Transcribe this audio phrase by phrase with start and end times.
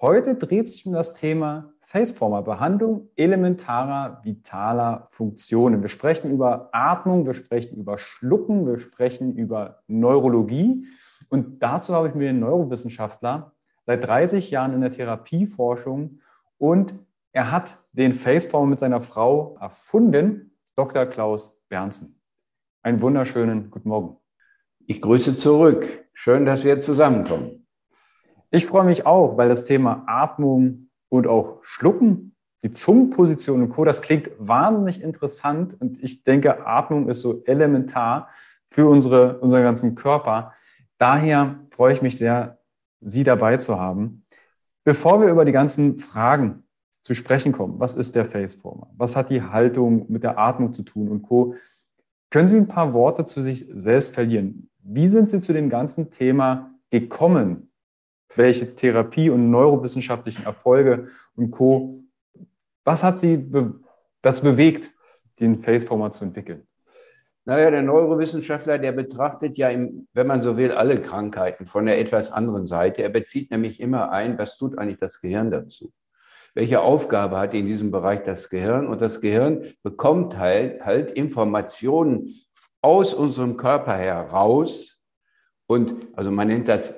[0.00, 5.82] Heute dreht sich um das Thema Faceformer, Behandlung elementarer vitaler Funktionen.
[5.82, 10.86] Wir sprechen über Atmung, wir sprechen über Schlucken, wir sprechen über Neurologie.
[11.30, 16.20] Und dazu habe ich mir einen Neurowissenschaftler seit 30 Jahren in der Therapieforschung
[16.58, 16.94] und
[17.32, 21.06] er hat den Faceformer mit seiner Frau erfunden, Dr.
[21.06, 22.20] Klaus Bernsen.
[22.82, 24.16] Einen wunderschönen guten Morgen.
[24.86, 26.06] Ich grüße zurück.
[26.12, 27.66] Schön, dass wir zusammenkommen.
[28.50, 33.84] Ich freue mich auch, weil das Thema Atmung und auch Schlucken, die Zungenposition und Co.,
[33.84, 38.28] das klingt wahnsinnig interessant und ich denke, Atmung ist so elementar
[38.70, 40.52] für unsere, unseren ganzen Körper.
[40.98, 42.58] Daher freue ich mich sehr,
[43.00, 44.24] Sie dabei zu haben.
[44.84, 46.64] Bevor wir über die ganzen Fragen
[47.08, 47.80] zu sprechen kommen.
[47.80, 48.90] Was ist der Faceformer?
[48.96, 51.54] Was hat die Haltung mit der Atmung zu tun und Co.
[52.30, 54.68] Können Sie ein paar Worte zu sich selbst verlieren?
[54.82, 57.67] Wie sind Sie zu dem ganzen Thema gekommen?
[58.38, 62.02] Welche Therapie und neurowissenschaftlichen Erfolge und Co.
[62.84, 63.74] Was hat Sie be
[64.22, 64.92] das bewegt,
[65.38, 66.66] den Faceformer zu entwickeln?
[67.44, 72.00] Naja, der Neurowissenschaftler, der betrachtet ja, im, wenn man so will, alle Krankheiten von der
[72.00, 73.02] etwas anderen Seite.
[73.02, 75.92] Er bezieht nämlich immer ein, was tut eigentlich das Gehirn dazu?
[76.58, 78.88] welche Aufgabe hat in diesem Bereich das Gehirn?
[78.88, 82.34] Und das Gehirn bekommt halt, halt Informationen
[82.82, 84.98] aus unserem Körper heraus.
[85.68, 86.94] Und also man nennt das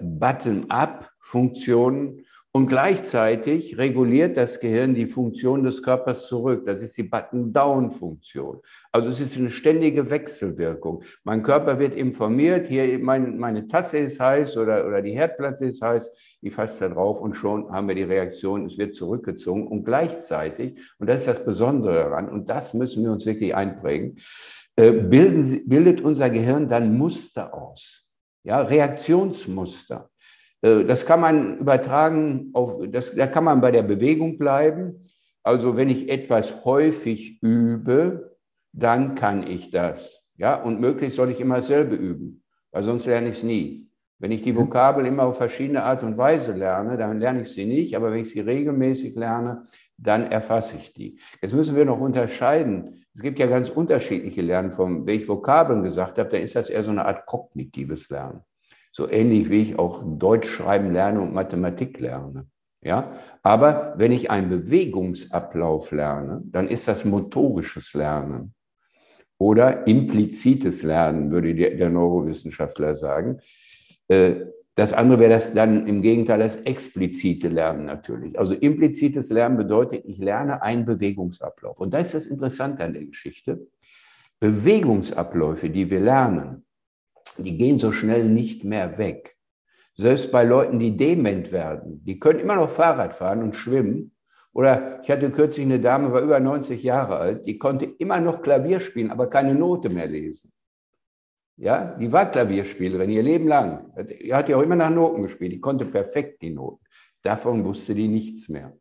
[1.20, 6.64] Button-up-Funktionen und gleichzeitig reguliert das Gehirn die Funktion des Körpers zurück.
[6.66, 8.58] Das ist die Button-Down-Funktion.
[8.90, 11.04] Also es ist eine ständige Wechselwirkung.
[11.22, 15.80] Mein Körper wird informiert, hier mein, meine Tasse ist heiß oder, oder die Herdplatte ist
[15.80, 16.10] heiß.
[16.42, 19.68] Ich fasse da drauf und schon haben wir die Reaktion, es wird zurückgezogen.
[19.68, 24.16] Und gleichzeitig, und das ist das Besondere daran, und das müssen wir uns wirklich einprägen,
[24.74, 28.04] äh, bilden, bildet unser Gehirn dann Muster aus.
[28.42, 30.09] Ja, Reaktionsmuster.
[30.62, 35.06] Äh, das kann man übertragen auf, das, da kann man bei der Bewegung bleiben.
[35.42, 38.36] Also wenn ich etwas häufig übe,
[38.72, 40.22] dann kann ich das.
[40.36, 43.88] Ja, und möglichst soll ich immer dasselbe üben, weil sonst lerne ich es nie.
[44.18, 47.64] Wenn ich die Vokabel immer auf verschiedene Art und Weise lerne, dann lerne ich sie
[47.64, 49.64] nicht, aber wenn ich sie regelmäßig lerne,
[49.96, 51.18] dann erfasse ich die.
[51.40, 53.02] Jetzt müssen wir noch unterscheiden.
[53.14, 55.06] Es gibt ja ganz unterschiedliche Lernformen.
[55.06, 58.42] Wenn ich Vokabeln gesagt habe, dann ist das eher so eine Art kognitives Lernen
[58.92, 62.46] so ähnlich wie ich auch Deutsch schreiben lerne und Mathematik lerne.
[62.82, 63.12] Ja,
[63.42, 68.54] aber wenn ich einen Bewegungsablauf lerne, dann ist das motorisches Lernen
[69.38, 73.40] oder implizites Lernen, würde der Neurowissenschaftler sagen.
[74.08, 78.38] Äh, das andere wäre das dann im Gegenteil das explizite Lernen natürlich.
[78.38, 81.80] Also implizites Lernen bedeutet, ich lerne einen Bewegungsablauf.
[81.80, 83.66] Und da ist das Interessante an der Geschichte.
[84.38, 86.64] Bewegungsabläufe, die wir lernen,
[87.44, 89.36] die gehen so schnell nicht mehr weg.
[89.94, 94.12] Selbst bei Leuten, die dement werden, die können immer noch Fahrrad fahren und schwimmen.
[94.52, 98.42] Oder ich hatte kürzlich eine Dame, war über 90 Jahre alt, die konnte immer noch
[98.42, 100.52] Klavier spielen, aber keine Note mehr lesen.
[101.60, 103.92] Ja, die war Klavierspielerin ihr Leben lang.
[104.08, 105.52] Die hat ja auch immer nach Noten gespielt.
[105.52, 106.82] Die konnte perfekt die Noten.
[107.22, 108.74] Davon wusste die nichts mehr.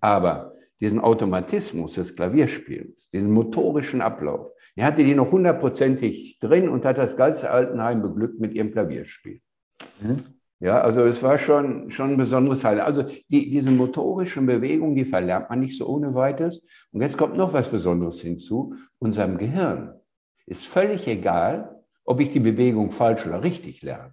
[0.00, 6.84] Aber diesen Automatismus des Klavierspielens, diesen motorischen Ablauf, er hatte die noch hundertprozentig drin und
[6.84, 9.40] hat das ganze Altenheim beglückt mit ihrem Klavierspiel.
[10.00, 10.18] Mhm.
[10.60, 12.80] Ja, also es war schon, schon ein besonderes Teil.
[12.80, 16.62] Also die, diese motorischen Bewegungen, die verlernt man nicht so ohne weiteres.
[16.92, 18.74] Und jetzt kommt noch was Besonderes hinzu.
[18.98, 19.94] Unserem Gehirn
[20.44, 24.12] ist völlig egal, ob ich die Bewegung falsch oder richtig lerne.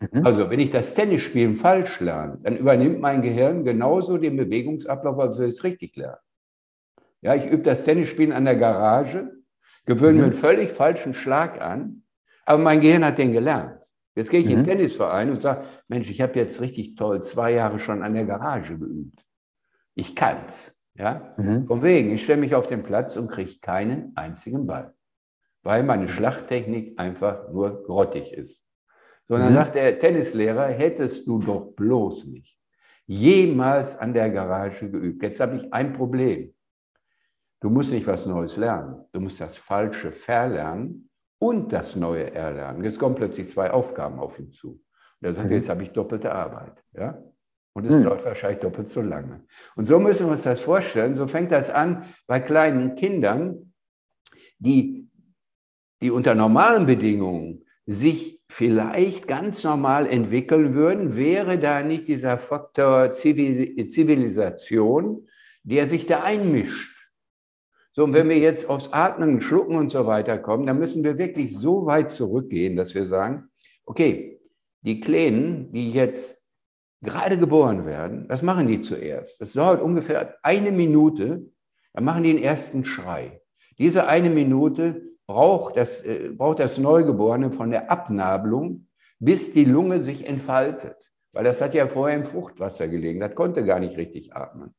[0.00, 0.24] Mhm.
[0.24, 5.38] Also wenn ich das Tennisspielen falsch lerne, dann übernimmt mein Gehirn genauso den Bewegungsablauf, als
[5.38, 6.18] wenn ich es richtig lerne.
[7.22, 9.30] Ja, ich übe das Tennisspielen an der Garage,
[9.86, 10.18] gewöhne mhm.
[10.18, 12.02] mir einen völlig falschen Schlag an,
[12.46, 13.78] aber mein Gehirn hat den gelernt.
[14.14, 14.52] Jetzt gehe ich mhm.
[14.52, 18.14] in den Tennisverein und sage, Mensch, ich habe jetzt richtig toll zwei Jahre schon an
[18.14, 19.24] der Garage geübt.
[19.94, 20.76] Ich kann's.
[20.94, 21.34] Ja?
[21.36, 21.66] Mhm.
[21.66, 24.94] Von wegen, ich stelle mich auf den Platz und kriege keinen einzigen Ball,
[25.62, 28.62] weil meine Schlagtechnik einfach nur grottig ist.
[29.24, 29.56] Sondern mhm.
[29.56, 32.60] sagt der Tennislehrer, hättest du doch bloß nicht
[33.10, 35.20] jemals an der Garage geübt.
[35.24, 36.54] Jetzt habe ich ein Problem.
[37.60, 39.04] Du musst nicht was Neues lernen.
[39.12, 42.82] Du musst das Falsche verlernen und das Neue erlernen.
[42.84, 44.82] Jetzt kommen plötzlich zwei Aufgaben auf ihn zu.
[45.20, 45.54] Und er sagt, mhm.
[45.54, 46.82] jetzt habe ich doppelte Arbeit.
[46.92, 47.22] Ja?
[47.74, 48.04] Und es mhm.
[48.04, 49.44] dauert wahrscheinlich doppelt so lange.
[49.76, 51.14] Und so müssen wir uns das vorstellen.
[51.14, 53.74] So fängt das an bei kleinen Kindern,
[54.58, 55.10] die,
[56.00, 63.12] die unter normalen Bedingungen sich vielleicht ganz normal entwickeln würden, wäre da nicht dieser Faktor
[63.14, 65.28] Zivilisation,
[65.62, 66.89] der sich da einmischt.
[67.92, 71.18] So, und wenn wir jetzt aufs Atmen, Schlucken und so weiter kommen, dann müssen wir
[71.18, 73.48] wirklich so weit zurückgehen, dass wir sagen,
[73.84, 74.40] okay,
[74.82, 76.44] die Kleinen, die jetzt
[77.02, 79.40] gerade geboren werden, was machen die zuerst?
[79.40, 81.50] Das dauert ungefähr eine Minute,
[81.92, 83.40] dann machen die den ersten Schrei.
[83.78, 88.86] Diese eine Minute braucht das, äh, braucht das Neugeborene von der Abnabelung,
[89.18, 91.10] bis die Lunge sich entfaltet.
[91.32, 94.74] Weil das hat ja vorher im Fruchtwasser gelegen, das konnte gar nicht richtig atmen.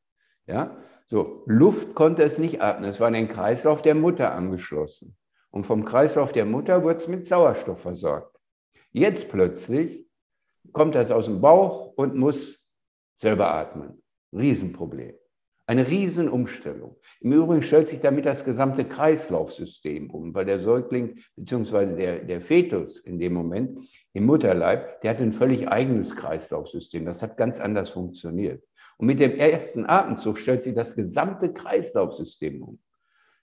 [0.46, 0.76] Ja?
[1.12, 2.88] So, Luft konnte es nicht atmen.
[2.88, 5.14] Es war an den Kreislauf der Mutter angeschlossen.
[5.50, 8.40] Und vom Kreislauf der Mutter wird es mit Sauerstoff versorgt.
[8.92, 10.06] Jetzt plötzlich
[10.72, 12.64] kommt das aus dem Bauch und muss
[13.18, 14.02] selber atmen.
[14.32, 15.14] Riesenproblem.
[15.66, 16.96] Eine Riesenumstellung.
[17.20, 21.94] Im Übrigen stellt sich damit das gesamte Kreislaufsystem um, weil der Säugling bzw.
[21.94, 23.78] Der, der Fetus in dem Moment
[24.12, 27.04] im Mutterleib, der hat ein völlig eigenes Kreislaufsystem.
[27.04, 28.64] Das hat ganz anders funktioniert.
[28.96, 32.78] Und mit dem ersten Atemzug stellt sich das gesamte Kreislaufsystem um.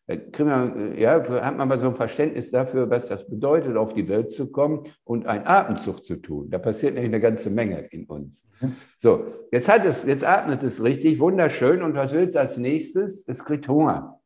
[0.10, 4.10] Da wir, ja, hat man mal so ein Verständnis dafür, was das bedeutet, auf die
[4.10, 6.50] Welt zu kommen und einen Atemzug zu tun.
[6.50, 8.44] Da passiert nämlich eine ganze Menge in uns.
[8.60, 8.76] Mhm.
[8.98, 11.84] So, jetzt, hat es, jetzt atmet es richtig, wunderschön.
[11.84, 13.24] Und was will es als nächstes?
[13.28, 14.20] Es kriegt Hunger.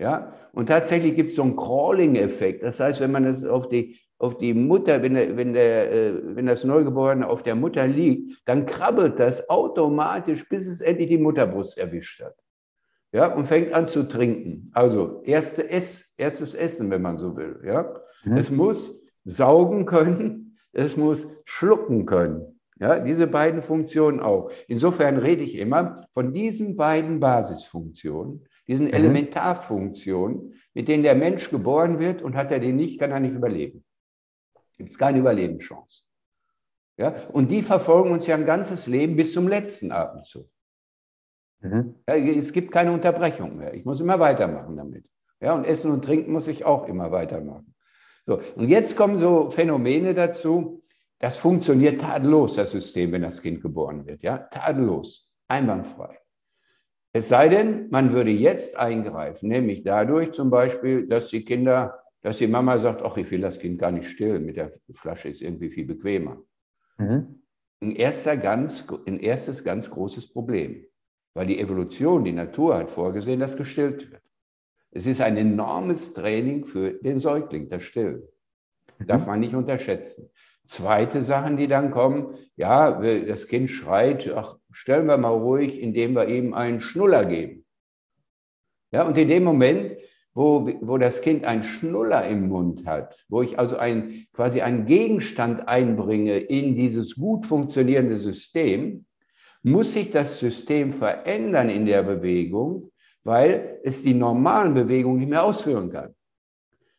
[0.00, 0.32] Ja?
[0.52, 2.64] Und tatsächlich gibt es so einen Crawling-Effekt.
[2.64, 6.36] Das heißt, wenn man es auf die auf die Mutter, wenn, der, wenn, der, äh,
[6.36, 11.16] wenn das Neugeborene auf der Mutter liegt, dann krabbelt das automatisch, bis es endlich die
[11.16, 12.34] Mutterbrust erwischt hat.
[13.12, 14.70] Ja, und fängt an zu trinken.
[14.72, 17.60] Also erste Ess, erstes Essen, wenn man so will.
[17.64, 17.92] Ja?
[18.24, 18.36] Mhm.
[18.36, 22.60] Es muss saugen können, es muss schlucken können.
[22.78, 24.50] Ja, diese beiden Funktionen auch.
[24.66, 28.94] Insofern rede ich immer von diesen beiden Basisfunktionen, diesen mhm.
[28.94, 33.34] Elementarfunktionen, mit denen der Mensch geboren wird und hat er den nicht, kann er nicht
[33.34, 33.84] überleben.
[34.78, 36.04] Gibt es keine Überlebenschance.
[36.96, 37.14] Ja?
[37.32, 40.48] Und die verfolgen uns ja ein ganzes Leben bis zum letzten Atemzug.
[41.60, 41.94] Mhm.
[42.08, 43.74] Ja, es gibt keine Unterbrechung mehr.
[43.74, 45.04] Ich muss immer weitermachen damit.
[45.40, 47.74] Ja, und Essen und Trinken muss ich auch immer weitermachen.
[48.26, 50.82] So, und jetzt kommen so Phänomene dazu,
[51.18, 54.22] das funktioniert tadellos, das System, wenn das Kind geboren wird.
[54.22, 56.18] Ja, tadellos, einwandfrei.
[57.12, 62.38] Es sei denn, man würde jetzt eingreifen, nämlich dadurch zum Beispiel, dass die Kinder dass
[62.38, 65.40] die Mama sagt, ach, ich will das Kind gar nicht stillen, mit der Flasche ist
[65.40, 66.42] irgendwie viel bequemer.
[66.98, 67.42] Mhm.
[67.80, 70.84] Ein, erster ganz, ein erstes ganz großes Problem,
[71.34, 74.22] weil die Evolution, die Natur hat vorgesehen, dass gestillt wird.
[74.90, 78.22] Es ist ein enormes Training für den Säugling, das Stillen.
[78.98, 79.06] Mhm.
[79.06, 80.30] Darf man nicht unterschätzen.
[80.64, 86.14] Zweite Sachen, die dann kommen, ja, das Kind schreit, ach, stellen wir mal ruhig, indem
[86.14, 87.64] wir ihm einen Schnuller geben.
[88.92, 90.00] Ja, und in dem Moment
[90.34, 94.86] wo, wo das Kind einen Schnuller im Mund hat, wo ich also ein, quasi einen
[94.86, 99.06] Gegenstand einbringe in dieses gut funktionierende System,
[99.62, 102.90] muss sich das System verändern in der Bewegung,
[103.24, 106.14] weil es die normalen Bewegungen nicht mehr ausführen kann.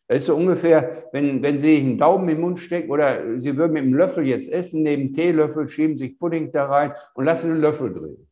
[0.08, 3.72] Das ist so ungefähr, wenn, wenn Sie einen Daumen im Mund stecken oder Sie würden
[3.72, 7.50] mit einem Löffel jetzt essen, neben einem Teelöffel schieben sich Pudding da rein und lassen
[7.50, 8.28] einen Löffel drehen.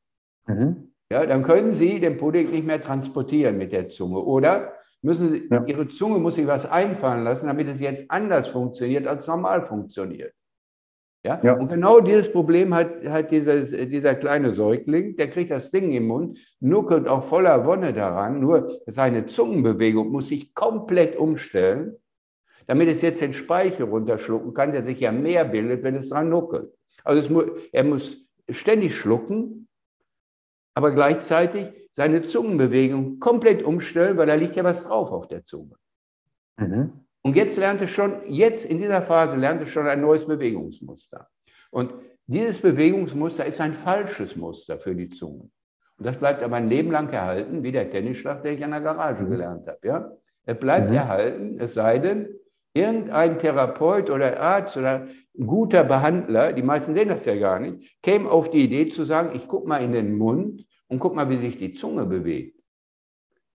[0.47, 0.93] Mhm.
[1.11, 4.19] Ja, dann können Sie den Pudding nicht mehr transportieren mit der Zunge.
[4.19, 5.65] Oder Müssen Sie, ja.
[5.65, 10.35] Ihre Zunge muss sich was einfallen lassen, damit es jetzt anders funktioniert, als normal funktioniert.
[11.23, 11.41] Ja?
[11.43, 11.53] ja?
[11.55, 16.07] Und genau dieses Problem hat, hat dieses, dieser kleine Säugling, der kriegt das Ding im
[16.07, 21.97] Mund, nuckelt auch voller Wonne daran, nur seine Zungenbewegung muss sich komplett umstellen,
[22.67, 26.31] damit es jetzt den Speichel runterschlucken kann, der sich ja mehr bildet, wenn es dran
[26.31, 26.73] nuckelt.
[27.05, 29.69] Also muss, er muss ständig schlucken,
[30.75, 35.75] aber gleichzeitig seine Zungenbewegung komplett umstellen, weil da liegt ja was drauf auf der Zunge.
[36.57, 37.05] Mhm.
[37.23, 41.29] Und jetzt lernt er schon, jetzt in dieser Phase lernt er schon ein neues Bewegungsmuster.
[41.71, 41.93] Und
[42.27, 45.51] dieses Bewegungsmuster ist ein falsches Muster für die Zunge.
[45.99, 48.81] Und das bleibt aber ein Leben lang erhalten, wie der Tennisschlag, den ich an der
[48.81, 49.31] Garage mhm.
[49.31, 49.87] gelernt habe.
[49.87, 50.11] Ja?
[50.47, 50.97] Er bleibt mhm.
[50.97, 52.29] erhalten, es sei denn,
[52.73, 55.07] irgendein Therapeut oder Arzt oder
[55.39, 59.05] ein guter Behandler, die meisten sehen das ja gar nicht, käme auf die Idee zu
[59.05, 62.60] sagen, ich gucke mal in den Mund und guck mal, wie sich die Zunge bewegt.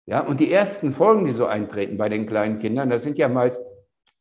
[0.05, 3.29] Ja, und die ersten Folgen, die so eintreten bei den kleinen Kindern, das sind ja
[3.29, 3.61] meist,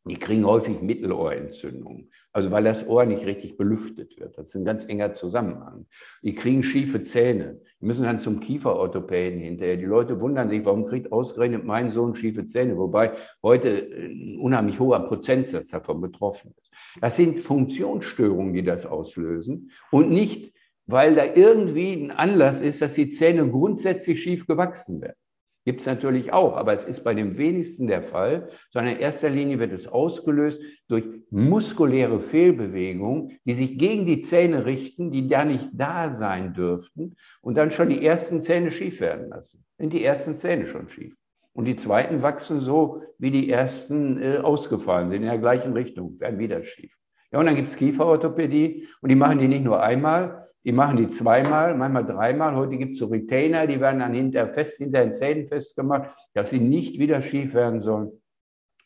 [0.05, 2.09] die kriegen häufig Mittelohrentzündungen.
[2.33, 4.37] Also weil das Ohr nicht richtig belüftet wird.
[4.37, 5.85] Das ist ein ganz enger Zusammenhang.
[6.21, 7.61] Die kriegen schiefe Zähne.
[7.79, 9.77] Die müssen dann zum Kieferorthopäden hinterher.
[9.77, 12.77] Die Leute wundern sich, warum kriegt ausgerechnet mein Sohn schiefe Zähne?
[12.77, 16.71] Wobei heute ein unheimlich hoher Prozentsatz davon betroffen ist.
[16.99, 20.53] Das sind Funktionsstörungen, die das auslösen und nicht,
[20.85, 25.15] weil da irgendwie ein Anlass ist, dass die Zähne grundsätzlich schief gewachsen werden.
[25.65, 29.29] Gibt es natürlich auch, aber es ist bei den wenigsten der Fall, sondern in erster
[29.29, 35.45] Linie wird es ausgelöst durch muskuläre Fehlbewegungen, die sich gegen die Zähne richten, die da
[35.45, 39.63] nicht da sein dürften und dann schon die ersten Zähne schief werden lassen.
[39.77, 41.15] Sind die ersten Zähne schon schief.
[41.53, 46.19] Und die zweiten wachsen so, wie die ersten äh, ausgefallen sind, in der gleichen Richtung,
[46.19, 46.93] werden wieder schief.
[47.31, 50.97] Ja, und dann gibt es Kieferorthopädie und die machen die nicht nur einmal, die machen
[50.97, 52.55] die zweimal, manchmal dreimal.
[52.55, 56.51] Heute gibt es so Retainer, die werden dann hinter fest, hinter den Zähnen festgemacht, dass
[56.51, 58.21] sie nicht wieder schief werden sollen.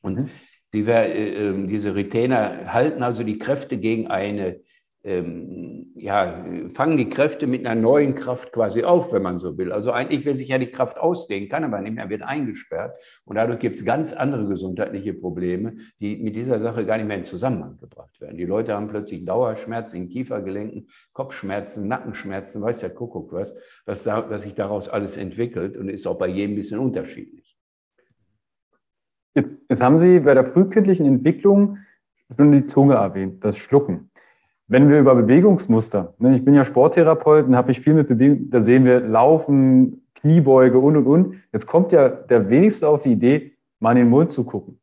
[0.02, 0.30] Und mhm.
[0.74, 4.62] die, äh, ähm, diese Retainer halten also die Kräfte gegen eine
[5.08, 9.72] ähm, ja, fangen die Kräfte mit einer neuen Kraft quasi auf, wenn man so will.
[9.72, 13.00] Also eigentlich will sich ja die Kraft ausdehnen, kann aber nicht mehr, wird eingesperrt.
[13.24, 17.18] Und dadurch gibt es ganz andere gesundheitliche Probleme, die mit dieser Sache gar nicht mehr
[17.18, 18.38] in Zusammenhang gebracht werden.
[18.38, 24.30] Die Leute haben plötzlich Dauerschmerzen in Kiefergelenken, Kopfschmerzen, Nackenschmerzen, weiß der Kuckuck was, was, da,
[24.30, 27.58] was sich daraus alles entwickelt und ist auch bei jedem ein bisschen unterschiedlich.
[29.36, 31.78] Jetzt, jetzt haben Sie bei der frühkindlichen Entwicklung
[32.36, 34.07] schon die Zunge erwähnt, das Schlucken.
[34.70, 38.50] Wenn wir über Bewegungsmuster, ne, ich bin ja Sporttherapeut und habe ich viel mit Bewegung,
[38.50, 41.36] da sehen wir Laufen, Kniebeuge und und und.
[41.54, 44.80] Jetzt kommt ja der wenigste auf die Idee, mal in den Mund zu gucken.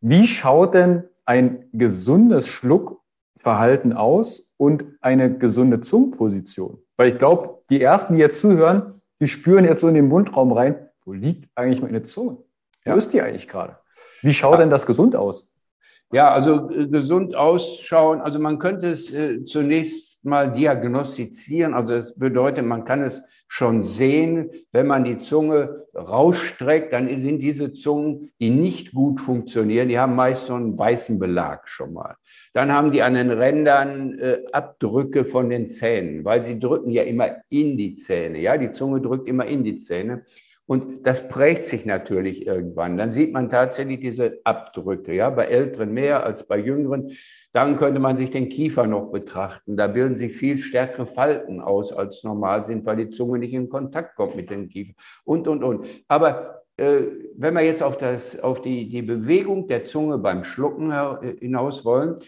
[0.00, 6.78] Wie schaut denn ein gesundes Schluckverhalten aus und eine gesunde Zungenposition?
[6.96, 10.52] Weil ich glaube, die ersten, die jetzt zuhören, die spüren jetzt so in den Mundraum
[10.52, 12.38] rein, wo liegt eigentlich meine Zunge?
[12.84, 12.96] Wo ja.
[12.96, 13.78] ist die eigentlich gerade?
[14.20, 14.60] Wie schaut ja.
[14.60, 15.51] denn das gesund aus?
[16.12, 18.20] Ja, also äh, gesund ausschauen.
[18.20, 21.74] Also man könnte es äh, zunächst mal diagnostizieren.
[21.74, 27.40] Also das bedeutet, man kann es schon sehen, wenn man die Zunge rausstreckt, dann sind
[27.40, 32.16] diese Zungen, die nicht gut funktionieren, die haben meist so einen weißen Belag schon mal.
[32.52, 37.02] Dann haben die an den Rändern äh, Abdrücke von den Zähnen, weil sie drücken ja
[37.02, 38.38] immer in die Zähne.
[38.38, 40.24] Ja, die Zunge drückt immer in die Zähne.
[40.72, 42.96] Und das prägt sich natürlich irgendwann.
[42.96, 47.12] Dann sieht man tatsächlich diese Abdrücke, ja, bei Älteren mehr als bei Jüngeren.
[47.52, 49.76] Dann könnte man sich den Kiefer noch betrachten.
[49.76, 53.68] Da bilden sich viel stärkere Falten aus, als normal sind, weil die Zunge nicht in
[53.68, 55.86] Kontakt kommt mit dem Kiefer und, und, und.
[56.08, 57.02] Aber äh,
[57.36, 61.84] wenn wir jetzt auf, das, auf die, die Bewegung der Zunge beim Schlucken äh, hinaus
[61.84, 62.20] wollen,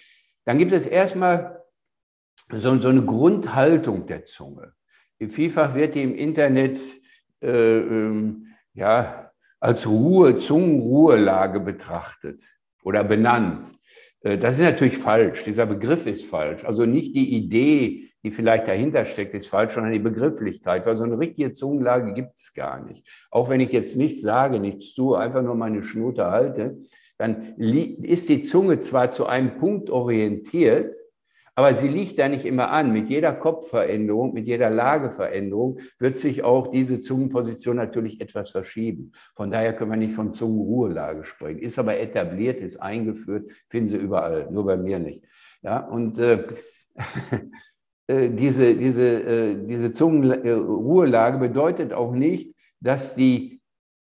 [0.44, 1.62] dann gibt es erstmal
[2.52, 4.74] so, so eine Grundhaltung der Zunge.
[5.30, 6.78] Vielfach wird die im Internet
[7.42, 12.42] äh, ähm, ja, als Ruhe, Zungenruhelage betrachtet
[12.82, 13.66] oder benannt.
[14.20, 15.44] Äh, das ist natürlich falsch.
[15.44, 16.64] Dieser Begriff ist falsch.
[16.64, 21.04] Also nicht die Idee, die vielleicht dahinter steckt, ist falsch, sondern die Begrifflichkeit, weil so
[21.04, 23.06] eine richtige Zungenlage gibt es gar nicht.
[23.30, 26.78] Auch wenn ich jetzt nichts sage, nichts tue, einfach nur meine Schnute halte,
[27.18, 30.94] dann ist die Zunge zwar zu einem Punkt orientiert,
[31.54, 32.92] aber sie liegt da nicht immer an.
[32.92, 39.12] Mit jeder Kopfveränderung, mit jeder Lageveränderung wird sich auch diese Zungenposition natürlich etwas verschieben.
[39.36, 41.60] Von daher können wir nicht von Zungenruhelage sprechen.
[41.60, 45.24] Ist aber etabliert, ist eingeführt, finden Sie überall, nur bei mir nicht.
[45.62, 46.44] Ja, und äh,
[48.08, 53.53] äh diese, diese, äh, diese Zungenruhelage bedeutet auch nicht, dass die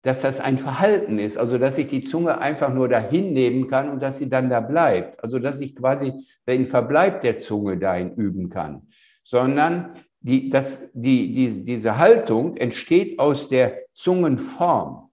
[0.03, 3.89] dass das ein Verhalten ist, also dass ich die Zunge einfach nur dahin nehmen kann
[3.89, 5.24] und dass sie dann da bleibt.
[5.24, 6.13] Also dass ich quasi
[6.45, 8.88] den Verbleib der Zunge dahin üben kann,
[9.24, 15.10] sondern die, das, die, die, diese Haltung entsteht aus der Zungenform.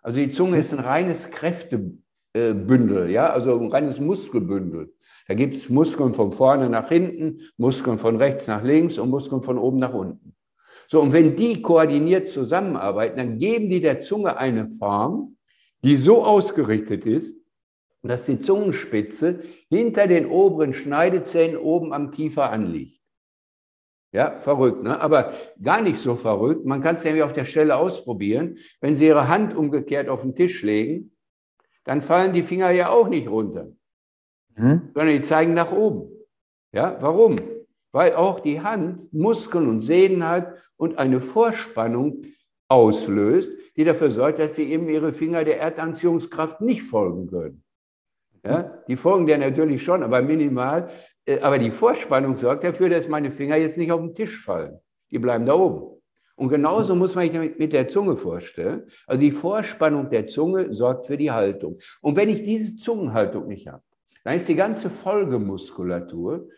[0.00, 4.94] Also die Zunge ist ein reines Kräftebündel, ja, also ein reines Muskelbündel.
[5.26, 9.42] Da gibt es Muskeln von vorne nach hinten, Muskeln von rechts nach links und Muskeln
[9.42, 10.36] von oben nach unten.
[10.94, 15.36] So, und wenn die koordiniert zusammenarbeiten, dann geben die der Zunge eine Form,
[15.82, 17.36] die so ausgerichtet ist,
[18.04, 23.00] dass die Zungenspitze hinter den oberen Schneidezähnen oben am Kiefer anliegt.
[24.12, 25.00] Ja, verrückt, ne?
[25.00, 26.64] aber gar nicht so verrückt.
[26.64, 28.58] Man kann es nämlich auf der Stelle ausprobieren.
[28.80, 31.16] Wenn Sie Ihre Hand umgekehrt auf den Tisch legen,
[31.82, 33.72] dann fallen die Finger ja auch nicht runter,
[34.54, 34.90] hm?
[34.94, 36.08] sondern die zeigen nach oben.
[36.70, 37.34] Ja, warum?
[37.94, 42.24] Weil auch die Hand Muskeln und Sehnen hat und eine Vorspannung
[42.66, 47.62] auslöst, die dafür sorgt, dass Sie eben Ihre Finger der Erdanziehungskraft nicht folgen können.
[48.44, 50.90] Ja, die folgen der natürlich schon, aber minimal.
[51.24, 54.80] Äh, aber die Vorspannung sorgt dafür, dass meine Finger jetzt nicht auf den Tisch fallen.
[55.12, 56.02] Die bleiben da oben.
[56.34, 58.88] Und genauso muss man sich mit der Zunge vorstellen.
[59.06, 61.78] Also die Vorspannung der Zunge sorgt für die Haltung.
[62.00, 63.84] Und wenn ich diese Zungenhaltung nicht habe,
[64.24, 66.48] dann ist die ganze Folgemuskulatur,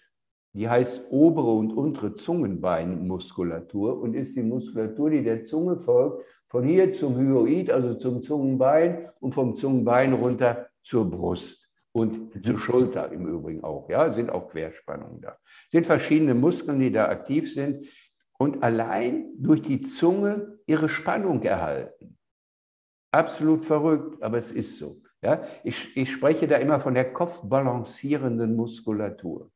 [0.57, 6.65] die heißt obere und untere Zungenbeinmuskulatur und ist die Muskulatur, die der Zunge folgt, von
[6.65, 13.13] hier zum Hyoid, also zum Zungenbein und vom Zungenbein runter zur Brust und zur Schulter
[13.13, 13.87] im Übrigen auch.
[13.91, 15.37] Ja, sind auch Querspannungen da.
[15.71, 17.87] Sind verschiedene Muskeln, die da aktiv sind
[18.39, 22.17] und allein durch die Zunge ihre Spannung erhalten.
[23.13, 25.03] Absolut verrückt, aber es ist so.
[25.21, 29.51] Ja, ich, ich spreche da immer von der kopfbalancierenden Muskulatur.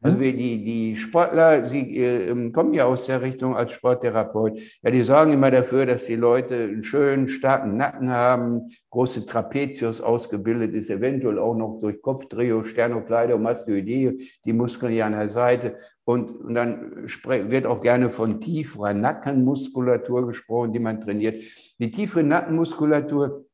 [0.00, 0.20] Also mhm.
[0.20, 5.32] die, die Sportler, sie äh, kommen ja aus der Richtung als Sporttherapeut, ja, die sorgen
[5.32, 11.38] immer dafür, dass die Leute einen schönen, starken Nacken haben, große Trapezius ausgebildet ist, eventuell
[11.38, 15.76] auch noch durch Kopfdrehung, Sternokleider, Mastoidee, die Muskeln hier an der Seite.
[16.04, 21.42] Und, und dann wird auch gerne von tieferer Nackenmuskulatur gesprochen, die man trainiert.
[21.78, 23.46] Die tiefere Nackenmuskulatur,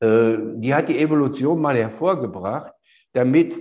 [0.00, 2.72] äh, die hat die Evolution mal hervorgebracht,
[3.12, 3.54] damit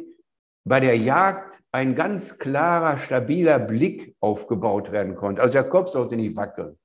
[0.63, 1.46] bei der Jagd
[1.77, 5.43] ein ganz klarer, stabiler Blick aufgebaut werden konnte.
[5.43, 6.75] Also der Kopf sollte nicht wackeln.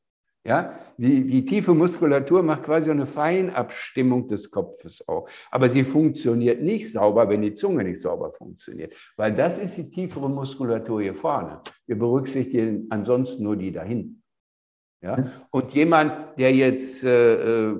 [0.44, 5.28] Ja, die, die tiefe Muskulatur macht quasi eine Feinabstimmung des Kopfes auch.
[5.50, 8.92] Aber sie funktioniert nicht sauber, wenn die Zunge nicht sauber funktioniert.
[9.16, 11.62] Weil das ist die tiefere Muskulatur hier vorne.
[11.86, 14.20] Wir berücksichtigen ansonsten nur die dahin.
[15.00, 15.24] Ja?
[15.50, 17.76] Und jemand, der jetzt äh, äh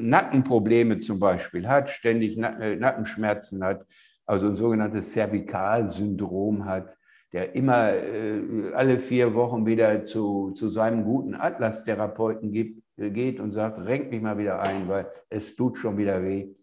[0.00, 3.84] Nackenprobleme zum Beispiel hat, ständig äh, Nackenschmerzen hat,
[4.30, 6.96] also ein sogenanntes Zervikalsyndrom hat,
[7.32, 13.50] der immer äh, alle vier Wochen wieder zu, zu seinem guten Atlas-Therapeuten äh, geht und
[13.50, 16.54] sagt, renk mich mal wieder ein, weil es tut schon wieder weh.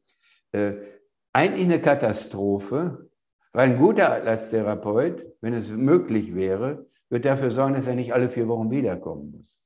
[0.53, 0.75] Äh,
[1.33, 3.09] eigentlich eine Katastrophe,
[3.51, 8.29] weil ein guter Atlas-Therapeut, wenn es möglich wäre, wird dafür sorgen, dass er nicht alle
[8.29, 9.59] vier Wochen wiederkommen muss.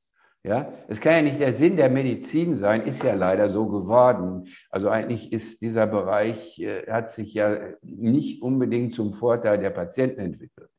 [0.43, 4.47] Ja, es kann ja nicht der Sinn der Medizin sein, ist ja leider so geworden.
[4.71, 10.19] Also eigentlich ist dieser Bereich, äh, hat sich ja nicht unbedingt zum Vorteil der Patienten
[10.19, 10.69] entwickelt.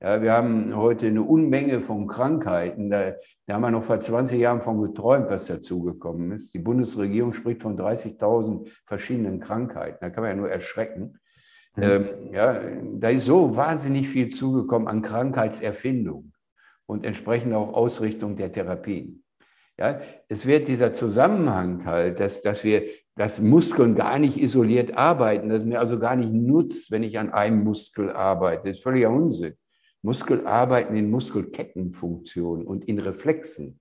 [0.00, 2.90] Ja, wir haben heute eine Unmenge von Krankheiten.
[2.90, 3.14] Da,
[3.46, 6.52] da haben wir noch vor 20 Jahren von geträumt, was dazugekommen ist.
[6.52, 9.98] Die Bundesregierung spricht von 30.000 verschiedenen Krankheiten.
[10.02, 11.18] Da kann man ja nur erschrecken.
[11.76, 11.82] Mhm.
[11.82, 12.60] Ähm, ja,
[12.98, 16.32] da ist so wahnsinnig viel zugekommen an Krankheitserfindung
[16.88, 19.22] und entsprechend auch Ausrichtung der Therapien.
[19.78, 25.50] Ja, es wird dieser Zusammenhang halt, dass, dass wir, dass Muskeln gar nicht isoliert arbeiten,
[25.50, 28.68] dass mir also gar nicht nutzt, wenn ich an einem Muskel arbeite.
[28.68, 29.54] Das ist völliger Unsinn.
[30.02, 33.78] Muskel arbeiten in Muskelkettenfunktionen und in Reflexen.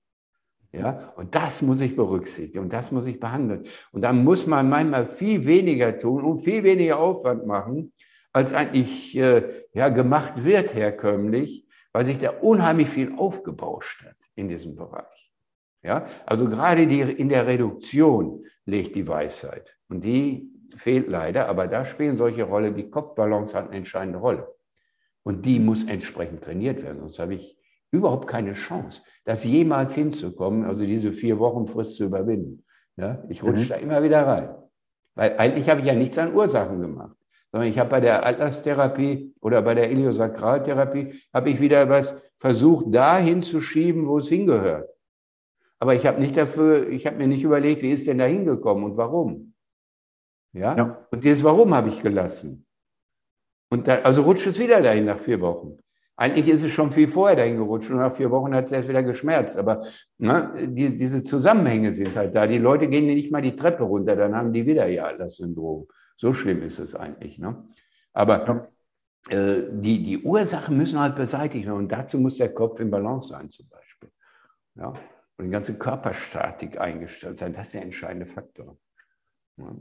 [0.74, 3.63] Ja, und das muss ich berücksichtigen und das muss ich behandeln.
[3.91, 7.93] Und da muss man manchmal viel weniger tun und viel weniger Aufwand machen,
[8.34, 9.43] als eigentlich äh,
[9.74, 11.66] ja, gemacht wird herkömmlich
[11.97, 15.31] weil sich da unheimlich viel aufgebauscht hat in diesem Bereich.
[15.81, 19.75] Ja, also gerade die, in der Reduktion liegt die Weisheit.
[19.89, 24.47] Und die fehlt leider, aber da spielen solche Rollen, die Kopfbalance hat eine entscheidende Rolle.
[25.23, 27.57] Und die muss entsprechend trainiert werden, sonst habe ich
[27.89, 32.63] überhaupt keine Chance, das jemals hinzukommen, also diese vier Wochen Frist zu überwinden.
[32.95, 33.69] Ja, ich rutsche mhm.
[33.69, 34.55] da immer wieder rein.
[35.15, 37.16] Weil eigentlich habe ich ja nichts an Ursachen gemacht
[37.51, 42.93] sondern ich habe bei der Atlas-Therapie oder bei der Iliosakraltherapie, habe ich wieder was versucht,
[42.93, 44.89] dahin zu schieben, wo es hingehört.
[45.79, 48.83] Aber ich habe nicht dafür, ich habe mir nicht überlegt, wie ist denn da hingekommen
[48.83, 49.53] und warum.
[50.53, 50.75] Ja?
[50.75, 51.07] ja.
[51.12, 52.65] Und dieses Warum habe ich gelassen.
[53.69, 55.77] Und da, also rutscht es wieder dahin nach vier Wochen.
[56.15, 58.89] Eigentlich ist es schon viel vorher dahin gerutscht und nach vier Wochen hat es erst
[58.89, 59.55] wieder geschmerzt.
[59.55, 59.86] Aber
[60.17, 62.47] ne, die, diese Zusammenhänge sind halt da.
[62.47, 65.88] Die Leute gehen nicht mal die Treppe runter, dann haben die wieder ihr Atlas-Syndrom.
[66.17, 67.39] So schlimm ist es eigentlich.
[67.39, 67.63] Ne?
[68.13, 68.69] Aber
[69.30, 73.30] äh, die, die Ursachen müssen halt beseitigt werden und dazu muss der Kopf in Balance
[73.30, 74.10] sein zum Beispiel.
[74.75, 74.93] Ja?
[75.38, 78.77] Und die ganze Körperstatik eingestellt sein, das ist der entscheidende Faktor.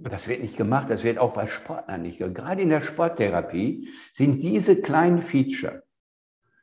[0.03, 2.35] Das wird nicht gemacht, das wird auch bei Sportlern nicht gemacht.
[2.35, 5.83] Gerade in der Sporttherapie sind diese kleinen Feature,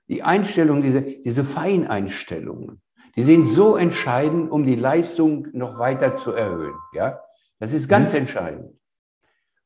[0.07, 2.81] die Einstellung, diese, diese Feineinstellungen,
[3.15, 6.75] die sind so entscheidend, um die Leistung noch weiter zu erhöhen.
[6.93, 7.19] Ja?
[7.59, 8.19] Das ist ganz mhm.
[8.19, 8.79] entscheidend.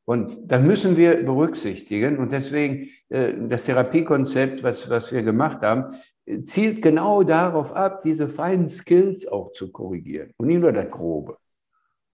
[0.08, 2.18] Und das müssen wir berücksichtigen.
[2.18, 5.98] Und deswegen äh, das Therapiekonzept, was, was wir gemacht haben,
[6.44, 11.36] zielt genau darauf ab, diese feinen Skills auch zu korrigieren und nicht nur das Grobe.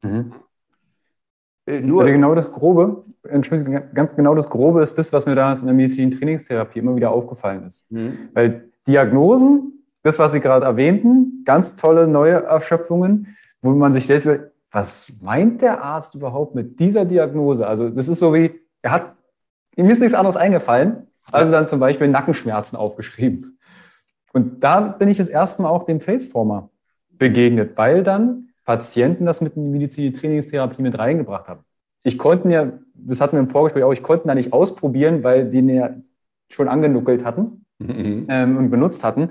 [0.03, 0.33] Mhm.
[1.67, 5.35] Äh, nur also genau das Grobe, Entschuldigung, ganz genau das Grobe ist das, was mir
[5.35, 7.91] da in der Medizin-Trainingstherapie immer wieder aufgefallen ist.
[7.91, 8.29] Mhm.
[8.35, 14.27] Weil Diagnosen, das, was Sie gerade erwähnten, ganz tolle neue Erschöpfungen, wo man sich selbst
[14.27, 17.67] will, was meint der Arzt überhaupt mit dieser Diagnose?
[17.67, 19.15] Also das ist so wie, er hat,
[19.77, 23.59] ihm ist nichts anderes eingefallen, also dann zum Beispiel Nackenschmerzen aufgeschrieben.
[24.33, 26.71] Und da bin ich das erste Mal auch dem Faceformer
[27.11, 31.65] begegnet, weil dann Patienten das mit in die Medizin-Trainingstherapie mit reingebracht haben.
[32.03, 35.51] Ich konnte ja, das hatten wir im Vorgespräch auch, ich konnte da nicht ausprobieren, weil
[35.51, 35.91] die ja
[36.49, 38.27] schon angenuckelt hatten mhm.
[38.29, 39.31] ähm, und benutzt hatten.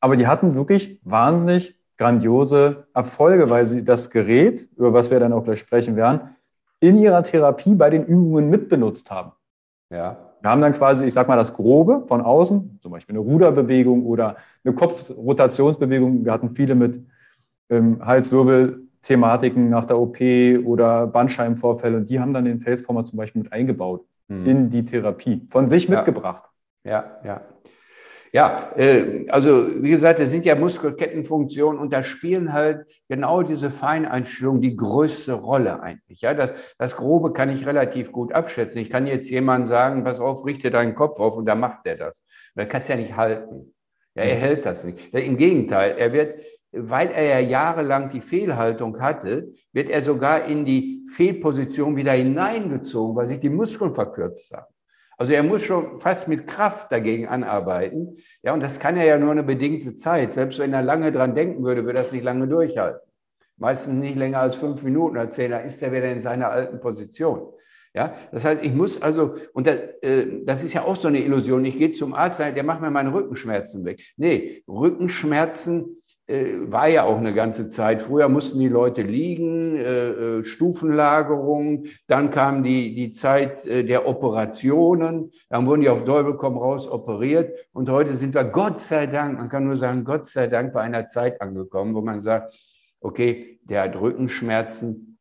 [0.00, 5.32] Aber die hatten wirklich wahnsinnig grandiose Erfolge, weil sie das Gerät, über was wir dann
[5.32, 6.34] auch gleich sprechen werden,
[6.80, 9.32] in ihrer Therapie bei den Übungen mitbenutzt haben.
[9.90, 10.16] Ja.
[10.40, 14.04] Wir haben dann quasi, ich sag mal, das Grobe von außen, zum Beispiel eine Ruderbewegung
[14.04, 16.24] oder eine Kopfrotationsbewegung.
[16.24, 17.02] Wir hatten viele mit
[17.70, 20.18] ähm, Halswirbel-Thematiken nach der OP
[20.66, 24.46] oder Bandscheibenvorfälle und die haben dann den Faceformer zum Beispiel mit eingebaut hm.
[24.46, 25.96] in die Therapie, von sich ja.
[25.96, 26.44] mitgebracht.
[26.84, 27.40] Ja, ja.
[28.34, 33.70] Ja, äh, also wie gesagt, das sind ja Muskelkettenfunktionen und da spielen halt genau diese
[33.70, 36.22] Feineinstellungen die größte Rolle eigentlich.
[36.22, 38.80] Ja, das, das Grobe kann ich relativ gut abschätzen.
[38.80, 41.94] Ich kann jetzt jemandem sagen, pass auf, richte deinen Kopf auf und dann macht er
[41.94, 42.20] das.
[42.56, 43.72] Er kann es ja nicht halten.
[44.16, 45.14] Ja, er hält das nicht.
[45.14, 46.40] Im Gegenteil, er wird,
[46.72, 53.14] weil er ja jahrelang die Fehlhaltung hatte, wird er sogar in die Fehlposition wieder hineingezogen,
[53.14, 54.73] weil sich die Muskeln verkürzt haben.
[55.16, 58.16] Also er muss schon fast mit Kraft dagegen anarbeiten.
[58.42, 60.34] Ja, und das kann er ja nur eine bedingte Zeit.
[60.34, 63.00] Selbst wenn er lange dran denken würde, würde das nicht lange durchhalten.
[63.56, 66.80] Meistens nicht länger als fünf Minuten oder zehn, da ist er wieder in seiner alten
[66.80, 67.52] Position.
[67.96, 71.22] Ja, das heißt, ich muss also, und das, äh, das ist ja auch so eine
[71.22, 74.02] Illusion, ich gehe zum Arzt, der macht mir meine Rückenschmerzen weg.
[74.16, 78.00] Nee, Rückenschmerzen war ja auch eine ganze Zeit.
[78.00, 84.08] Früher mussten die Leute liegen, äh, äh, Stufenlagerung, dann kam die, die Zeit äh, der
[84.08, 89.06] Operationen, dann wurden die auf Teufel komm raus operiert und heute sind wir Gott sei
[89.06, 92.54] Dank, man kann nur sagen, Gott sei Dank bei einer Zeit angekommen, wo man sagt,
[93.00, 95.18] okay, der hat Rückenschmerzen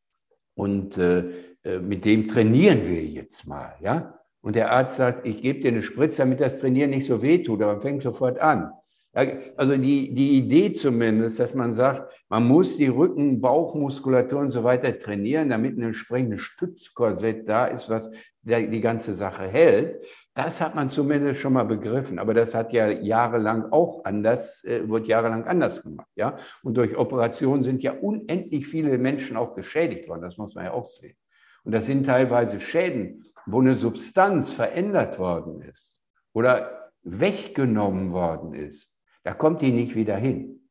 [0.56, 1.32] und äh,
[1.64, 4.20] äh, mit dem trainieren wir jetzt mal, ja.
[4.42, 7.42] Und der Arzt sagt, ich gebe dir eine Spritze, damit das Trainieren nicht so weh
[7.44, 8.72] tut, aber fängt sofort an.
[9.16, 14.64] Also die, die Idee zumindest, dass man sagt, man muss die Rücken-, Bauchmuskulatur und so
[14.64, 18.10] weiter trainieren, damit ein entsprechendes Stützkorsett da ist, was
[18.42, 20.04] die ganze Sache hält.
[20.34, 22.18] Das hat man zumindest schon mal begriffen.
[22.18, 26.10] Aber das hat ja jahrelang auch anders, äh, wird jahrelang anders gemacht.
[26.16, 26.36] Ja?
[26.64, 30.24] Und durch Operationen sind ja unendlich viele Menschen auch geschädigt worden.
[30.24, 31.16] Das muss man ja auch sehen.
[31.64, 36.00] Und das sind teilweise Schäden, wo eine Substanz verändert worden ist
[36.34, 38.93] oder weggenommen worden ist
[39.24, 40.70] da kommt die nicht wieder hin.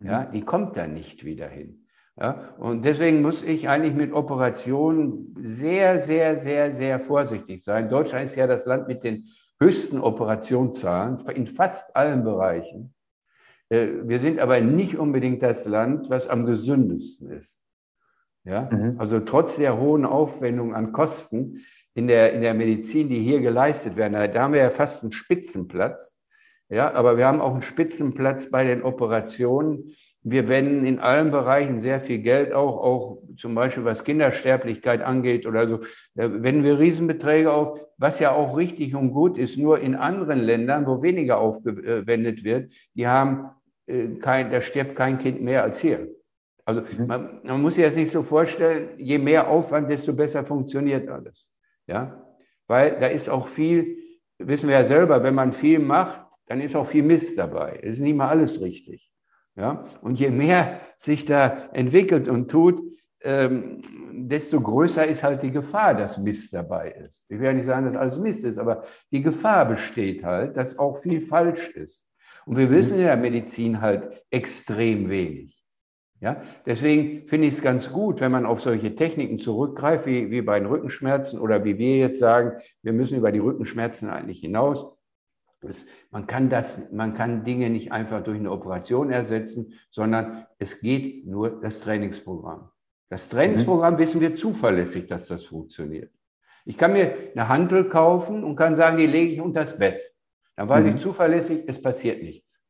[0.00, 0.32] Ja, mhm.
[0.32, 1.86] die kommt da nicht wieder hin.
[2.16, 7.88] Ja, und deswegen muss ich eigentlich mit Operationen sehr, sehr, sehr, sehr vorsichtig sein.
[7.88, 12.94] Deutschland ist ja das Land mit den höchsten Operationszahlen in fast allen Bereichen.
[13.70, 17.62] Äh, wir sind aber nicht unbedingt das Land, was am gesündesten ist.
[18.44, 18.68] Ja?
[18.70, 18.96] Mhm.
[18.98, 23.96] Also trotz der hohen Aufwendung an Kosten in der, in der Medizin, die hier geleistet
[23.96, 26.18] werden, da haben wir ja fast einen Spitzenplatz.
[26.72, 29.94] Ja, aber wir haben auch einen Spitzenplatz bei den Operationen.
[30.22, 35.46] Wir wenden in allen Bereichen sehr viel Geld auch, auch zum Beispiel was Kindersterblichkeit angeht
[35.46, 35.80] oder so.
[36.14, 39.58] Da wenden wir Riesenbeträge auf, was ja auch richtig und gut ist.
[39.58, 43.50] Nur in anderen Ländern, wo weniger aufgewendet wird, die haben
[43.86, 46.08] äh, kein, da stirbt kein Kind mehr als hier.
[46.64, 47.06] Also mhm.
[47.06, 51.52] man, man muss sich das nicht so vorstellen, je mehr Aufwand, desto besser funktioniert alles.
[51.86, 52.24] Ja,
[52.66, 53.98] weil da ist auch viel,
[54.38, 56.22] wissen wir ja selber, wenn man viel macht,
[56.52, 57.80] dann ist auch viel Mist dabei.
[57.82, 59.10] Es ist nicht mal alles richtig.
[59.56, 59.86] Ja?
[60.02, 62.82] Und je mehr sich da entwickelt und tut,
[63.22, 63.80] ähm,
[64.12, 67.24] desto größer ist halt die Gefahr, dass Mist dabei ist.
[67.30, 70.98] Ich will nicht sagen, dass alles Mist ist, aber die Gefahr besteht halt, dass auch
[70.98, 72.06] viel falsch ist.
[72.44, 75.58] Und wir wissen in der Medizin halt extrem wenig.
[76.20, 80.42] Ja, deswegen finde ich es ganz gut, wenn man auf solche Techniken zurückgreift, wie, wie
[80.42, 84.98] bei den Rückenschmerzen oder wie wir jetzt sagen, wir müssen über die Rückenschmerzen eigentlich hinaus.
[85.62, 90.80] Es, man, kann das, man kann Dinge nicht einfach durch eine Operation ersetzen, sondern es
[90.80, 92.70] geht nur das Trainingsprogramm.
[93.08, 93.98] Das Trainingsprogramm mhm.
[93.98, 96.10] wissen wir zuverlässig, dass das funktioniert.
[96.64, 100.00] Ich kann mir eine Hantel kaufen und kann sagen, die lege ich unter das Bett.
[100.56, 100.96] Dann weiß mhm.
[100.96, 102.60] ich zuverlässig, es passiert nichts.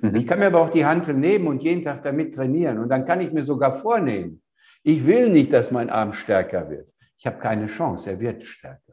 [0.00, 0.16] Mhm.
[0.16, 2.78] Ich kann mir aber auch die Hantel nehmen und jeden Tag damit trainieren.
[2.78, 4.42] Und dann kann ich mir sogar vornehmen,
[4.82, 6.92] ich will nicht, dass mein Arm stärker wird.
[7.16, 8.83] ich habe keine Chance, er wird stärker.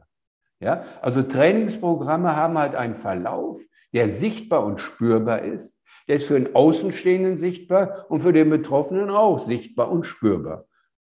[0.62, 0.84] Ja?
[1.02, 3.60] Also Trainingsprogramme haben halt einen Verlauf,
[3.92, 5.78] der sichtbar und spürbar ist.
[6.08, 10.66] Der ist für den Außenstehenden sichtbar und für den Betroffenen auch sichtbar und spürbar.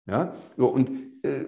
[0.07, 0.35] Ja?
[0.57, 0.91] So, und
[1.25, 1.45] äh,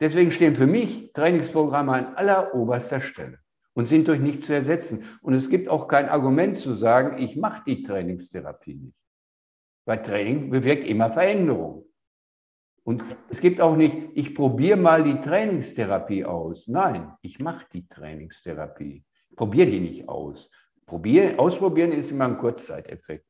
[0.00, 3.38] deswegen stehen für mich Trainingsprogramme an alleroberster Stelle
[3.74, 5.04] und sind durch nichts zu ersetzen.
[5.22, 8.96] Und es gibt auch kein Argument zu sagen, ich mache die Trainingstherapie nicht.
[9.84, 11.86] Weil Training bewirkt immer Veränderung.
[12.84, 16.66] Und es gibt auch nicht, ich probiere mal die Trainingstherapie aus.
[16.66, 19.04] Nein, ich mache die Trainingstherapie.
[19.36, 20.50] Probiere die nicht aus.
[20.84, 23.24] Probieren, ausprobieren ist immer ein Kurzzeiteffekt.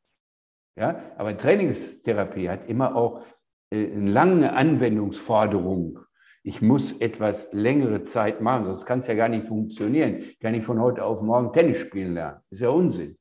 [0.77, 3.23] Ja, aber Trainingstherapie hat immer auch
[3.71, 5.99] äh, eine lange Anwendungsforderung.
[6.43, 10.17] Ich muss etwas längere Zeit machen, sonst kann es ja gar nicht funktionieren.
[10.17, 12.41] Ich kann nicht von heute auf morgen Tennis spielen lernen.
[12.51, 13.17] Ist ja Unsinn.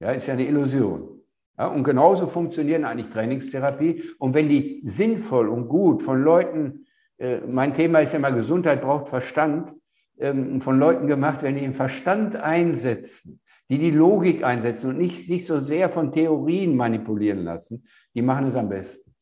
[0.00, 1.17] Ja, ist ja eine Illusion.
[1.58, 4.04] Ja, und genauso funktionieren eigentlich Trainingstherapie.
[4.18, 6.86] Und wenn die sinnvoll und gut von Leuten,
[7.18, 9.72] äh, mein Thema ist ja immer Gesundheit braucht Verstand,
[10.18, 15.26] ähm, von Leuten gemacht werden, die den Verstand einsetzen, die die Logik einsetzen und nicht
[15.26, 19.14] sich so sehr von Theorien manipulieren lassen, die machen es am besten.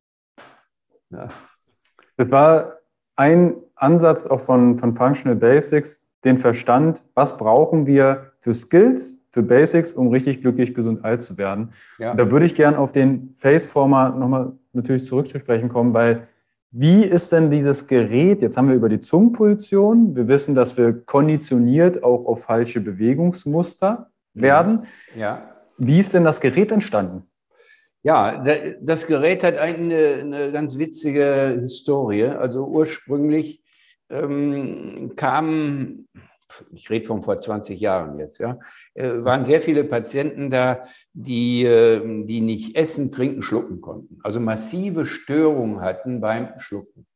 [1.11, 1.29] Ja.
[2.18, 2.77] Das war
[3.16, 9.42] ein Ansatz auch von, von Functional Basics, den Verstand, was brauchen wir für Skills, für
[9.42, 11.75] Basics, um richtig glücklich, gesund, alt zu werden.
[11.99, 12.14] Ja.
[12.14, 16.27] da würde ich gerne auf den Faceformer nochmal natürlich zurück zu sprechen kommen, weil
[16.70, 18.40] wie ist denn dieses Gerät?
[18.40, 20.16] Jetzt haben wir über die Zungenposition.
[20.16, 24.87] Wir wissen, dass wir konditioniert auch auf falsche Bewegungsmuster werden.
[25.14, 25.51] Ja.
[25.77, 27.25] Wie ist denn das Gerät entstanden?
[28.03, 28.42] Ja,
[28.81, 32.25] das Gerät hat eine, eine ganz witzige Historie.
[32.25, 33.62] Also ursprünglich
[34.09, 36.07] ähm, kam
[36.73, 38.59] ich rede von vor 20 Jahren jetzt, ja,
[38.95, 44.19] äh, waren sehr viele Patienten da, die, ähm, die nicht essen, trinken, schlucken konnten.
[44.23, 47.07] Also massive Störungen hatten beim Schlucken.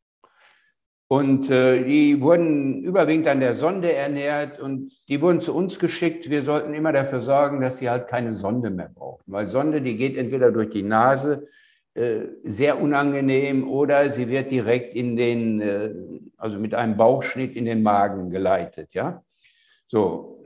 [1.13, 6.31] Und äh, die wurden überwiegend an der Sonde ernährt und die wurden zu uns geschickt.
[6.31, 9.25] Wir sollten immer dafür sorgen, dass sie halt keine Sonde mehr brauchen.
[9.27, 11.49] Weil Sonde, die geht entweder durch die Nase,
[11.95, 15.91] sehr unangenehm, oder sie wird direkt in den, äh,
[16.37, 19.23] also mit einem Bauchschnitt in den Magen geleitet, ja.
[19.89, 20.41] So,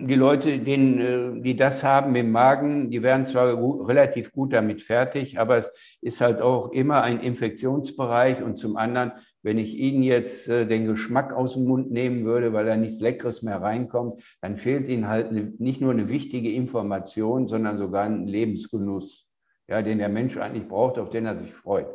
[0.00, 4.82] die Leute, denen, äh, die das haben im Magen, die werden zwar relativ gut damit
[4.82, 8.42] fertig, aber es ist halt auch immer ein Infektionsbereich.
[8.42, 12.52] Und zum anderen, wenn ich Ihnen jetzt äh, den Geschmack aus dem Mund nehmen würde,
[12.52, 17.48] weil da nichts Leckeres mehr reinkommt, dann fehlt Ihnen halt nicht nur eine wichtige Information,
[17.48, 19.28] sondern sogar ein Lebensgenuss,
[19.68, 21.86] ja, den der Mensch eigentlich braucht, auf den er sich freut.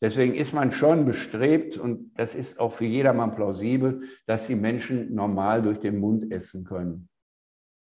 [0.00, 5.14] Deswegen ist man schon bestrebt, und das ist auch für jedermann plausibel, dass die Menschen
[5.14, 7.08] normal durch den Mund essen können.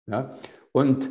[0.07, 0.37] Ja?
[0.71, 1.09] Und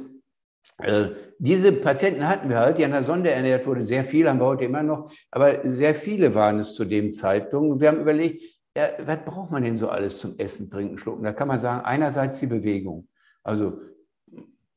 [0.78, 3.82] äh, diese Patienten hatten wir halt, die an der Sonde ernährt wurden.
[3.82, 7.80] Sehr viele haben wir heute immer noch, aber sehr viele waren es zu dem Zeitpunkt.
[7.80, 8.42] Wir haben überlegt,
[8.76, 11.24] ja, was braucht man denn so alles zum Essen, Trinken, Schlucken?
[11.24, 13.08] Da kann man sagen, einerseits die Bewegung.
[13.42, 13.80] Also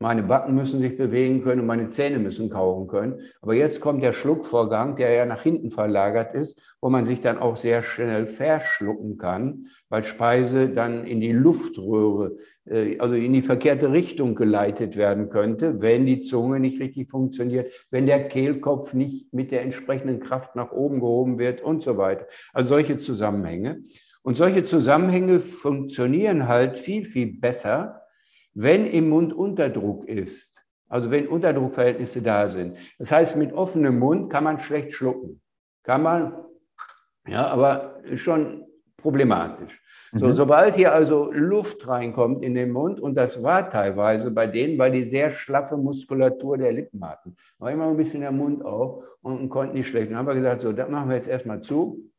[0.02, 3.22] meine Backen müssen sich bewegen können und meine Zähne müssen kauen können.
[3.42, 7.38] Aber jetzt kommt der Schluckvorgang, der ja nach hinten verlagert ist, wo man sich dann
[7.38, 13.44] auch sehr schnell verschlucken kann, weil Speise dann in die Luftröhre, äh, also in die
[13.44, 19.32] verkehrte Richtung geleitet werden könnte, wenn die Zunge nicht richtig funktioniert, wenn der Kehlkopf nicht
[19.34, 22.26] mit der entsprechenden Kraft nach oben gehoben wird und so weiter.
[22.54, 23.84] Also solche Zusammenhänge.
[24.24, 28.01] Und solche Zusammenhänge funktionieren halt viel, viel besser,
[28.54, 30.56] wenn im Mund Unterdruck ist,
[30.88, 32.78] also wenn Unterdruckverhältnisse da sind.
[33.00, 35.42] Das heißt, mit offenem Mund kann man schlecht schlucken.
[35.84, 36.34] Kann man,
[37.26, 38.66] ja, aber schon
[38.98, 39.82] problematisch.
[40.14, 40.34] So, mhm.
[40.34, 44.92] sobald hier also Luft reinkommt in den Mund, und das war teilweise bei denen, weil
[44.92, 49.50] die sehr schlaffe Muskulatur der Lippen hatten, war immer ein bisschen der Mund auf und
[49.50, 50.12] konnten nicht schlecht.
[50.12, 52.11] Dann haben wir gesagt, so, das machen wir jetzt erstmal zu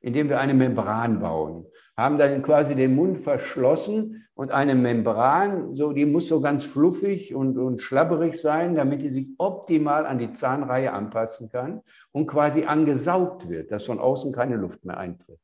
[0.00, 1.66] indem wir eine Membran bauen.
[1.96, 7.34] Haben dann quasi den Mund verschlossen und eine Membran, so, die muss so ganz fluffig
[7.34, 11.82] und, und schlabberig sein, damit die sich optimal an die Zahnreihe anpassen kann
[12.12, 15.38] und quasi angesaugt wird, dass von außen keine Luft mehr eintritt.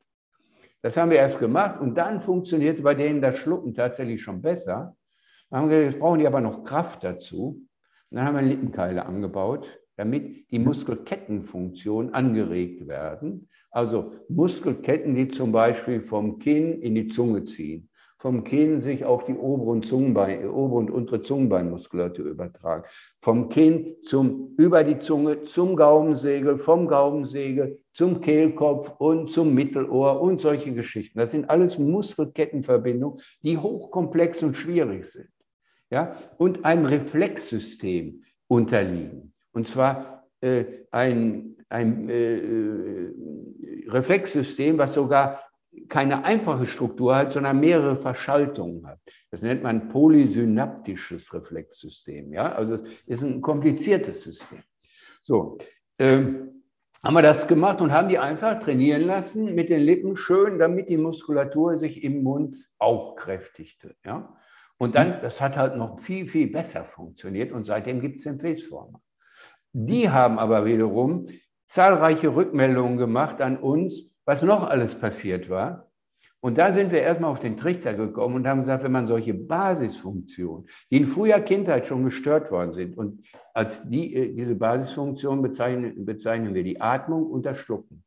[0.82, 4.96] Das haben wir erst gemacht und dann funktioniert bei denen das Schlucken tatsächlich schon besser.
[5.50, 7.66] Dann haben wir gesagt, jetzt brauchen die aber noch Kraft dazu.
[8.10, 13.48] Und dann haben wir Lippenkeile angebaut, damit die Muskelkettenfunktion angeregt werden.
[13.70, 19.24] Also Muskelketten, die zum Beispiel vom Kinn in die Zunge ziehen, vom Kinn sich auf
[19.24, 22.84] die obere und, Zungenbein, obere und untere Zungenbeinmuskulatur übertragen,
[23.20, 30.20] vom Kinn zum, über die Zunge zum Gaumensegel, vom Gaumensegel zum Kehlkopf und zum Mittelohr
[30.20, 31.18] und solche Geschichten.
[31.18, 35.30] Das sind alles Muskelkettenverbindungen, die hochkomplex und schwierig sind.
[35.90, 36.12] Ja?
[36.38, 39.32] Und einem Reflexsystem unterliegen.
[39.56, 43.14] Und zwar äh, ein, ein äh, äh,
[43.88, 45.40] Reflexsystem, was sogar
[45.88, 49.00] keine einfache Struktur hat, sondern mehrere Verschaltungen hat.
[49.30, 52.34] Das nennt man polysynaptisches Reflexsystem.
[52.34, 52.52] Ja?
[52.52, 54.58] Also es ist ein kompliziertes System.
[55.22, 55.56] So,
[55.98, 56.62] ähm,
[57.02, 60.90] haben wir das gemacht und haben die einfach trainieren lassen mit den Lippen schön, damit
[60.90, 63.96] die Muskulatur sich im Mund auch kräftigte.
[64.04, 64.36] Ja?
[64.76, 68.38] Und dann, das hat halt noch viel, viel besser funktioniert und seitdem gibt es den
[68.38, 69.00] Faceformer.
[69.78, 71.26] Die haben aber wiederum
[71.66, 75.90] zahlreiche Rückmeldungen gemacht an uns, was noch alles passiert war.
[76.40, 79.34] Und da sind wir erstmal auf den Trichter gekommen und haben gesagt, wenn man solche
[79.34, 85.42] Basisfunktionen, die in früher Kindheit schon gestört worden sind, und als die, äh, diese Basisfunktion
[85.42, 88.02] bezeichnen, bezeichnen wir die Atmung und das Schlucken.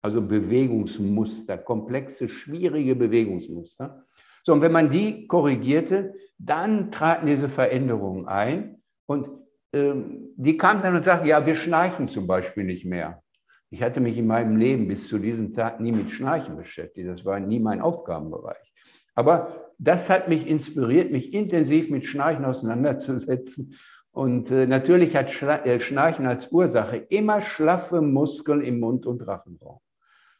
[0.00, 4.06] Also Bewegungsmuster, komplexe, schwierige Bewegungsmuster.
[4.42, 9.28] So, und wenn man die korrigierte, dann traten diese Veränderungen ein und
[9.74, 13.22] ähm, die kamen dann und sagten, ja, wir schnarchen zum Beispiel nicht mehr.
[13.70, 17.08] Ich hatte mich in meinem Leben bis zu diesem Tag nie mit Schnarchen beschäftigt.
[17.08, 18.72] Das war nie mein Aufgabenbereich.
[19.14, 23.76] Aber das hat mich inspiriert, mich intensiv mit Schnarchen auseinanderzusetzen.
[24.12, 29.26] Und äh, natürlich hat Schla äh, Schnarchen als Ursache immer schlaffe Muskeln im Mund- und
[29.26, 29.80] Rachenraum.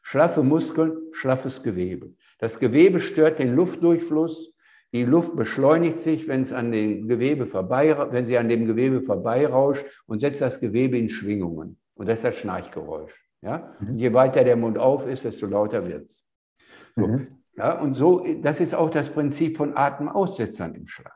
[0.00, 2.12] Schlaffe Muskeln, schlaffes Gewebe.
[2.38, 4.53] Das Gewebe stört den Luftdurchfluss.
[4.94, 9.02] Die Luft beschleunigt sich, wenn es an den Gewebe vorbei, wenn sie an dem Gewebe
[9.02, 11.78] vorbeirauscht und setzt das Gewebe in Schwingungen.
[11.94, 13.12] Und das ist das Schnarchgeräusch.
[13.42, 13.74] Ja?
[13.80, 13.98] Mhm.
[13.98, 16.24] je weiter der Mund auf ist, desto lauter wird es.
[16.94, 17.08] So.
[17.08, 17.26] Mhm.
[17.56, 21.12] Ja, und so, das ist auch das Prinzip von Atemaussetzern im Schlaf.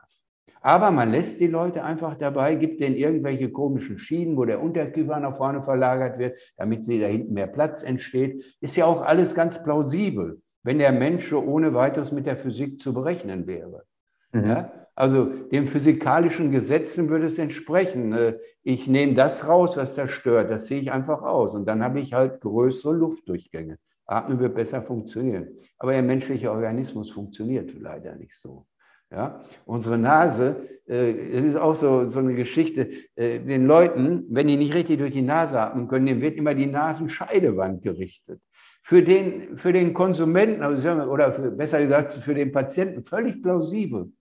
[0.61, 5.17] Aber man lässt die Leute einfach dabei, gibt denen irgendwelche komischen Schienen, wo der Unterkiefer
[5.21, 8.43] nach vorne verlagert wird, damit sie da hinten mehr Platz entsteht.
[8.59, 12.93] Ist ja auch alles ganz plausibel, wenn der Mensch ohne weiteres mit der Physik zu
[12.93, 13.85] berechnen wäre.
[14.33, 14.47] Mhm.
[14.47, 14.71] Ja?
[14.93, 18.13] Also den physikalischen Gesetzen würde es entsprechen.
[18.13, 20.51] Äh, ich nehme das raus, was da stört.
[20.51, 21.55] Das sehe ich einfach aus.
[21.55, 23.79] Und dann habe ich halt größere Luftdurchgänge.
[24.05, 25.47] Atmen wird besser funktionieren.
[25.79, 28.67] Aber der menschliche Organismus funktioniert leider nicht so.
[29.09, 29.41] Ja?
[29.65, 34.57] Unsere Nase, äh, es ist auch so, so eine Geschichte, äh, den Leuten, wenn die
[34.57, 38.39] nicht richtig durch die Nase atmen können, dem wird immer die Nasenscheidewand gerichtet.
[38.81, 44.11] Für den, für den Konsumenten, also, oder für, besser gesagt für den Patienten, völlig plausibel.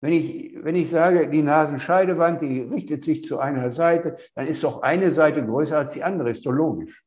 [0.00, 4.62] Wenn ich, wenn ich sage, die Nasenscheidewand, die richtet sich zu einer Seite, dann ist
[4.62, 7.04] doch eine Seite größer als die andere, ist doch logisch.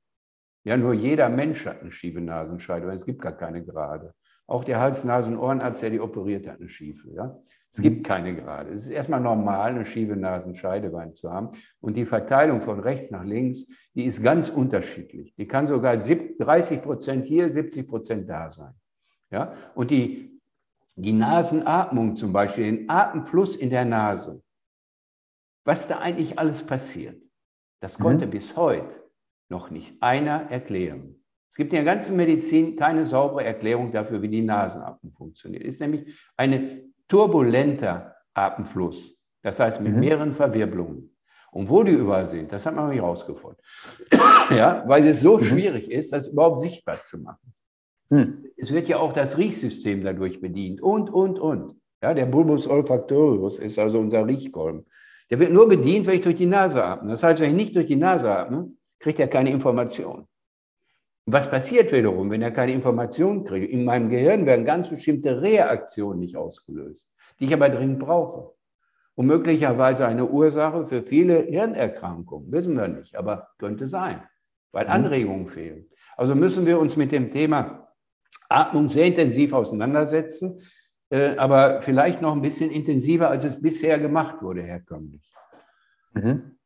[0.63, 4.13] Ja, nur jeder Mensch hat eine schiefe Nasenscheidewand, es gibt gar keine gerade.
[4.48, 7.10] Auch der Hals-Nasen-Ohrenarzt, der die operiert hat, eine schiefe.
[7.12, 7.38] Ja?
[7.78, 8.72] Es gibt keine gerade.
[8.72, 11.52] Es ist erstmal normal, eine schiefe Nasenscheidewand zu haben.
[11.80, 15.36] Und die Verteilung von rechts nach links, die ist ganz unterschiedlich.
[15.36, 18.74] Die kann sogar 30 Prozent hier, 70 Prozent da sein.
[19.30, 19.54] Ja?
[19.76, 20.38] Und die
[20.98, 24.42] die Nasenatmung zum Beispiel, den Atemfluss in der Nase,
[25.63, 27.22] was da eigentlich alles passiert,
[27.80, 28.04] das mhm.
[28.04, 28.32] konnte mhm.
[28.32, 29.04] bis heute
[29.48, 31.24] noch nicht einer erklären.
[31.52, 35.63] Es gibt in der ganzen Medizin keine saubere Erklärung dafür, wie die Nasenatmung funktioniert.
[35.63, 40.00] Es ist nämlich ein turbulenter Atemfluss, das heißt mit mhm.
[40.00, 41.15] mehreren Verwirbelungen.
[41.52, 43.60] Und wo die überall sind, das hat man noch nicht rausgefunden.
[44.52, 45.43] ja, weil es so mhm.
[45.43, 47.54] schwierig ist, das überhaupt sichtbar zu machen.
[48.10, 48.46] Hm.
[48.56, 51.76] Es wird ja auch das Riechsystem dadurch bedient und, und, und.
[52.02, 54.86] Ja, der Bulbus olfactorius ist also unser Riechkolben.
[55.30, 57.10] Der wird nur bedient, wenn ich durch die Nase atme.
[57.10, 60.28] Das heißt, wenn ich nicht durch die Nase atme, kriegt er keine Information.
[61.30, 63.70] Was passiert wiederum, wenn er keine Information kriegt?
[63.70, 68.54] In meinem Gehirn werden ganz bestimmte Reaktionen nicht ausgelöst, die ich aber dringend brauche.
[69.16, 74.22] Und möglicherweise eine Ursache für viele Hirnerkrankungen, wissen wir nicht, aber könnte sein,
[74.72, 74.92] weil hm.
[74.92, 75.88] Anregungen fehlen.
[76.16, 77.90] Also müssen wir uns mit dem Thema
[78.48, 80.62] Atmung sehr intensiv auseinandersetzen,
[81.10, 85.30] äh, aber vielleicht noch ein bisschen intensiver, als es bisher gemacht wurde, herkömmlich.
[86.13, 86.58] Mhm.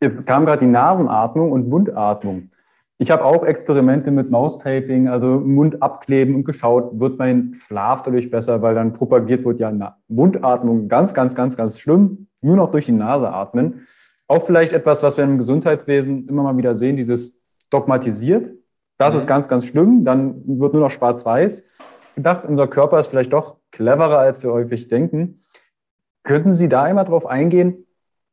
[0.00, 2.50] Jetzt kam gerade die Nasenatmung und Mundatmung.
[2.98, 8.30] Ich habe auch Experimente mit Maustaping, also Mund abkleben und geschaut, wird mein Schlaf dadurch
[8.30, 12.86] besser, weil dann propagiert wird ja Mundatmung ganz, ganz, ganz, ganz schlimm, nur noch durch
[12.86, 13.86] die Nase atmen.
[14.28, 17.38] Auch vielleicht etwas, was wir im Gesundheitswesen immer mal wieder sehen, dieses
[17.70, 18.50] dogmatisiert.
[18.98, 19.20] Das mhm.
[19.20, 20.04] ist ganz, ganz schlimm.
[20.04, 21.62] Dann wird nur noch schwarz-weiß
[22.14, 22.44] gedacht.
[22.44, 25.42] Unser Körper ist vielleicht doch cleverer, als wir häufig denken.
[26.24, 27.86] Könnten Sie da einmal drauf eingehen,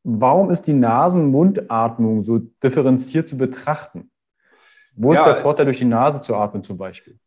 [0.03, 4.09] warum ist die Nasen-Mundatmung so differenziert zu betrachten?
[4.95, 7.17] Wo ja, ist der Vorteil, durch die Nase zu atmen zum Beispiel?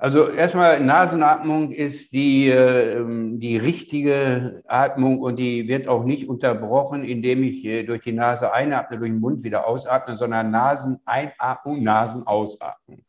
[0.00, 7.04] Also erstmal Nasenatmung ist die, ähm, die richtige Atmung und die wird auch nicht unterbrochen,
[7.04, 13.04] indem ich äh, durch die Nase einatme, durch den Mund wieder ausatme, sondern Naseneinatmung, Nasenausatmung.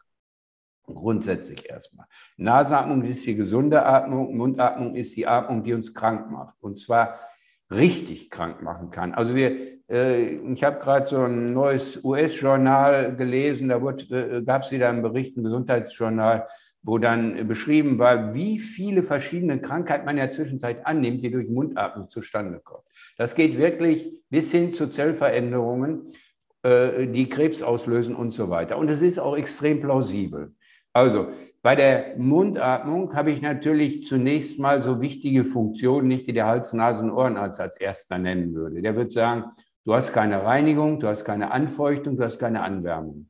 [0.88, 2.08] Grundsätzlich erstmal.
[2.38, 6.56] Nasenatmung ist die gesunde Atmung, Mundatmung ist die Atmung, die uns krank macht.
[6.60, 7.20] Und zwar
[7.70, 9.14] richtig krank machen kann.
[9.14, 14.88] Also wir, ich habe gerade so ein neues US-Journal gelesen, da äh, gab es wieder
[14.88, 16.48] einen Bericht, ein Gesundheitsjournal,
[16.84, 21.50] wo dann beschrieben war, wie viele verschiedene Krankheiten man in der Zwischenzeit annimmt, die durch
[21.50, 22.84] Mundatmung zustande kommen.
[23.18, 26.14] Das geht wirklich bis hin zu Zellveränderungen,
[26.62, 28.78] äh, die Krebs auslösen und so weiter.
[28.78, 30.54] Und es ist auch extrem plausibel.
[30.94, 31.30] Also
[31.64, 36.74] bei der Mundatmung habe ich natürlich zunächst mal so wichtige Funktionen, nicht die der Hals-,
[36.74, 38.84] Nasen-, Ohrenarzt als erster nennen würde.
[38.84, 39.46] Der wird sagen,
[39.86, 43.30] du hast keine Reinigung, du hast keine Anfeuchtung, du hast keine Anwärmung.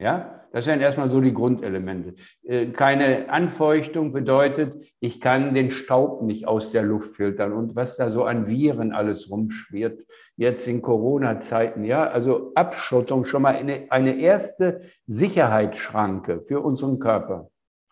[0.00, 2.14] Ja, das wären erstmal so die Grundelemente.
[2.42, 7.96] Äh, keine Anfeuchtung bedeutet, ich kann den Staub nicht aus der Luft filtern und was
[7.96, 10.04] da so an Viren alles rumschwirrt,
[10.36, 11.84] jetzt in Corona-Zeiten.
[11.84, 17.50] Ja, also Abschottung schon mal eine, eine erste Sicherheitsschranke für unseren Körper,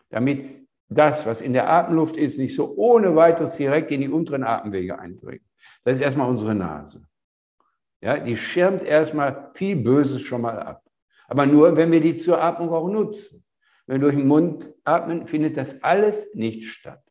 [0.09, 4.43] damit das, was in der Atemluft ist, nicht so ohne weiteres direkt in die unteren
[4.43, 5.43] Atemwege eindringt.
[5.83, 7.03] Das ist erstmal unsere Nase.
[8.01, 10.83] Ja, die schirmt erstmal viel Böses schon mal ab.
[11.27, 13.43] Aber nur, wenn wir die zur Atmung auch nutzen.
[13.85, 17.01] Wenn wir durch den Mund atmen, findet das alles nicht statt.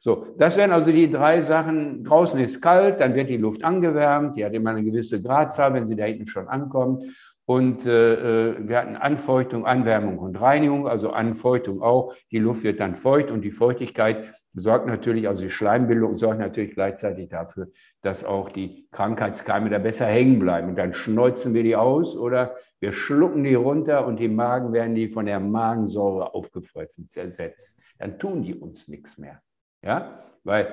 [0.00, 2.04] So, das wären also die drei Sachen.
[2.04, 4.36] Draußen ist kalt, dann wird die Luft angewärmt.
[4.36, 7.04] Die hat immer eine gewisse Gradzahl, wenn sie da hinten schon ankommt.
[7.48, 12.14] Und äh, äh, wir hatten Anfeuchtung, Anwärmung und Reinigung, also Anfeuchtung auch.
[12.30, 16.74] Die Luft wird dann feucht und die Feuchtigkeit sorgt natürlich, also die Schleimbildung sorgt natürlich
[16.74, 17.68] gleichzeitig dafür,
[18.02, 20.68] dass auch die Krankheitskeime da besser hängen bleiben.
[20.68, 24.94] Und dann schneuzen wir die aus oder wir schlucken die runter und im Magen werden
[24.94, 27.78] die von der Magensäure aufgefressen, zersetzt.
[27.98, 29.40] Dann tun die uns nichts mehr.
[29.82, 30.68] Ja, weil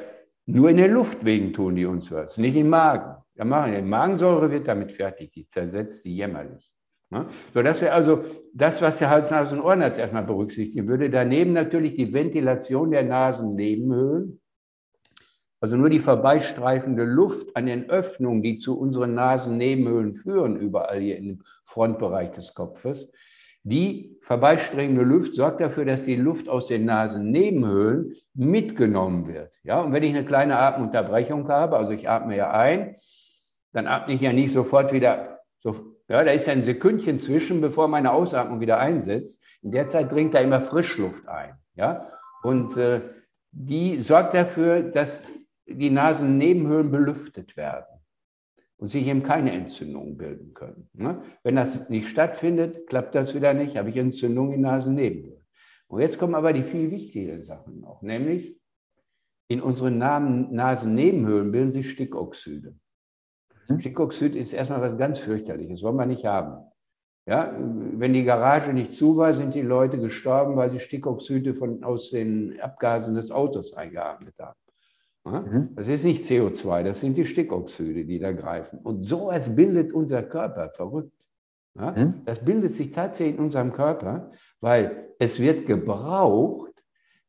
[0.45, 3.15] nur in der Luft wegen tun die uns was, nicht im Magen.
[3.37, 6.71] Die Magensäure wird damit fertig, die zersetzt die jämmerlich.
[7.09, 7.27] Ne?
[7.53, 8.23] So, das wäre also
[8.53, 11.09] das, was der Hals-, Nasen- und Ohrenarzt erstmal berücksichtigen würde.
[11.09, 14.41] Daneben natürlich die Ventilation der Nasennebenhöhlen.
[15.59, 21.17] Also nur die vorbeistreifende Luft an den Öffnungen, die zu unseren Nasennebenhöhlen führen, überall hier
[21.17, 23.09] im Frontbereich des Kopfes.
[23.63, 29.53] Die vorbeiströmende Luft sorgt dafür, dass die Luft aus den Nasennebenhöhlen mitgenommen wird.
[29.63, 32.95] Ja, und wenn ich eine kleine Atemunterbrechung habe, also ich atme ja ein,
[33.75, 37.59] dann atme ich ja nicht sofort wieder, so, ja, da ist ja ein Sekündchen zwischen,
[37.59, 39.43] bevor meine Ausatmung wieder einsetzt.
[39.61, 41.55] In der Zeit dringt da immer Frischluft ein.
[41.75, 42.09] Ja,
[42.41, 43.01] und äh,
[43.51, 45.27] die sorgt dafür, dass
[45.65, 47.99] die Nasennebenhöhlen belüftet werden
[48.77, 50.89] und sich eben keine Entzündungen bilden können.
[50.93, 51.21] Ne?
[51.43, 55.45] Wenn das nicht stattfindet, klappt das wieder nicht, habe ich Entzündungen in Nasennebenhöhlen.
[55.87, 58.57] Und jetzt kommen aber die viel wichtigeren Sachen noch, nämlich
[59.49, 62.73] in unseren Nasennebenhöhlen bilden sich Stickoxide.
[63.79, 66.65] Stickoxid ist erstmal was ganz fürchterliches, wollen wir nicht haben.
[67.27, 71.83] Ja, wenn die Garage nicht zu war, sind die Leute gestorben, weil sie Stickoxide von,
[71.83, 74.59] aus den Abgasen des Autos eingeatmet haben.
[75.25, 75.41] Ja?
[75.41, 75.69] Mhm.
[75.75, 78.79] Das ist nicht CO2, das sind die Stickoxide, die da greifen.
[78.79, 81.13] Und sowas bildet unser Körper, verrückt.
[81.75, 81.91] Ja?
[81.91, 82.21] Mhm.
[82.25, 86.73] Das bildet sich tatsächlich in unserem Körper, weil es wird gebraucht,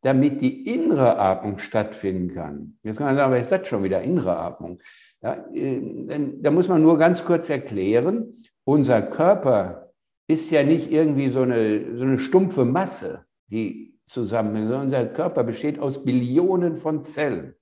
[0.03, 2.79] damit die innere Atmung stattfinden kann.
[2.83, 4.79] Jetzt kann man sagen, was ist das schon wieder, innere Atmung?
[5.23, 9.93] Ja, äh, da muss man nur ganz kurz erklären, unser Körper
[10.29, 15.45] ist ja nicht irgendwie so eine, so eine stumpfe Masse, die zusammenhängt, sondern unser Körper
[15.45, 17.55] besteht aus Billionen von Zellen.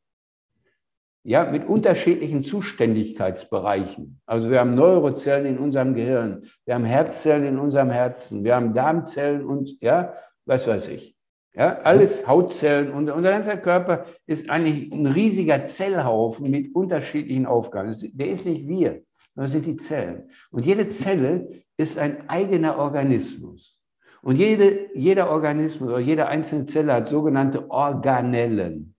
[1.26, 4.20] Ja, mit unterschiedlichen Zuständigkeitsbereichen.
[4.26, 8.74] Also wir haben Neurozellen in unserem Gehirn, wir haben Herzzellen in unserem Herzen, wir haben
[8.74, 10.12] Darmzellen und ja,
[10.44, 11.13] was weiß ich.
[11.56, 17.94] Ja, alles Hautzellen und unser ganzer Körper ist eigentlich ein riesiger Zellhaufen mit unterschiedlichen Aufgaben.
[18.12, 19.02] Der ist nicht wir,
[19.34, 20.30] sondern sind die Zellen.
[20.50, 23.80] Und jede Zelle ist ein eigener Organismus.
[24.22, 28.96] Und jede, jeder Organismus oder jede einzelne Zelle hat sogenannte Organellen.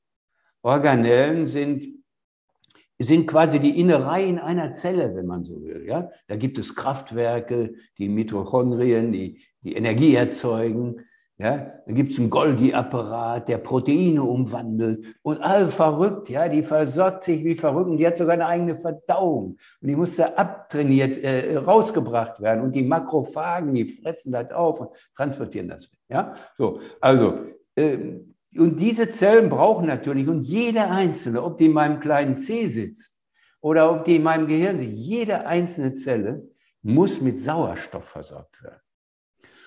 [0.62, 2.03] Organellen sind,
[2.99, 5.86] sind quasi die Innereien einer Zelle, wenn man so will.
[5.88, 6.10] Ja?
[6.28, 11.01] Da gibt es Kraftwerke, die Mitochondrien, die, die Energie erzeugen.
[11.38, 17.26] Ja, da gibt es einen Golgi-Apparat, der Proteine umwandelt und all verrückt, ja, die versorgt
[17.26, 21.58] sich wie verrückt und die hat sogar eine eigene Verdauung und die musste abtrainiert, äh,
[21.58, 25.90] rausgebracht werden und die Makrophagen, die fressen das auf und transportieren das.
[26.08, 27.40] Ja, so, also,
[27.76, 27.98] äh,
[28.58, 33.20] und diese Zellen brauchen natürlich und jede einzelne, ob die in meinem kleinen C sitzt
[33.60, 36.48] oder ob die in meinem Gehirn sitzt, jede einzelne Zelle
[36.82, 38.85] muss mit Sauerstoff versorgt werden.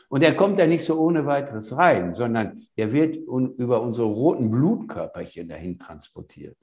[0.09, 4.51] Und er kommt da nicht so ohne weiteres rein, sondern er wird über unsere roten
[4.51, 6.57] Blutkörperchen dahin transportiert.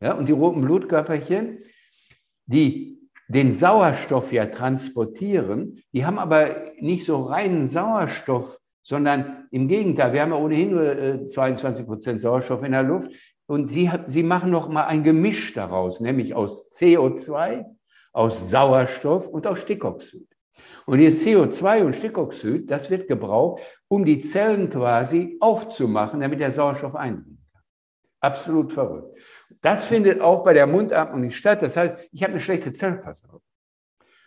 [0.00, 1.58] Ja, und die roten Blutkörperchen,
[2.46, 2.98] die
[3.28, 10.22] den Sauerstoff ja transportieren, die haben aber nicht so reinen Sauerstoff, sondern im Gegenteil, wir
[10.22, 13.12] haben ja ohnehin nur 22 äh, Prozent Sauerstoff in der Luft
[13.46, 17.66] und sie, sie machen noch mal ein Gemisch daraus, nämlich aus CO2,
[18.12, 20.29] aus Sauerstoff und aus Stickoxid.
[20.86, 26.52] Und das CO2 und Stickoxid, das wird gebraucht, um die Zellen quasi aufzumachen, damit der
[26.52, 27.62] Sauerstoff eindringen kann.
[28.20, 29.18] Absolut verrückt.
[29.60, 31.62] Das findet auch bei der Mundatmung nicht statt.
[31.62, 33.42] Das heißt, ich habe eine schlechte Zellversorgung.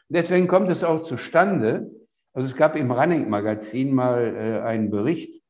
[0.10, 1.92] Deswegen kommt es auch zustande.
[2.34, 5.44] Also es gab im Running-Magazin mal äh, einen Bericht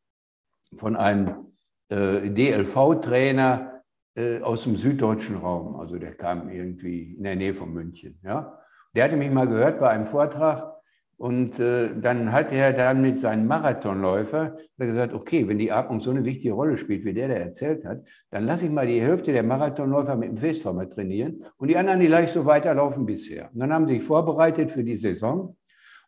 [0.76, 1.54] von einem
[1.90, 3.84] äh, DLV-Trainer
[4.16, 5.76] äh, aus dem süddeutschen Raum.
[5.76, 8.20] Also der kam irgendwie in der Nähe von München.
[8.24, 8.63] Ja?
[8.96, 10.74] Der hatte mich mal gehört bei einem Vortrag
[11.18, 16.12] und äh, dann hat er dann mit seinem Marathonläufer gesagt, okay, wenn die Atmung so
[16.12, 19.32] eine wichtige Rolle spielt, wie der der erzählt hat, dann lasse ich mal die Hälfte
[19.32, 23.50] der Marathonläufer mit dem Festformer trainieren und die anderen, die leicht so weiterlaufen bisher.
[23.54, 25.56] Und dann haben sie sich vorbereitet für die Saison.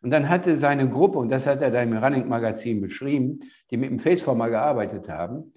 [0.02, 3.90] Und dann hatte seine Gruppe, und das hat er da im Running-Magazin beschrieben, die mit
[3.90, 5.52] dem Faceformer gearbeitet haben,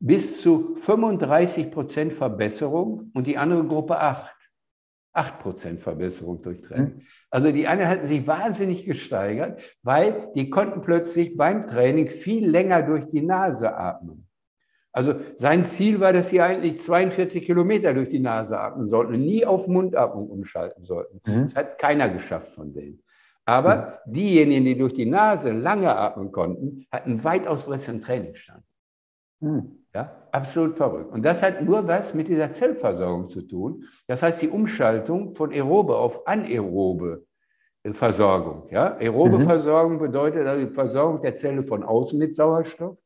[0.00, 4.35] bis zu 35 Prozent Verbesserung und die andere Gruppe 8.
[5.16, 6.94] 8% Verbesserung durch Training.
[6.94, 7.02] Hm.
[7.30, 12.82] Also die eine hatten sich wahnsinnig gesteigert, weil die konnten plötzlich beim Training viel länger
[12.82, 14.26] durch die Nase atmen.
[14.92, 19.20] Also sein Ziel war, dass sie eigentlich 42 Kilometer durch die Nase atmen sollten und
[19.20, 21.20] nie auf Mundatmung umschalten sollten.
[21.26, 21.48] Mhm.
[21.48, 23.02] Das hat keiner geschafft von denen.
[23.44, 24.12] Aber mhm.
[24.12, 28.64] diejenigen, die durch die Nase lange atmen konnten, hatten weitaus besseren Trainingsstand.
[29.40, 29.84] Mhm.
[29.94, 31.12] Ja, absolut verrückt.
[31.12, 33.84] Und das hat nur was mit dieser Zellversorgung zu tun.
[34.06, 37.24] Das heißt, die Umschaltung von aerobe auf anaerobe
[37.82, 38.68] äh, Versorgung.
[38.70, 38.96] Ja?
[38.96, 39.42] Aerobe mhm.
[39.42, 42.98] Versorgung bedeutet also die Versorgung der Zelle von außen mit Sauerstoff.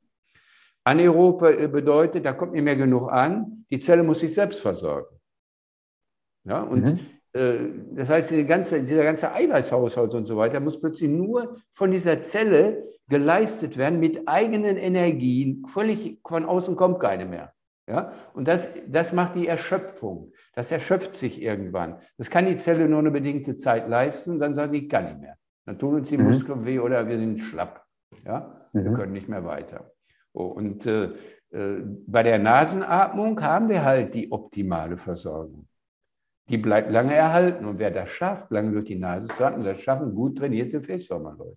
[0.85, 5.17] Anaerobe äh, bedeutet, da kommt nicht mehr genug an, die Zelle muss sich selbst versorgen.
[6.45, 6.63] Ja?
[6.63, 7.01] Und mhm.
[7.33, 7.59] Äh,
[7.93, 12.89] das heißt, ganze, dieser ganze Eiweißhaushalt und so weiter muss plötzlich nur von dieser Zelle
[13.09, 15.65] geleistet werden mit eigenen Energien.
[15.67, 17.53] Völlig von außen kommt keine mehr.
[17.89, 18.13] Ja?
[18.35, 20.33] Und das, das macht die Erschöpfung.
[20.55, 21.97] Das erschöpft sich irgendwann.
[22.19, 25.21] Das kann die Zelle nur eine bedingte Zeit leisten, dann sagt die, ich kann nicht
[25.21, 25.37] mehr.
[25.67, 26.31] Dann tun uns die mhm.
[26.31, 27.85] Muskeln weh oder wir sind schlapp.
[28.25, 28.69] Ja?
[28.73, 28.85] Mhm.
[28.85, 29.91] Wir können nicht mehr weiter.
[30.33, 31.11] Oh, und äh,
[31.51, 35.67] äh, bei der Nasenatmung haben wir halt die optimale Versorgung.
[36.51, 37.65] Die bleibt lange erhalten.
[37.65, 41.57] Und wer das schafft, lange durch die Nase zu atmen, das schaffen gut trainierte Festformer-Leute.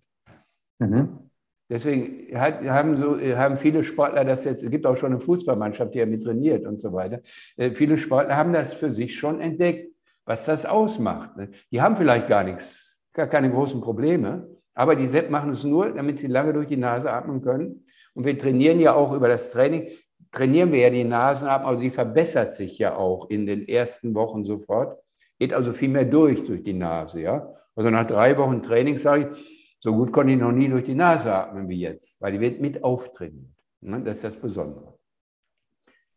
[0.80, 1.30] Mhm.
[1.70, 6.00] Deswegen haben, so, haben viele Sportler das jetzt, es gibt auch schon eine Fußballmannschaft, die
[6.00, 7.22] ja mit trainiert und so weiter.
[7.58, 9.92] Äh, viele Sportler haben das für sich schon entdeckt,
[10.26, 11.36] was das ausmacht.
[11.38, 11.50] Ne?
[11.72, 16.20] Die haben vielleicht gar nichts, gar keine großen Probleme, aber die machen es nur, damit
[16.20, 17.86] sie lange durch die Nase atmen können.
[18.14, 19.88] Und wir trainieren ja auch über das Training,
[20.34, 24.44] trainieren wir ja die Nasenatmung, also sie verbessert sich ja auch in den ersten Wochen
[24.44, 25.00] sofort,
[25.40, 27.22] geht also viel mehr durch, durch die Nase.
[27.22, 27.54] Ja?
[27.76, 30.96] Also nach drei Wochen Training sage ich, so gut konnte ich noch nie durch die
[30.96, 33.54] Nase atmen wie jetzt, weil die wird mit auftrainiert.
[33.82, 34.98] Ne, das ist das Besondere.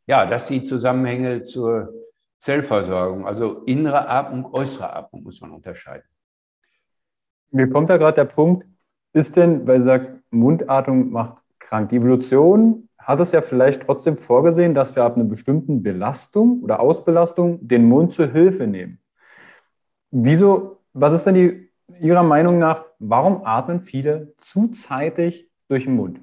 [0.06, 1.92] Ja, das die Zusammenhänge zur
[2.38, 6.06] Zellversorgung, also innere Atmung, äußere Atmung muss man unterscheiden.
[7.50, 8.66] Mir kommt da gerade der Punkt,
[9.12, 11.90] ist denn, weil Sie sagt, Mundatmung macht krank.
[11.90, 16.80] Die Evolution hat es ja vielleicht trotzdem vorgesehen, dass wir ab einer bestimmten Belastung oder
[16.80, 18.98] Ausbelastung den Mund zur Hilfe nehmen.
[20.10, 25.94] Wieso, was ist denn die Ihrer Meinung nach, warum atmen viele zu zeitig durch den
[25.94, 26.20] Mund?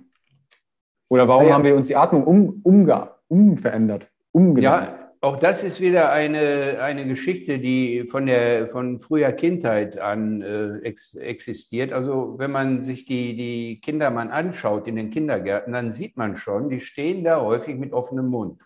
[1.08, 1.54] Oder warum ja.
[1.54, 5.00] haben wir uns die Atmung um, umge, umverändert, umgeändert?
[5.00, 10.42] Ja, auch das ist wieder eine, eine Geschichte, die von, der, von früher Kindheit an
[10.42, 11.94] äh, ex, existiert.
[11.94, 16.36] Also wenn man sich die, die Kinder mal anschaut in den Kindergärten, dann sieht man
[16.36, 18.60] schon, die stehen da häufig mit offenem Mund.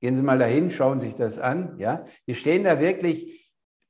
[0.00, 1.76] Gehen Sie mal dahin, schauen sich das an.
[1.78, 2.04] Ja?
[2.28, 3.44] Die stehen da wirklich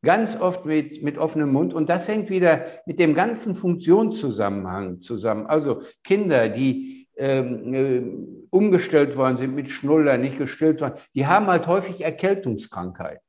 [0.05, 1.73] Ganz oft mit, mit offenem Mund.
[1.73, 5.47] Und das hängt wieder mit dem ganzen Funktionszusammenhang zusammen.
[5.47, 8.03] Also Kinder, die ähm, äh,
[8.51, 13.21] umgestellt worden sind mit Schnuller, nicht gestillt worden, die haben halt häufig Erkältungskrankheiten.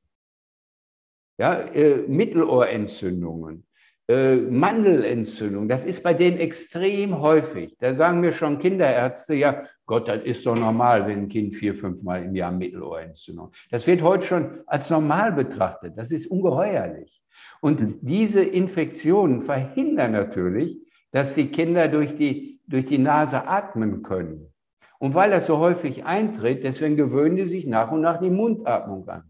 [1.38, 3.66] Ja, äh, Mittelohrentzündungen.
[4.08, 7.76] Äh, Mandelentzündung, das ist bei denen extrem häufig.
[7.80, 11.74] Da sagen mir schon Kinderärzte, ja, Gott, das ist doch normal, wenn ein Kind vier,
[11.74, 13.52] fünf Mal im Jahr Mittelohrentzündung.
[13.72, 15.98] Das wird heute schon als normal betrachtet.
[15.98, 17.24] Das ist ungeheuerlich.
[17.62, 18.00] Und mhm.
[18.02, 20.78] diese Infektionen verhindern natürlich,
[21.12, 24.52] dass die Kinder durch die, durch die Nase atmen können.
[25.00, 29.08] Und weil das so häufig eintritt, deswegen gewöhnen die sich nach und nach die Mundatmung
[29.10, 29.24] an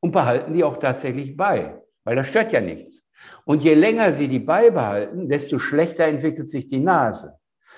[0.00, 3.02] und behalten die auch tatsächlich bei, weil das stört ja nichts.
[3.44, 7.34] Und je länger sie die beibehalten, desto schlechter entwickelt sich die Nase.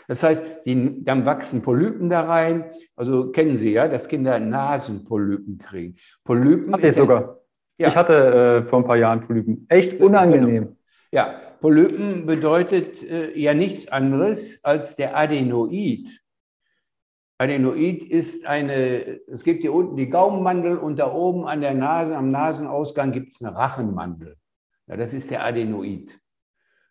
[0.06, 2.64] Das heißt, die, dann wachsen Polypen da rein.
[2.96, 5.96] Also kennen Sie ja, dass Kinder Nasenpolypen kriegen.
[6.24, 6.72] Polypen.
[6.72, 7.38] Hatte ich sogar.
[7.78, 7.88] Ja.
[7.88, 9.66] Ich hatte äh, vor ein paar Jahren Polypen.
[9.68, 10.06] Echt genau.
[10.06, 10.76] unangenehm.
[11.12, 16.20] Ja, Polypen bedeutet äh, ja nichts anderes als der Adenoid.
[17.38, 22.16] Adenoid ist eine, es gibt hier unten die Gaumenmandel und da oben an der Nase,
[22.16, 24.36] am Nasenausgang gibt es eine Rachenmandel.
[24.86, 26.16] Ja, das ist der Adenoid.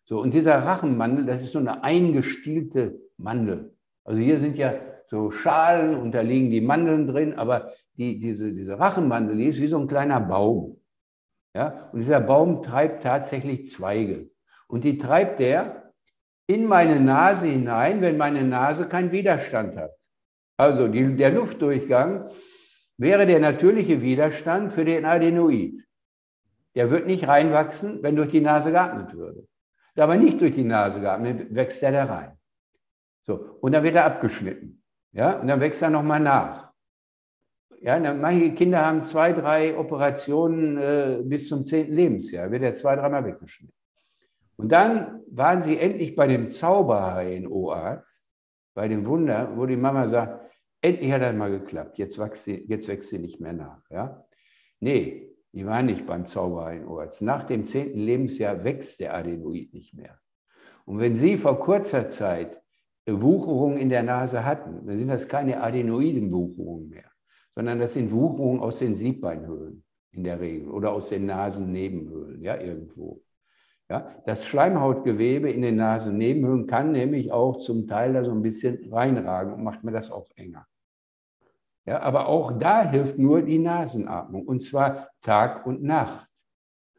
[0.03, 3.75] So, und dieser Rachenmandel, das ist so eine eingestielte Mandel.
[4.03, 4.73] Also hier sind ja
[5.07, 9.61] so Schalen und da liegen die Mandeln drin, aber die, diese, diese Rachenmandel, die ist
[9.61, 10.78] wie so ein kleiner Baum.
[11.53, 11.89] Ja?
[11.91, 14.29] Und dieser Baum treibt tatsächlich Zweige.
[14.67, 15.93] Und die treibt er
[16.47, 19.91] in meine Nase hinein, wenn meine Nase keinen Widerstand hat.
[20.57, 22.29] Also die, der Luftdurchgang
[22.97, 25.85] wäre der natürliche Widerstand für den Adenoid.
[26.75, 29.47] Der wird nicht reinwachsen, wenn durch die Nase geatmet würde.
[29.95, 32.37] Aber nicht durch die Nase geatmet, wächst er da rein.
[33.23, 34.81] So, und dann wird er abgeschnitten.
[35.11, 36.68] Ja, und dann wächst er nochmal nach.
[37.81, 42.95] Ja, manche Kinder haben zwei, drei Operationen äh, bis zum zehnten Lebensjahr, wird er zwei,
[42.95, 43.73] dreimal weggeschnitten.
[44.57, 48.25] Und dann waren sie endlich bei dem Zauberhaien-O-Arzt,
[48.73, 50.51] bei dem Wunder, wo die Mama sagt,
[50.81, 53.81] endlich hat das mal geklappt, jetzt wächst sie, jetzt wächst sie nicht mehr nach.
[53.89, 54.25] Ja?
[54.81, 57.21] Nee, die waren nicht beim Zauberhaien-O-Arzt.
[57.21, 60.19] Nach dem zehnten Lebensjahr wächst der Adenoid nicht mehr.
[60.83, 62.61] Und wenn Sie vor kurzer Zeit
[63.07, 67.08] Wucherungen in der Nase hatten, dann sind das keine Adenoidenwucherungen mehr
[67.59, 69.83] sondern das sind Wucherungen aus den Siebbeinhöhlen
[70.13, 73.21] in der Regel oder aus den Nasennebenhöhlen, ja, irgendwo.
[73.89, 78.87] Ja, das Schleimhautgewebe in den Nasennebenhöhlen kann nämlich auch zum Teil da so ein bisschen
[78.89, 80.67] reinragen und macht mir das auch enger.
[81.85, 86.29] Ja, aber auch da hilft nur die Nasenatmung und zwar Tag und Nacht.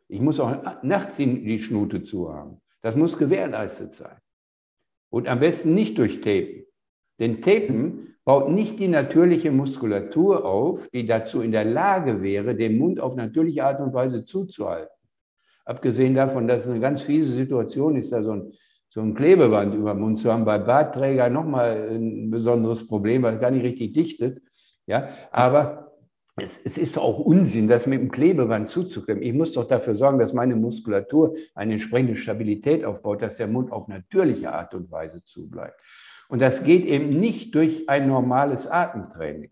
[0.09, 2.61] Ich muss auch nachts die Schnute zu haben.
[2.83, 4.19] Das muss gewährleistet sein.
[5.09, 6.67] Und am besten nicht durch Tapen.
[7.19, 12.79] Denn Tapen baut nicht die natürliche Muskulatur auf, die dazu in der Lage wäre, den
[12.79, 14.95] Mund auf natürliche Art und Weise zuzuhalten.
[15.65, 18.53] Abgesehen davon, dass es eine ganz fiese Situation ist, da so ein,
[18.89, 20.45] so ein Klebeband über den Mund zu haben.
[20.45, 24.43] Bei Bartträgern nochmal ein besonderes Problem, weil es gar nicht richtig dichtet.
[24.87, 25.93] Ja, aber
[26.37, 29.23] es, es, ist auch Unsinn, das mit dem Klebeband zuzuklemmen.
[29.23, 33.71] Ich muss doch dafür sorgen, dass meine Muskulatur eine entsprechende Stabilität aufbaut, dass der Mund
[33.73, 35.81] auf natürliche Art und Weise zubleibt.
[36.31, 39.51] Und das geht eben nicht durch ein normales Atemtraining.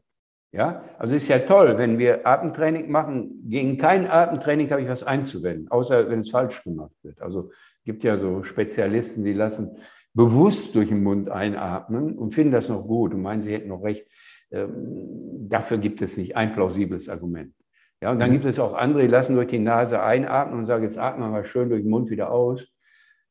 [0.53, 3.43] Ja, also ist ja toll, wenn wir Atemtraining machen.
[3.49, 7.21] Gegen kein Atemtraining habe ich was einzuwenden, außer wenn es falsch gemacht wird.
[7.21, 7.51] Also
[7.85, 9.77] gibt ja so Spezialisten, die lassen
[10.15, 13.83] bewusst durch den Mund einatmen und finden das noch gut und meinen, sie hätten noch
[13.83, 14.07] recht.
[14.51, 17.53] Ähm, dafür gibt es nicht ein plausibles Argument.
[18.01, 18.35] Ja, und dann mhm.
[18.35, 21.33] gibt es auch andere, die lassen durch die Nase einatmen und sagen, jetzt atmen wir
[21.33, 22.67] mal schön durch den Mund wieder aus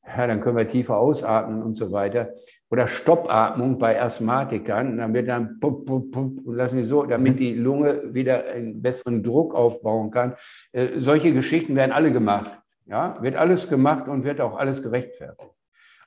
[0.07, 2.33] ja, dann können wir tiefer ausatmen und so weiter.
[2.70, 7.36] Oder Stoppatmung bei Asthmatikern, dann wird dann pup, pup, pup, und lassen die so, damit
[7.36, 7.38] mhm.
[7.38, 10.36] die Lunge wieder einen besseren Druck aufbauen kann.
[10.74, 12.59] Äh, solche Geschichten werden alle gemacht.
[12.86, 15.51] Ja, wird alles gemacht und wird auch alles gerechtfertigt.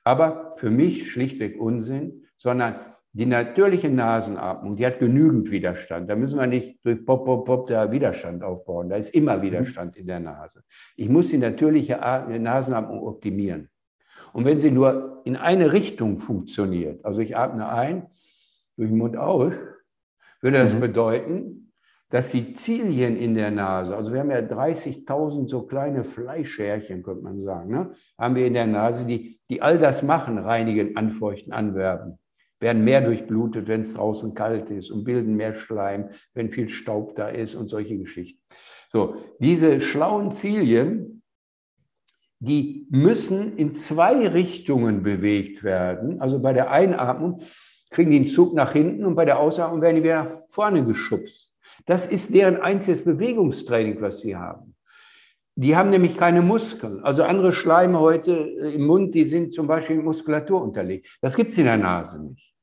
[0.03, 2.77] Aber für mich schlichtweg Unsinn, sondern
[3.13, 6.09] die natürliche Nasenatmung, die hat genügend Widerstand.
[6.09, 8.89] Da müssen wir nicht durch Pop, Pop, Pop da Widerstand aufbauen.
[8.89, 9.43] Da ist immer mhm.
[9.43, 10.63] Widerstand in der Nase.
[10.97, 13.69] Ich muss die natürliche Nasenatmung optimieren.
[14.33, 18.07] Und wenn sie nur in eine Richtung funktioniert, also ich atme ein,
[18.77, 19.53] durch den Mund aus,
[20.41, 20.81] würde das mhm.
[20.81, 21.73] bedeuten,
[22.11, 27.23] dass die Zilien in der Nase, also wir haben ja 30.000 so kleine Fleischschärchen, könnte
[27.23, 31.53] man sagen, ne, haben wir in der Nase, die, die all das machen, reinigen, anfeuchten,
[31.53, 32.19] anwerben,
[32.59, 37.15] werden mehr durchblutet, wenn es draußen kalt ist und bilden mehr Schleim, wenn viel Staub
[37.15, 38.41] da ist und solche Geschichten.
[38.89, 41.20] So, diese schlauen Zilien,
[42.41, 46.21] die müssen in zwei Richtungen bewegt werden.
[46.21, 47.41] Also bei der Einatmung
[47.91, 50.85] kriegen die einen Zug nach hinten und bei der Ausatmung werden die wieder nach vorne
[50.85, 51.55] geschubst.
[51.85, 54.75] Das ist deren einziges Bewegungstraining, was sie haben.
[55.55, 57.05] Die haben nämlich keine Muskeln.
[57.05, 61.19] Also andere Schleimhäute im Mund, die sind zum Beispiel Muskulatur unterlegt.
[61.21, 62.55] Das gibt es in der Nase nicht.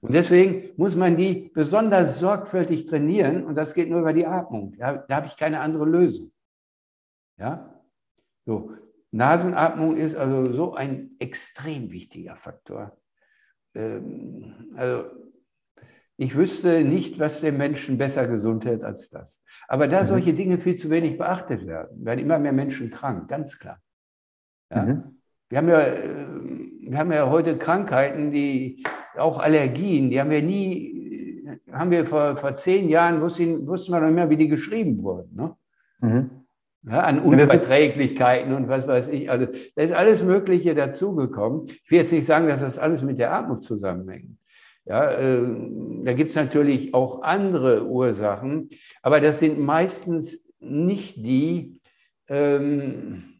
[0.00, 4.74] Und deswegen muss man die besonders sorgfältig trainieren und das geht nur über die Atmung.
[4.78, 6.32] Da, da habe ich keine andere Lösung.
[7.38, 7.82] Ja?
[8.46, 8.72] So,
[9.12, 12.96] Nasenatmung ist also so ein extrem wichtiger Faktor.
[13.74, 15.04] Ähm, also
[16.16, 19.44] ich wüsste nicht, was den Menschen besser gesund hält als das.
[19.68, 20.06] Aber da mhm.
[20.06, 23.80] solche Dinge viel zu wenig beachtet werden, werden immer mehr Menschen krank, ganz klar.
[24.70, 24.82] Ja?
[24.82, 25.20] Mhm.
[25.50, 26.28] Wir, haben ja, äh,
[26.80, 28.82] wir haben ja heute Krankheiten, die
[29.16, 34.00] auch Allergien, die haben wir nie, haben wir vor, vor zehn Jahren, wussten, wussten wir
[34.00, 35.36] noch nicht mehr, wie die geschrieben wurden.
[35.36, 35.56] Ne?
[36.00, 36.41] Mhm
[36.84, 39.30] ja, an Unverträglichkeiten und was weiß ich.
[39.30, 41.66] Also da ist alles Mögliche dazugekommen.
[41.66, 44.36] Ich will jetzt nicht sagen, dass das alles mit der Atmung zusammenhängt.
[44.84, 45.42] Ja, äh,
[46.04, 48.68] da gibt es natürlich auch andere Ursachen,
[49.00, 51.78] aber das sind meistens nicht die,
[52.28, 53.31] ähm,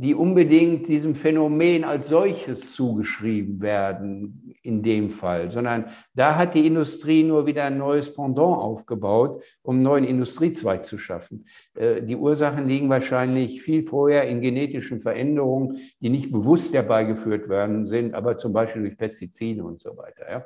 [0.00, 6.68] die unbedingt diesem Phänomen als solches zugeschrieben werden, in dem Fall, sondern da hat die
[6.68, 11.46] Industrie nur wieder ein neues Pendant aufgebaut, um einen neuen Industriezweig zu schaffen.
[11.74, 17.84] Äh, die Ursachen liegen wahrscheinlich viel vorher in genetischen Veränderungen, die nicht bewusst herbeigeführt werden
[17.84, 20.30] sind, aber zum Beispiel durch Pestizide und so weiter.
[20.30, 20.44] Ja?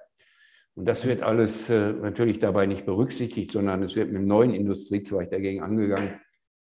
[0.77, 4.55] Und das wird alles äh, natürlich dabei nicht berücksichtigt, sondern es wird mit einem neuen
[4.55, 6.13] Industriezweig dagegen angegangen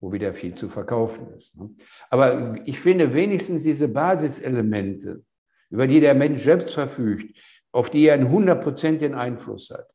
[0.05, 1.57] wo wieder viel zu verkaufen ist.
[1.57, 1.71] Ne?
[2.11, 5.23] Aber ich finde wenigstens diese Basiselemente,
[5.71, 7.35] über die der Mensch selbst verfügt,
[7.71, 9.87] auf die er einen hundertprozentigen Einfluss hat,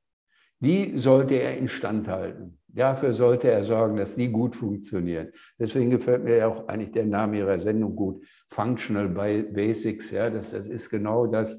[0.59, 2.59] die sollte er instand halten.
[2.67, 5.29] Dafür sollte er sorgen, dass die gut funktionieren.
[5.59, 10.11] Deswegen gefällt mir auch eigentlich der Name Ihrer Sendung gut, Functional Basics.
[10.11, 11.57] Ja, das, das ist genau das,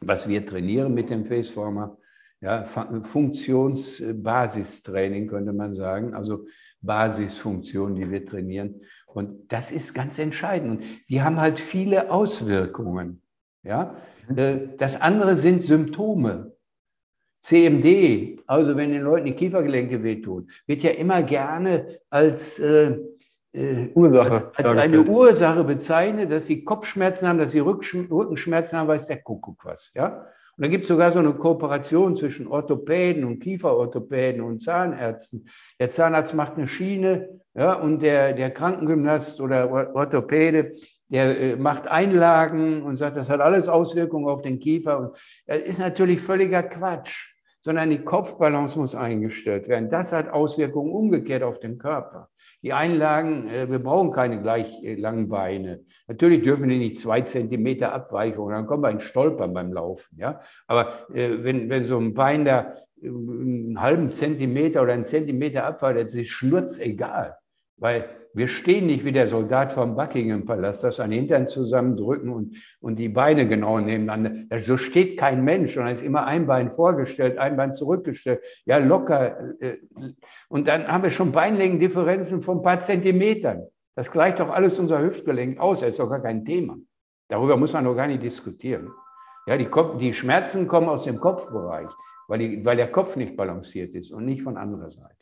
[0.00, 1.98] was wir trainieren mit dem Faceformer.
[2.40, 6.14] Ja, Funktionsbasistraining könnte man sagen.
[6.14, 6.46] Also
[6.86, 8.80] Basisfunktionen, die wir trainieren.
[9.06, 10.80] Und das ist ganz entscheidend.
[10.80, 13.22] Und die haben halt viele Auswirkungen.
[13.62, 13.96] Ja?
[14.28, 14.38] Mhm.
[14.38, 16.52] Äh, das andere sind Symptome.
[17.42, 22.98] CMD, also wenn den Leuten die Kiefergelenke wehtun, wird ja immer gerne als, äh,
[23.52, 28.88] äh Ursache, als, als eine Ursache bezeichnet, dass sie Kopfschmerzen haben, dass sie Rückenschmerzen haben,
[28.88, 29.92] weiß der Kuckuck was.
[29.94, 30.26] Ja?
[30.56, 35.48] Und da gibt es sogar so eine Kooperation zwischen Orthopäden und Kieferorthopäden und Zahnärzten.
[35.78, 40.74] Der Zahnarzt macht eine Schiene ja, und der, der Krankengymnast oder Orthopäde,
[41.08, 44.98] der äh, macht Einlagen und sagt, das hat alles Auswirkungen auf den Kiefer.
[44.98, 47.35] Und das ist natürlich völliger Quatsch,
[47.66, 49.88] sondern die Kopfbalance muss eingestellt werden.
[49.88, 52.28] Das hat Auswirkungen umgekehrt auf den Körper.
[52.62, 55.80] Die Einlagen, äh, wir brauchen keine gleich äh, langen Beine.
[56.06, 60.16] Natürlich dürfen die nicht zwei Zentimeter Abweichung, dann kommen wir in Stolpern beim Laufen.
[60.16, 60.38] Ja?
[60.68, 66.06] Aber äh, wenn, wenn so ein Bein da einen halben Zentimeter oder einen Zentimeter abweicht,
[66.06, 67.36] das ist schnurzegal.
[67.78, 72.28] Weil wir stehen nicht wie der Soldat vom Buckingham Palast, das an den Hintern zusammendrücken
[72.28, 74.58] und, und die Beine genau nebeneinander.
[74.58, 78.44] So steht kein Mensch, sondern ist immer ein Bein vorgestellt, ein Bein zurückgestellt.
[78.66, 79.38] Ja, locker.
[79.60, 79.78] Äh,
[80.48, 83.68] und dann haben wir schon Beinlängendifferenzen von ein paar Zentimetern.
[83.94, 85.80] Das gleicht doch alles unser Hüftgelenk aus.
[85.80, 86.76] Das ist doch gar kein Thema.
[87.28, 88.90] Darüber muss man doch gar nicht diskutieren.
[89.46, 91.88] Ja, die, die Schmerzen kommen aus dem Kopfbereich,
[92.28, 95.16] weil, die, weil der Kopf nicht balanciert ist und nicht von anderer Seite.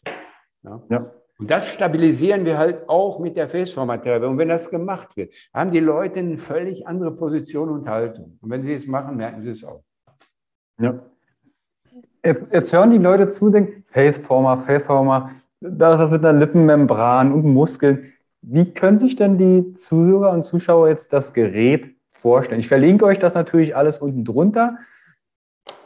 [0.65, 0.83] Ja.
[0.91, 1.13] ja.
[1.39, 4.27] Und das stabilisieren wir halt auch mit der Faceformer-Therapie.
[4.27, 8.39] Und wenn das gemacht wird, haben die Leute eine völlig andere Position und Haltung.
[8.41, 9.83] Und wenn sie es machen, merken sie es auch.
[10.79, 11.01] Ja.
[12.25, 15.31] Jetzt, jetzt hören die Leute zu, denken, Faceformer, Faceformer,
[15.61, 18.13] da ist das mit einer Lippenmembran und Muskeln.
[18.43, 22.61] Wie können sich denn die Zuhörer und Zuschauer jetzt das Gerät vorstellen?
[22.61, 24.79] Ich verlinke euch das natürlich alles unten drunter.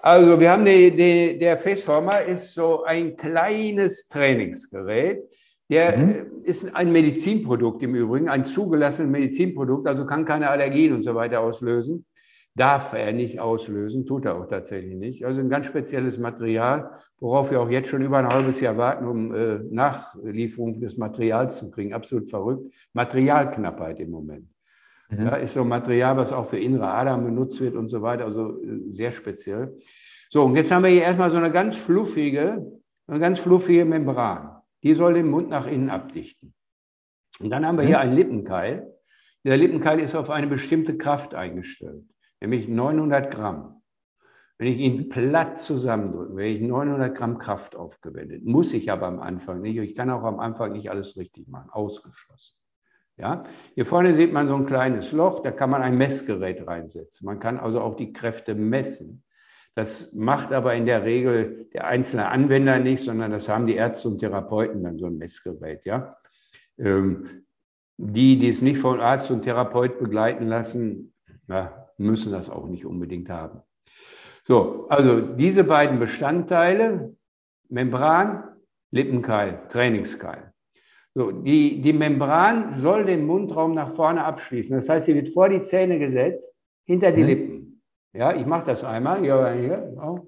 [0.03, 5.23] Also wir haben die, die, der Faceformer ist so ein kleines Trainingsgerät.
[5.71, 6.45] Der mhm.
[6.45, 11.41] Ist ein Medizinprodukt im Übrigen, ein zugelassenes Medizinprodukt, also kann keine Allergien und so weiter
[11.41, 12.07] auslösen.
[12.55, 15.25] Darf er nicht auslösen, tut er auch tatsächlich nicht.
[15.25, 16.91] Also ein ganz spezielles Material,
[17.21, 21.59] worauf wir auch jetzt schon über ein halbes Jahr warten, um äh, Nachlieferung des Materials
[21.59, 21.93] zu kriegen.
[21.93, 22.73] Absolut verrückt.
[22.95, 24.49] Materialknappheit im Moment.
[25.09, 25.27] Mhm.
[25.27, 28.25] Ja, ist so ein Material, was auch für innere Adern benutzt wird und so weiter,
[28.25, 29.79] also äh, sehr speziell.
[30.29, 34.61] So, und jetzt haben wir hier erstmal so eine ganz fluffige, eine ganz fluffige Membran.
[34.83, 36.55] Die soll den Mund nach innen abdichten.
[37.41, 38.03] Und dann haben wir hier mhm.
[38.03, 38.95] einen Lippenkeil.
[39.45, 42.05] Der Lippenkeil ist auf eine bestimmte Kraft eingestellt,
[42.41, 43.83] nämlich 900 Gramm.
[44.59, 48.45] Wenn ich ihn platt zusammendrücke, werde ich 900 Gramm Kraft aufgewendet.
[48.45, 49.79] Muss ich aber am Anfang nicht.
[49.79, 51.71] Ich kann auch am Anfang nicht alles richtig machen.
[51.71, 52.58] Ausgeschlossen.
[53.19, 53.45] Ja?
[53.75, 57.27] Hier vorne sieht man so ein kleines Loch, da kann man ein Messgerät reinsetzen.
[57.27, 59.25] Man kann also auch die Kräfte messen.
[59.75, 64.09] Das macht aber in der Regel der einzelne Anwender nicht, sondern das haben die Ärzte
[64.09, 65.85] und Therapeuten dann so ein Messgerät.
[65.85, 66.17] Ja?
[66.79, 67.45] Ähm,
[67.97, 71.13] die, die es nicht von Arzt und Therapeut begleiten lassen,
[71.47, 73.61] na, müssen das auch nicht unbedingt haben.
[74.45, 77.15] So, also diese beiden Bestandteile,
[77.69, 78.45] Membran,
[78.91, 80.48] Lippenkeil, Trainingskeil.
[81.19, 84.77] So, die, die Membran soll den Mundraum nach vorne abschließen.
[84.77, 86.55] Das heißt, sie wird vor die Zähne gesetzt,
[86.85, 87.27] hinter die mhm.
[87.27, 87.83] Lippen.
[88.13, 89.25] Ja, ich mache das einmal.
[89.25, 89.97] Ja, hier.
[90.01, 90.21] Oh.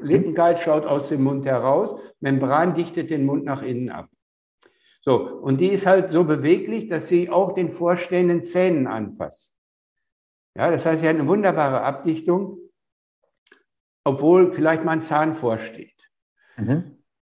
[0.00, 4.08] Lippenkalt schaut aus dem Mund heraus, Membran dichtet den Mund nach innen ab.
[5.00, 9.56] So, und die ist halt so beweglich, dass sie auch den vorstehenden Zähnen anpasst.
[10.56, 12.58] Ja, das heißt, sie hat eine wunderbare Abdichtung,
[14.04, 16.08] obwohl vielleicht mal ein Zahn vorsteht.
[16.56, 16.93] Mhm.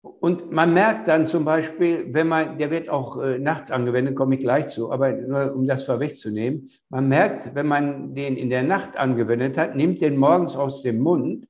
[0.05, 4.35] Und man merkt dann zum Beispiel, wenn man, der wird auch äh, nachts angewendet, komme
[4.35, 8.63] ich gleich zu, aber nur um das vorwegzunehmen, man merkt, wenn man den in der
[8.63, 11.49] Nacht angewendet hat, nimmt den morgens aus dem Mund,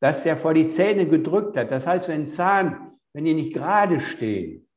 [0.00, 1.70] dass der vor die Zähne gedrückt hat.
[1.70, 4.68] Das heißt, wenn Zahn, wenn die nicht gerade stehen,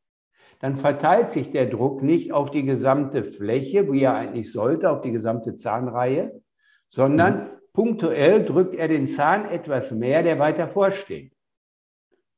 [0.61, 5.01] dann verteilt sich der Druck nicht auf die gesamte Fläche, wie er eigentlich sollte, auf
[5.01, 6.41] die gesamte Zahnreihe,
[6.87, 7.47] sondern mhm.
[7.73, 11.36] punktuell drückt er den Zahn etwas mehr, der weiter vorsteht.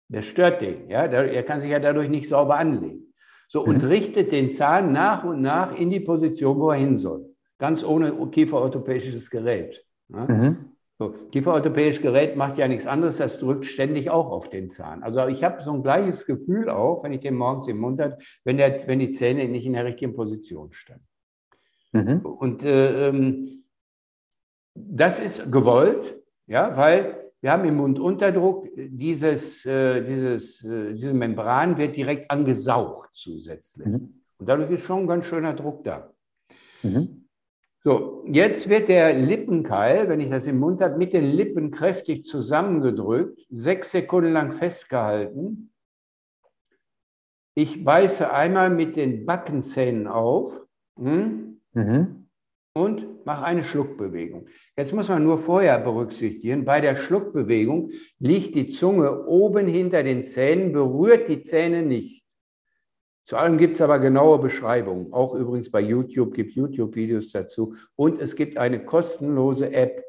[0.10, 0.90] Das stört den.
[0.90, 1.06] Ja?
[1.06, 3.14] Er kann sich ja dadurch nicht sauber anlegen.
[3.48, 3.90] So, und mhm.
[3.90, 7.26] richtet den Zahn nach und nach in die Position, wo er hin soll.
[7.58, 9.84] Ganz ohne kieferorthopädisches Gerät.
[10.10, 10.26] Ja?
[10.26, 10.70] Mhm.
[11.00, 15.02] So, Kieferorthopädisches Gerät macht ja nichts anderes, das drückt ständig auch auf den Zahn.
[15.02, 18.18] Also ich habe so ein gleiches Gefühl auch, wenn ich den morgens im Mund habe,
[18.44, 21.00] wenn, der, wenn die Zähne nicht in der richtigen Position stehen.
[21.94, 22.20] Mhm.
[22.20, 23.64] Und äh, ähm,
[24.76, 31.78] das ist gewollt, ja, weil wir haben im Mundunterdruck dieses, äh, dieses, äh, diese Membran
[31.78, 33.88] wird direkt angesaugt zusätzlich.
[33.88, 34.22] Mhm.
[34.38, 36.12] Und dadurch ist schon ein ganz schöner Druck da.
[36.84, 37.28] Mhm.
[37.82, 42.26] So, jetzt wird der Lippenkeil, wenn ich das im Mund habe, mit den Lippen kräftig
[42.26, 45.72] zusammengedrückt, sechs Sekunden lang festgehalten.
[47.56, 50.62] Ich beiße einmal mit den Backenzähnen auf
[50.98, 52.19] hm, mhm.
[52.80, 54.48] Und mache eine Schluckbewegung.
[54.78, 60.24] Jetzt muss man nur vorher berücksichtigen, bei der Schluckbewegung liegt die Zunge oben hinter den
[60.24, 62.24] Zähnen, berührt die Zähne nicht.
[63.26, 65.14] Zu allem gibt es aber genaue Beschreibungen.
[65.14, 67.76] Auch übrigens bei YouTube gibt YouTube-Videos dazu.
[67.96, 70.04] Und es gibt eine kostenlose App.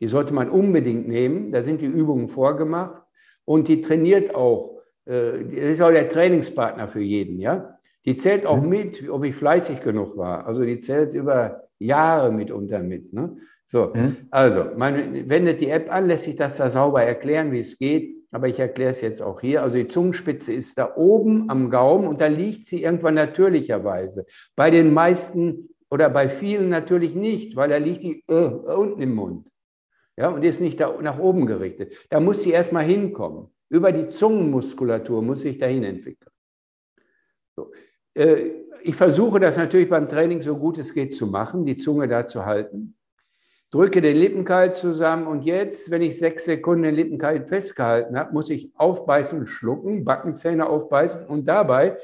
[0.00, 1.52] Die sollte man unbedingt nehmen.
[1.52, 3.02] Da sind die Übungen vorgemacht.
[3.44, 4.82] Und die trainiert auch.
[5.04, 7.38] Äh, das ist auch der Trainingspartner für jeden.
[7.38, 7.78] Ja?
[8.04, 8.68] Die zählt auch mhm.
[8.68, 10.46] mit, ob ich fleißig genug war.
[10.46, 13.12] Also die zählt über Jahre mitunter mit.
[13.12, 13.36] Ne?
[13.66, 14.16] So, mhm.
[14.30, 18.20] also man wendet die App an, lässt sich das da sauber erklären, wie es geht
[18.30, 19.62] aber ich erkläre es jetzt auch hier.
[19.62, 24.26] Also die Zungenspitze ist da oben am Gaumen und da liegt sie irgendwann natürlicherweise.
[24.56, 29.14] Bei den meisten oder bei vielen natürlich nicht, weil da liegt die äh, unten im
[29.14, 29.48] Mund.
[30.16, 32.06] Ja, und ist nicht da nach oben gerichtet.
[32.10, 33.48] Da muss sie erstmal hinkommen.
[33.68, 36.29] Über die Zungenmuskulatur muss sich dahin entwickeln.
[38.20, 38.50] Äh,
[38.82, 42.26] ich versuche das natürlich beim Training so gut es geht zu machen, die Zunge da
[42.26, 42.96] zu halten
[43.70, 48.50] drücke den Lippenkeil zusammen und jetzt, wenn ich sechs Sekunden den Lippenkeil festgehalten habe, muss
[48.50, 51.96] ich aufbeißen, schlucken, Backenzähne aufbeißen und dabei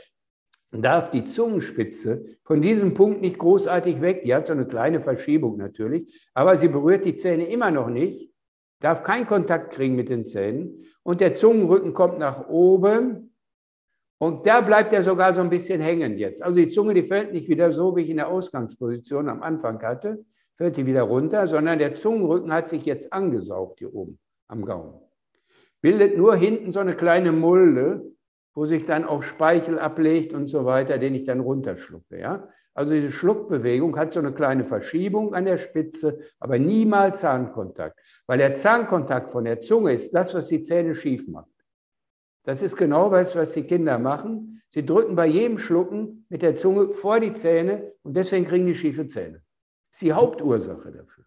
[0.70, 4.22] darf die Zungenspitze von diesem Punkt nicht großartig weg.
[4.24, 8.32] Die hat so eine kleine Verschiebung natürlich, aber sie berührt die Zähne immer noch nicht,
[8.80, 13.36] darf keinen Kontakt kriegen mit den Zähnen und der Zungenrücken kommt nach oben
[14.18, 16.42] und da bleibt er sogar so ein bisschen hängen jetzt.
[16.42, 19.82] Also die Zunge, die fällt nicht wieder so, wie ich in der Ausgangsposition am Anfang
[19.82, 20.24] hatte,
[20.56, 25.00] fällt die wieder runter, sondern der Zungenrücken hat sich jetzt angesaugt hier oben am Gaumen.
[25.82, 28.02] Bildet nur hinten so eine kleine Mulde,
[28.54, 32.18] wo sich dann auch Speichel ablegt und so weiter, den ich dann runterschlucke.
[32.18, 32.48] Ja?
[32.72, 38.00] Also diese Schluckbewegung hat so eine kleine Verschiebung an der Spitze, aber niemals Zahnkontakt.
[38.26, 41.50] Weil der Zahnkontakt von der Zunge ist das, was die Zähne schief macht.
[42.47, 44.62] Das ist genau das, was die Kinder machen.
[44.70, 48.74] Sie drücken bei jedem Schlucken mit der Zunge vor die Zähne und deswegen kriegen die
[48.74, 49.42] schiefe Zähne
[49.97, 51.24] ist die Hauptursache dafür.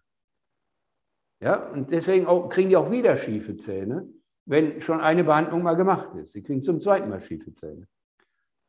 [1.40, 4.08] Ja, und deswegen auch, kriegen die auch wieder schiefe Zähne,
[4.46, 6.34] wenn schon eine Behandlung mal gemacht ist.
[6.34, 7.88] Sie kriegen zum zweiten Mal schiefe Zähne.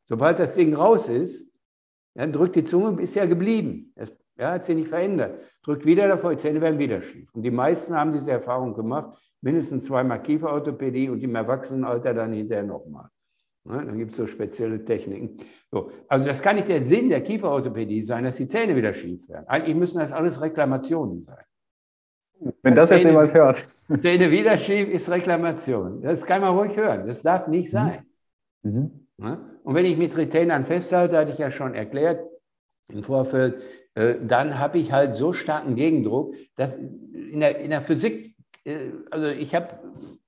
[0.06, 1.46] Sobald das Ding raus ist,
[2.16, 3.94] dann drückt die Zunge, ist ja geblieben.
[3.96, 4.12] Es,
[4.42, 5.40] ja, hat sich nicht verändert.
[5.64, 7.30] Drückt wieder davor, die Zähne werden wieder schief.
[7.34, 12.64] Und die meisten haben diese Erfahrung gemacht, mindestens zweimal Kieferorthopädie und im Erwachsenenalter dann hinterher
[12.64, 13.08] nochmal.
[13.64, 15.38] Ne, dann gibt es so spezielle Techniken.
[15.70, 19.30] So, also das kann nicht der Sinn der Kieferorthopädie sein, dass die Zähne wieder schief
[19.30, 19.46] werden.
[19.48, 21.44] Eigentlich müssen das alles Reklamationen sein.
[22.64, 23.68] Wenn das jetzt jemand hört.
[24.02, 26.02] Zähne wieder schief ist Reklamation.
[26.02, 27.06] Das kann man ruhig hören.
[27.06, 27.72] Das darf nicht mhm.
[27.72, 28.06] sein.
[28.64, 29.08] Mhm.
[29.18, 29.60] Ne?
[29.64, 32.26] Und wenn ich mit Retainern festhalte, hatte ich ja schon erklärt
[32.92, 33.62] im Vorfeld,
[33.96, 39.28] dann habe ich halt so starken Gegendruck, dass in der, in der Physik, äh, also
[39.28, 39.80] ich habe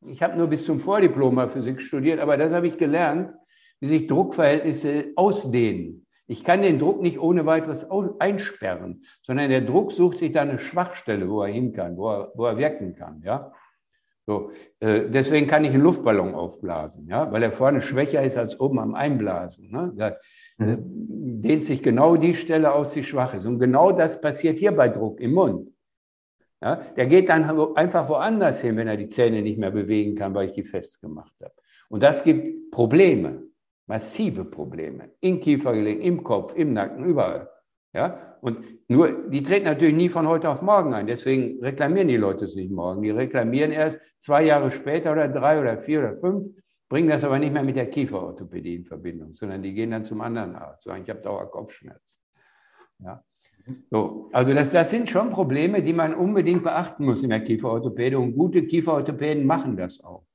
[0.07, 3.33] ich habe nur bis zum Vordiplom mal Physik studiert, aber das habe ich gelernt,
[3.79, 6.05] wie sich Druckverhältnisse ausdehnen.
[6.25, 7.85] Ich kann den Druck nicht ohne weiteres
[8.19, 12.31] einsperren, sondern der Druck sucht sich da eine Schwachstelle, wo er hin kann, wo er,
[12.35, 13.21] wo er wirken kann.
[13.23, 13.51] Ja?
[14.25, 17.29] So, äh, deswegen kann ich einen Luftballon aufblasen, ja?
[17.31, 19.69] weil er vorne schwächer ist als oben am Einblasen.
[19.69, 19.91] Ne?
[20.57, 21.41] Mhm.
[21.41, 23.45] dehnt sich genau die Stelle aus, die schwach ist.
[23.45, 25.69] Und genau das passiert hier bei Druck im Mund.
[26.61, 27.43] Ja, der geht dann
[27.75, 31.33] einfach woanders hin, wenn er die Zähne nicht mehr bewegen kann, weil ich die festgemacht
[31.41, 31.53] habe.
[31.89, 33.43] Und das gibt Probleme,
[33.85, 37.49] massive Probleme, im Kiefergelenk, im Kopf, im Nacken, überall.
[37.93, 41.05] Ja, und nur, die treten natürlich nie von heute auf morgen ein.
[41.05, 43.03] Deswegen reklamieren die Leute es nicht morgen.
[43.03, 46.55] Die reklamieren erst zwei Jahre später oder drei oder vier oder fünf,
[46.93, 50.21] bringen das aber nicht mehr mit der Kieferorthopädie in Verbindung, sondern die gehen dann zum
[50.21, 52.21] anderen Arzt, sagen, ich habe Dauerkopfschmerzen.
[52.99, 53.23] Ja.
[53.89, 58.15] So, also das, das sind schon Probleme, die man unbedingt beachten muss in der Kieferorthopädie
[58.15, 60.27] und gute Kieferorthopäden machen das auch.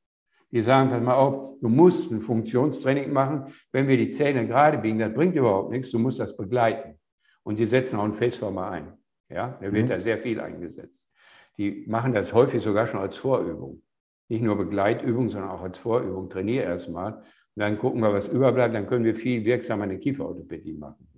[0.50, 3.54] Die sagen, pass mal auf, du musst ein Funktionstraining machen.
[3.70, 5.92] Wenn wir die Zähne gerade biegen, das bringt überhaupt nichts.
[5.92, 6.98] Du musst das begleiten.
[7.44, 8.94] Und die setzen auch einen Faceformer ein.
[9.28, 9.90] Ja, der wird mhm.
[9.90, 11.09] da sehr viel eingesetzt.
[11.56, 13.80] Die machen das häufig sogar schon als Vorübung.
[14.29, 16.29] Nicht nur Begleitübung, sondern auch als Vorübung.
[16.29, 17.14] Trainiere erstmal.
[17.14, 17.24] Und
[17.57, 18.74] dann gucken wir, was überbleibt.
[18.74, 21.09] Dann können wir viel wirksamer eine Kieferorthopädie machen.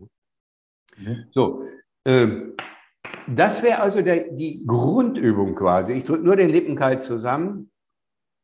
[0.97, 1.25] Mhm.
[1.33, 1.65] So,
[2.05, 2.55] ähm,
[3.27, 5.93] das wäre also der, die Grundübung quasi.
[5.93, 7.71] Ich drücke nur den Lippenkalt zusammen,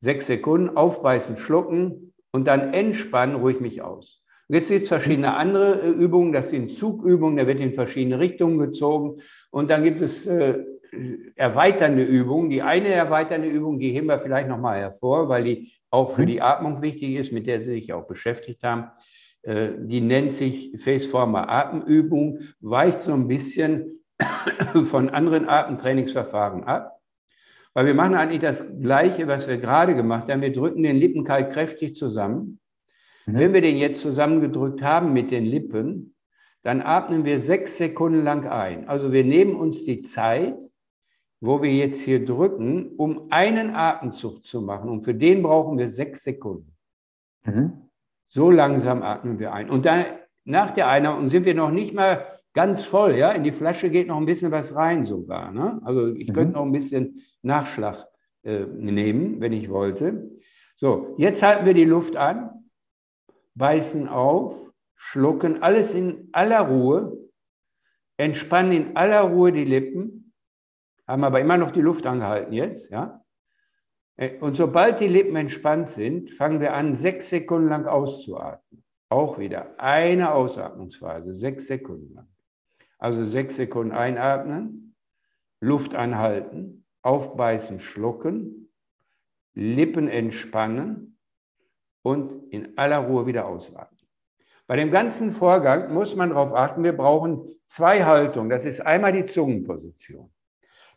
[0.00, 4.22] sechs Sekunden, aufbeißen, schlucken und dann entspannen, ruhig mich aus.
[4.48, 8.18] Und jetzt gibt es verschiedene andere äh, Übungen, das sind Zugübungen, da wird in verschiedene
[8.20, 9.20] Richtungen gezogen.
[9.50, 10.58] Und dann gibt es äh,
[11.34, 12.50] erweiternde Übungen.
[12.50, 16.26] Die eine erweiternde Übung, die heben wir vielleicht nochmal hervor, weil die auch für mhm.
[16.26, 18.90] die Atmung wichtig ist, mit der Sie sich auch beschäftigt haben.
[19.42, 24.04] Äh, die nennt sich Faceformer Atemübung, weicht so ein bisschen
[24.84, 27.00] von anderen Atemtrainingsverfahren ab.
[27.74, 30.40] Weil wir machen eigentlich das Gleiche, was wir gerade gemacht haben.
[30.40, 32.58] Wir drücken den Lippenkalt kräftig zusammen.
[33.26, 33.34] Mhm.
[33.34, 36.14] Wenn wir den jetzt zusammengedrückt haben mit den Lippen,
[36.62, 38.88] dann atmen wir sechs Sekunden lang ein.
[38.88, 40.56] Also wir nehmen uns die Zeit,
[41.40, 44.90] wo wir jetzt hier drücken, um einen Atemzug zu machen.
[44.90, 46.74] Und für den brauchen wir sechs Sekunden.
[47.44, 47.72] Mhm.
[48.28, 49.70] So langsam atmen wir ein.
[49.70, 50.06] Und dann
[50.44, 53.32] nach der Einatmung sind wir noch nicht mal ganz voll, ja.
[53.32, 55.52] In die Flasche geht noch ein bisschen was rein sogar.
[55.52, 55.80] Ne?
[55.84, 56.32] Also ich mhm.
[56.32, 58.06] könnte noch ein bisschen Nachschlag
[58.42, 60.30] äh, nehmen, wenn ich wollte.
[60.74, 62.55] So, jetzt halten wir die Luft an,
[63.56, 67.30] beißen auf, schlucken, alles in aller Ruhe,
[68.16, 70.32] entspannen in aller Ruhe die Lippen,
[71.06, 73.22] haben aber immer noch die Luft angehalten jetzt, ja.
[74.16, 78.84] Äh, und sobald die Lippen entspannt sind, fangen wir an, sechs Sekunden lang auszuatmen.
[79.08, 82.28] Auch wieder eine Ausatmungsphase, sechs Sekunden lang.
[82.98, 84.96] Also sechs Sekunden einatmen,
[85.60, 88.72] Luft anhalten, aufbeißen, schlucken,
[89.54, 91.15] Lippen entspannen
[92.06, 93.98] und in aller Ruhe wieder ausatmen.
[94.68, 98.48] Bei dem ganzen Vorgang muss man darauf achten, wir brauchen zwei Haltungen.
[98.48, 100.30] Das ist einmal die Zungenposition.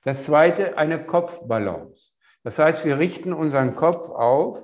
[0.03, 2.11] Das zweite eine Kopfbalance.
[2.43, 4.59] Das heißt, wir richten unseren Kopf auf,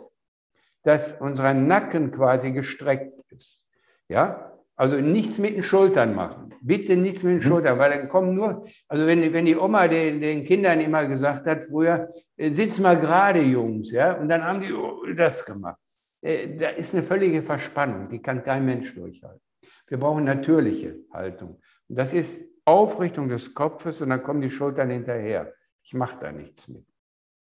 [0.84, 3.64] dass unser Nacken quasi gestreckt ist.
[4.08, 6.54] Ja, also nichts mit den Schultern machen.
[6.62, 7.41] Bitte nichts mit den mhm.
[7.41, 11.48] Schultern, weil dann kommen nur, also wenn, wenn die Oma den, den Kindern immer gesagt
[11.48, 15.80] hat, früher, äh, sitz mal gerade, Jungs, ja, und dann haben die oh, das gemacht.
[16.26, 19.41] Äh, da ist eine völlige Verspannung, die kann kein Mensch durchhalten.
[19.88, 21.61] Wir brauchen natürliche Haltung.
[21.88, 25.53] Und das ist Aufrichtung des Kopfes und dann kommen die Schultern hinterher.
[25.84, 26.84] Ich mache da nichts mit.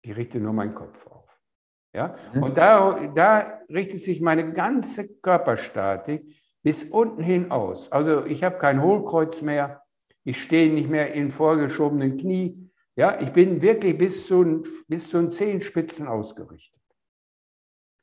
[0.01, 1.29] Ich richte nur meinen Kopf auf.
[1.93, 2.15] Ja?
[2.33, 2.43] Mhm.
[2.43, 6.25] Und da, da richtet sich meine ganze Körperstatik
[6.63, 7.91] bis unten hin aus.
[7.91, 9.83] Also ich habe kein Hohlkreuz mehr,
[10.23, 12.71] ich stehe nicht mehr in vorgeschobenen Knie.
[12.95, 16.80] Ja, ich bin wirklich bis zu, bis zu den Zehenspitzen ausgerichtet.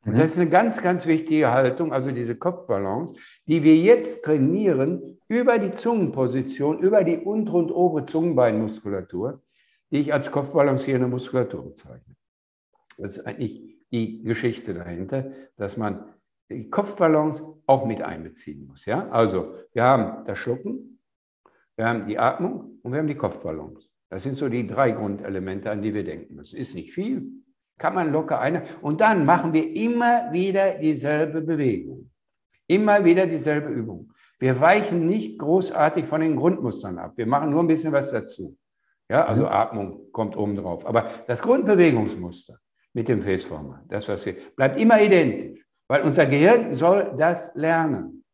[0.04, 3.14] Und das ist eine ganz, ganz wichtige Haltung, also diese Kopfbalance,
[3.46, 9.42] die wir jetzt trainieren über die Zungenposition, über die untere und obere Zungenbeinmuskulatur,
[9.90, 12.14] die ich als kopfbalancierende Muskulatur bezeichne.
[12.96, 16.04] Das ist eigentlich die Geschichte dahinter, dass man
[16.50, 18.86] die Kopfbalance auch mit einbeziehen muss.
[18.86, 19.08] Ja?
[19.10, 21.00] Also wir haben das Schlucken,
[21.76, 23.88] wir haben die Atmung und wir haben die Kopfbalance.
[24.10, 27.42] Das sind so die drei Grundelemente, an die wir denken Das Ist nicht viel,
[27.78, 28.62] kann man locker eine.
[28.82, 32.10] Und dann machen wir immer wieder dieselbe Bewegung.
[32.66, 34.12] Immer wieder dieselbe Übung.
[34.38, 37.12] Wir weichen nicht großartig von den Grundmustern ab.
[37.16, 38.56] Wir machen nur ein bisschen was dazu.
[39.08, 39.48] Ja, also mhm.
[39.48, 40.86] Atmung kommt oben drauf.
[40.86, 42.58] Aber das Grundbewegungsmuster
[42.92, 45.64] mit dem Faceformer, das was wir, bleibt immer identisch.
[45.88, 48.24] Weil unser Gehirn soll das lernen.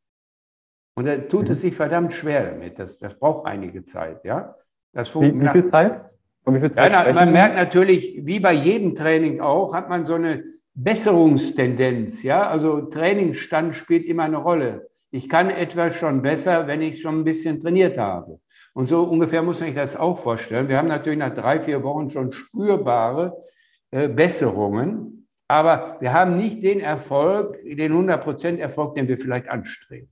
[0.96, 1.62] Und da tut es mhm.
[1.62, 2.78] sich verdammt schwer damit.
[2.78, 4.24] Das, das braucht einige Zeit.
[4.24, 4.56] Ja?
[4.92, 6.10] Das wie, wie viel Zeit?
[6.46, 10.14] Wie viel Zeit ja, man merkt natürlich, wie bei jedem Training auch, hat man so
[10.14, 12.22] eine Besserungstendenz.
[12.22, 12.48] Ja?
[12.48, 14.88] Also Trainingsstand spielt immer eine Rolle.
[15.10, 18.40] Ich kann etwas schon besser, wenn ich schon ein bisschen trainiert habe.
[18.74, 20.68] Und so ungefähr muss man sich das auch vorstellen.
[20.68, 23.44] Wir haben natürlich nach drei, vier Wochen schon spürbare
[23.92, 25.28] äh, Besserungen.
[25.46, 30.10] Aber wir haben nicht den Erfolg, den 100% Erfolg, den wir vielleicht anstreben.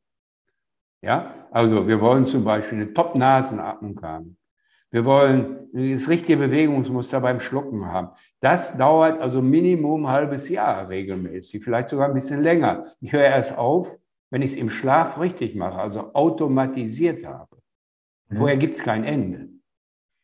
[1.02, 4.36] Ja, also wir wollen zum Beispiel eine Top-Nasenatmung haben.
[4.92, 8.10] Wir wollen das richtige Bewegungsmuster beim Schlucken haben.
[8.40, 12.84] Das dauert also Minimum ein halbes Jahr regelmäßig, vielleicht sogar ein bisschen länger.
[13.00, 13.98] Ich höre erst auf,
[14.30, 17.56] wenn ich es im Schlaf richtig mache, also automatisiert habe.
[18.28, 18.36] Mhm.
[18.36, 19.48] Vorher gibt es kein Ende.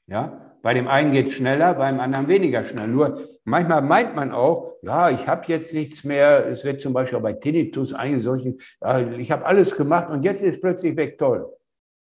[0.07, 2.89] Ja, bei dem einen geht es schneller, beim anderen weniger schnell.
[2.89, 6.47] Nur manchmal meint man auch, ja, ich habe jetzt nichts mehr.
[6.47, 10.25] Es wird zum Beispiel auch bei Tinnitus eigentlich solchen, ja, ich habe alles gemacht und
[10.25, 11.51] jetzt ist plötzlich weg toll.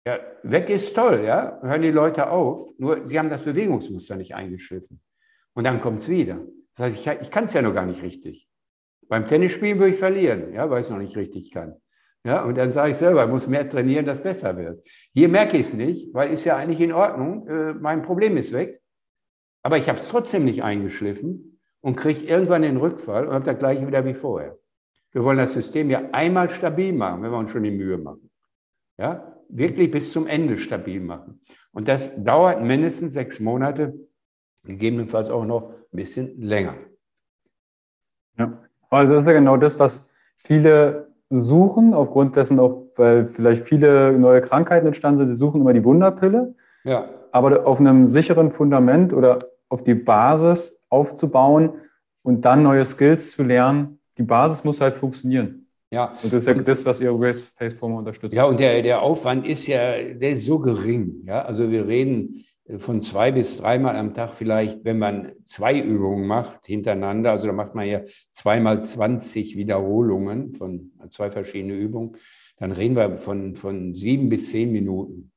[0.05, 2.73] Ja, weg ist toll, ja, hören die Leute auf.
[2.79, 5.01] Nur sie haben das Bewegungsmuster nicht eingeschliffen.
[5.55, 6.41] Und dann kommt es wieder.
[6.75, 8.49] Das heißt, ich, ich kann es ja noch gar nicht richtig.
[9.09, 11.77] Beim Tennisspielen würde ich verlieren, ja, weil ich es noch nicht richtig kann.
[12.25, 14.87] Ja, und dann sage ich selber, ich muss mehr trainieren, dass besser wird.
[15.13, 18.53] Hier merke ich es nicht, weil ist ja eigentlich in Ordnung, äh, mein Problem ist
[18.53, 18.81] weg.
[19.63, 23.59] Aber ich habe es trotzdem nicht eingeschliffen und kriege irgendwann den Rückfall und habe das
[23.59, 24.57] gleiche wieder wie vorher.
[25.11, 28.31] Wir wollen das System ja einmal stabil machen, wenn wir uns schon die Mühe machen.
[28.99, 31.41] Ja, wirklich bis zum Ende stabil machen.
[31.73, 33.95] Und das dauert mindestens sechs Monate,
[34.65, 36.75] gegebenenfalls auch noch ein bisschen länger.
[38.39, 38.59] Ja,
[38.91, 40.05] also das ist ja genau das, was
[40.37, 45.73] viele suchen, aufgrund dessen auch, weil vielleicht viele neue Krankheiten entstanden sind, sie suchen immer
[45.73, 46.55] die Wunderpille.
[46.85, 47.09] Ja.
[47.31, 49.39] Aber auf einem sicheren Fundament oder
[49.69, 51.71] auf die Basis aufzubauen
[52.23, 55.62] und dann neue Skills zu lernen, die Basis muss halt funktionieren.
[55.93, 56.15] Ja.
[56.23, 58.35] Und das ist ja das, was Ihre Race Faceformer unterstützt.
[58.35, 61.23] Ja, und der, der Aufwand ist ja, der ist so gering.
[61.27, 62.45] Ja, also wir reden
[62.79, 67.53] von zwei bis dreimal am Tag vielleicht, wenn man zwei Übungen macht hintereinander, also da
[67.53, 68.01] macht man ja
[68.33, 72.17] zweimal 20 Wiederholungen von zwei verschiedenen Übungen,
[72.57, 75.33] dann reden wir von, von sieben bis zehn Minuten.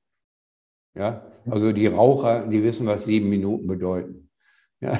[0.95, 4.24] Ja, also die Raucher, die wissen, was sieben Minuten bedeuten.
[4.85, 4.99] Ja,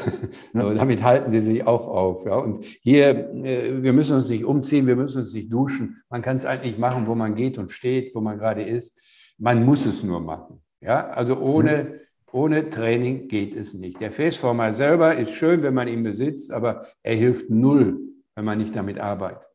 [0.54, 2.26] also damit halten die sich auch auf.
[2.26, 6.02] Ja, und hier, äh, wir müssen uns nicht umziehen, wir müssen uns nicht duschen.
[6.10, 9.00] Man kann es eigentlich machen, wo man geht und steht, wo man gerade ist.
[9.38, 10.62] Man muss es nur machen.
[10.82, 12.00] Ja, also ohne,
[12.32, 14.02] ohne Training geht es nicht.
[14.02, 18.00] Der Faceformer selber ist schön, wenn man ihn besitzt, aber er hilft null,
[18.36, 19.50] wenn man nicht damit arbeitet.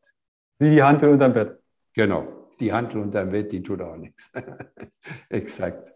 [0.59, 1.57] Wie die Hantel unterm Bett.
[1.93, 2.27] Genau,
[2.59, 4.31] die Hantel unterm Bett, die tut auch nichts.
[5.29, 5.91] Exakt.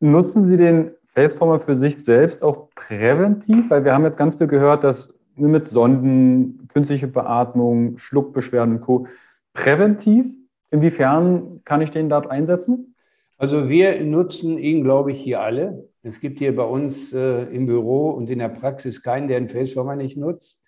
[0.00, 3.68] Nutzen Sie den Faceformer für sich selbst auch präventiv?
[3.70, 9.08] Weil wir haben jetzt ganz viel gehört, dass mit Sonden, künstliche Beatmung, Schluckbeschwerden und Co.
[9.52, 10.26] präventiv.
[10.70, 12.94] Inwiefern kann ich den dort einsetzen?
[13.36, 15.88] Also wir nutzen ihn, glaube ich, hier alle.
[16.02, 19.48] Es gibt hier bei uns äh, im Büro und in der Praxis keinen, der einen
[19.48, 20.62] Faceformer nicht nutzt.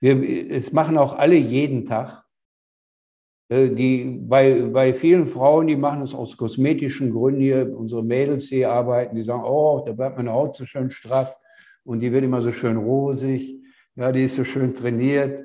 [0.00, 2.23] Wir, es machen auch alle jeden Tag.
[3.48, 7.76] Äh, die, bei, bei vielen Frauen, die machen es aus kosmetischen Gründen hier.
[7.76, 11.36] Unsere Mädels, die arbeiten, die sagen, oh, da bleibt meine Haut so schön straff
[11.84, 13.60] und die wird immer so schön rosig.
[13.96, 15.44] Ja, die ist so schön trainiert.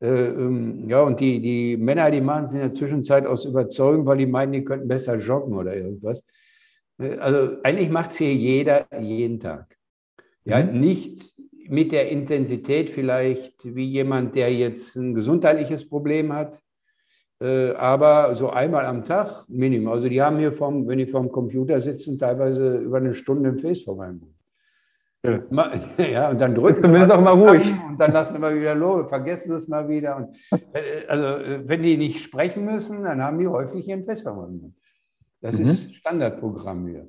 [0.00, 4.06] Äh, ähm, ja, und die, die Männer, die machen es in der Zwischenzeit aus Überzeugung,
[4.06, 6.24] weil die meinen, die könnten besser joggen oder irgendwas.
[6.98, 9.76] Äh, also eigentlich macht es hier jeder jeden Tag.
[10.44, 10.80] Ja, mhm.
[10.80, 11.34] nicht
[11.68, 16.60] mit der Intensität vielleicht wie jemand, der jetzt ein gesundheitliches Problem hat,
[17.40, 19.92] aber so einmal am Tag Minimum.
[19.92, 23.58] Also die haben hier, vom, wenn die vorm Computer sitzen, teilweise über eine Stunde im
[23.58, 24.34] Face vor meinem Mund.
[25.22, 25.42] Ja.
[25.98, 27.74] ja, und dann drücken wir doch mal ruhig.
[27.88, 30.16] Und dann lassen wir wieder los, vergessen es mal wieder.
[30.16, 30.36] Und,
[30.72, 34.76] äh, also, äh, wenn die nicht sprechen müssen, dann haben die häufig ihren Festverwandten.
[35.40, 35.66] Das mhm.
[35.66, 37.08] ist Standardprogramm hier.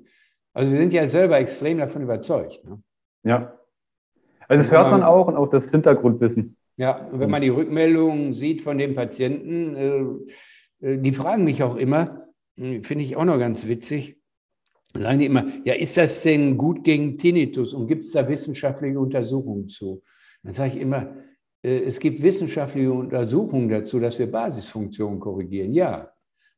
[0.53, 2.63] Also, wir sind ja selber extrem davon überzeugt.
[2.65, 2.81] Ne?
[3.23, 3.53] Ja.
[4.47, 6.57] Also, das hört man auch und auch das Hintergrundwissen.
[6.77, 9.75] Ja, und wenn man die Rückmeldungen sieht von den Patienten,
[10.81, 14.17] äh, die fragen mich auch immer, hm, finde ich auch noch ganz witzig,
[14.93, 18.99] sagen die immer, ja, ist das denn gut gegen Tinnitus und gibt es da wissenschaftliche
[18.99, 20.01] Untersuchungen zu?
[20.43, 21.15] Dann sage ich immer,
[21.63, 26.11] äh, es gibt wissenschaftliche Untersuchungen dazu, dass wir Basisfunktionen korrigieren, ja,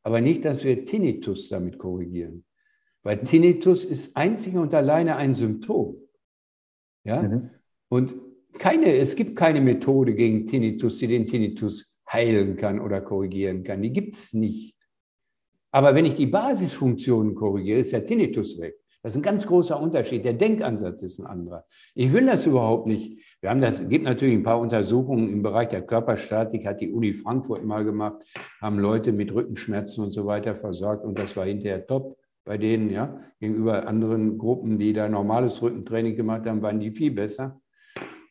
[0.03, 2.45] aber nicht, dass wir Tinnitus damit korrigieren.
[3.03, 5.97] Weil Tinnitus ist einzig und alleine ein Symptom.
[7.03, 7.21] Ja?
[7.21, 7.49] Mhm.
[7.89, 8.15] Und
[8.57, 13.81] keine, es gibt keine Methode gegen Tinnitus, die den Tinnitus heilen kann oder korrigieren kann.
[13.81, 14.75] Die gibt es nicht.
[15.71, 18.75] Aber wenn ich die Basisfunktionen korrigiere, ist der Tinnitus weg.
[19.01, 20.23] Das ist ein ganz großer Unterschied.
[20.23, 21.65] Der Denkansatz ist ein anderer.
[21.93, 23.19] Ich will das überhaupt nicht.
[23.41, 27.13] Wir haben das, gibt natürlich ein paar Untersuchungen im Bereich der Körperstatik, hat die Uni
[27.13, 28.23] Frankfurt mal gemacht,
[28.61, 32.89] haben Leute mit Rückenschmerzen und so weiter versorgt und das war hinterher top bei denen,
[32.89, 33.19] ja.
[33.39, 37.61] Gegenüber anderen Gruppen, die da normales Rückentraining gemacht haben, waren die viel besser.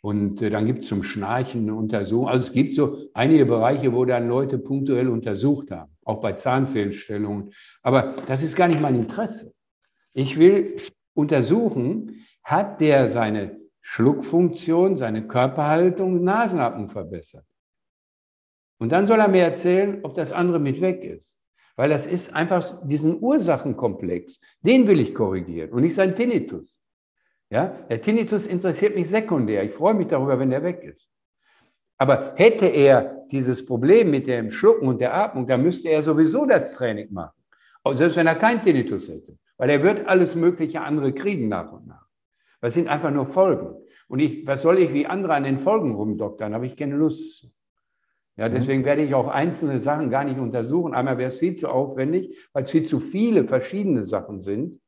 [0.02, 2.28] Und äh, dann gibt es zum Schnarchen eine Untersuchung.
[2.28, 7.52] Also es gibt so einige Bereiche, wo dann Leute punktuell untersucht haben auch bei Zahnfehlstellungen.
[7.82, 9.52] Aber das ist gar nicht mein Interesse.
[10.12, 10.76] Ich will
[11.14, 17.46] untersuchen, hat der seine Schluckfunktion, seine Körperhaltung, Nasenatmung verbessert.
[18.78, 21.38] Und dann soll er mir erzählen, ob das andere mit weg ist.
[21.76, 26.81] Weil das ist einfach diesen Ursachenkomplex, den will ich korrigieren und nicht sein Tinnitus.
[27.52, 29.62] Ja, der Tinnitus interessiert mich sekundär.
[29.62, 31.06] Ich freue mich darüber, wenn der weg ist.
[31.98, 36.46] Aber hätte er dieses Problem mit dem Schlucken und der Atmung, dann müsste er sowieso
[36.46, 37.38] das Training machen.
[37.82, 39.36] Auch selbst wenn er keinen Tinnitus hätte.
[39.58, 42.06] Weil er wird alles mögliche andere kriegen nach und nach.
[42.62, 43.74] Das sind einfach nur Folgen.
[44.08, 46.54] Und ich, was soll ich wie andere an den Folgen rumdoktern?
[46.54, 47.50] Habe ich keine Lust.
[48.36, 48.54] Ja, mhm.
[48.54, 50.94] deswegen werde ich auch einzelne Sachen gar nicht untersuchen.
[50.94, 54.80] Einmal wäre es viel zu aufwendig, weil es viel zu viele verschiedene Sachen sind.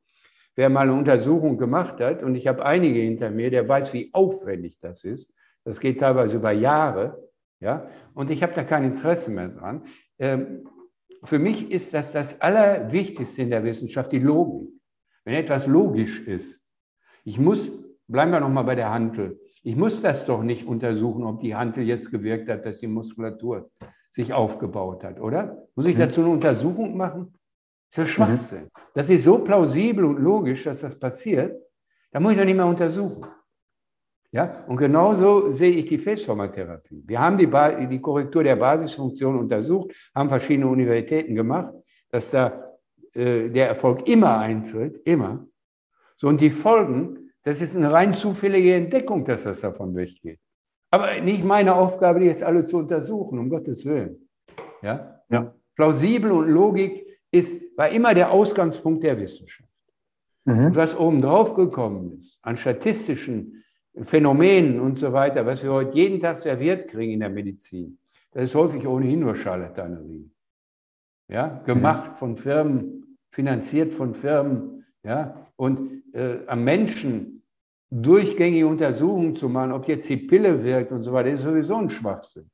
[0.55, 4.09] Wer mal eine Untersuchung gemacht hat, und ich habe einige hinter mir, der weiß, wie
[4.13, 5.29] aufwendig das ist.
[5.63, 7.29] Das geht teilweise über Jahre.
[7.59, 7.87] Ja?
[8.13, 9.83] Und ich habe da kein Interesse mehr dran.
[10.17, 10.67] Ähm,
[11.23, 14.69] für mich ist das das Allerwichtigste in der Wissenschaft, die Logik.
[15.25, 16.63] Wenn etwas logisch ist,
[17.23, 17.71] ich muss,
[18.07, 21.83] bleiben wir nochmal bei der Hantel, ich muss das doch nicht untersuchen, ob die Hantel
[21.83, 23.71] jetzt gewirkt hat, dass die Muskulatur
[24.11, 25.67] sich aufgebaut hat, oder?
[25.75, 26.01] Muss ich mhm.
[26.01, 27.33] dazu eine Untersuchung machen?
[27.95, 28.25] Das ist mhm.
[28.25, 28.69] Schwachsinn.
[28.93, 31.61] Das ist so plausibel und logisch, dass das passiert.
[32.11, 33.25] Da muss ich doch nicht mehr untersuchen.
[34.31, 34.65] Ja?
[34.67, 37.03] Und genauso sehe ich die Festformertherapie.
[37.07, 37.47] Wir haben die,
[37.87, 41.73] die Korrektur der Basisfunktion untersucht, haben verschiedene Universitäten gemacht,
[42.09, 42.75] dass da
[43.13, 45.47] äh, der Erfolg immer eintritt, immer.
[46.17, 50.39] So, und die Folgen, das ist eine rein zufällige Entdeckung, dass das davon weggeht.
[50.91, 54.29] Aber nicht meine Aufgabe, die jetzt alle zu untersuchen, um Gottes Willen.
[54.81, 55.21] Ja?
[55.29, 55.53] Ja.
[55.75, 57.04] Plausibel und Logik
[57.35, 59.69] ist, war immer der Ausgangspunkt der Wissenschaft.
[60.45, 60.67] Mhm.
[60.67, 63.63] Und was oben drauf gekommen ist, an statistischen
[64.03, 67.97] Phänomenen und so weiter, was wir heute jeden Tag serviert kriegen in der Medizin,
[68.31, 70.29] das ist häufig ohnehin nur Charlatanerie.
[71.27, 72.17] Ja, gemacht mhm.
[72.17, 77.43] von Firmen, finanziert von Firmen, ja, und äh, am Menschen
[77.89, 81.89] durchgängige Untersuchungen zu machen, ob jetzt die Pille wirkt und so weiter, ist sowieso ein
[81.89, 82.49] Schwachsinn.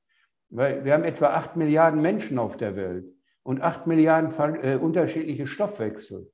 [0.49, 3.05] Weil wir haben etwa acht Milliarden Menschen auf der Welt
[3.43, 4.31] und acht Milliarden
[4.63, 6.31] äh, unterschiedliche Stoffwechsel.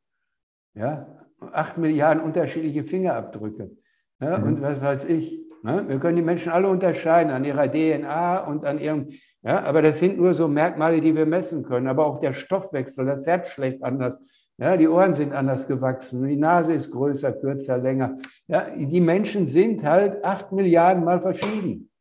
[0.73, 1.07] Ja,
[1.51, 3.71] acht Milliarden unterschiedliche Fingerabdrücke.
[4.19, 4.47] Ja, mhm.
[4.47, 5.39] Und was weiß ich.
[5.63, 5.85] Ne?
[5.87, 9.09] Wir können die Menschen alle unterscheiden an ihrer DNA und an ihrem,
[9.41, 11.87] ja, aber das sind nur so Merkmale, die wir messen können.
[11.87, 14.17] Aber auch der Stoffwechsel, das Herz schlägt anders,
[14.59, 18.17] ja, die Ohren sind anders gewachsen, die Nase ist größer, kürzer, länger.
[18.47, 21.91] Ja, die Menschen sind halt acht Milliarden Mal verschieden.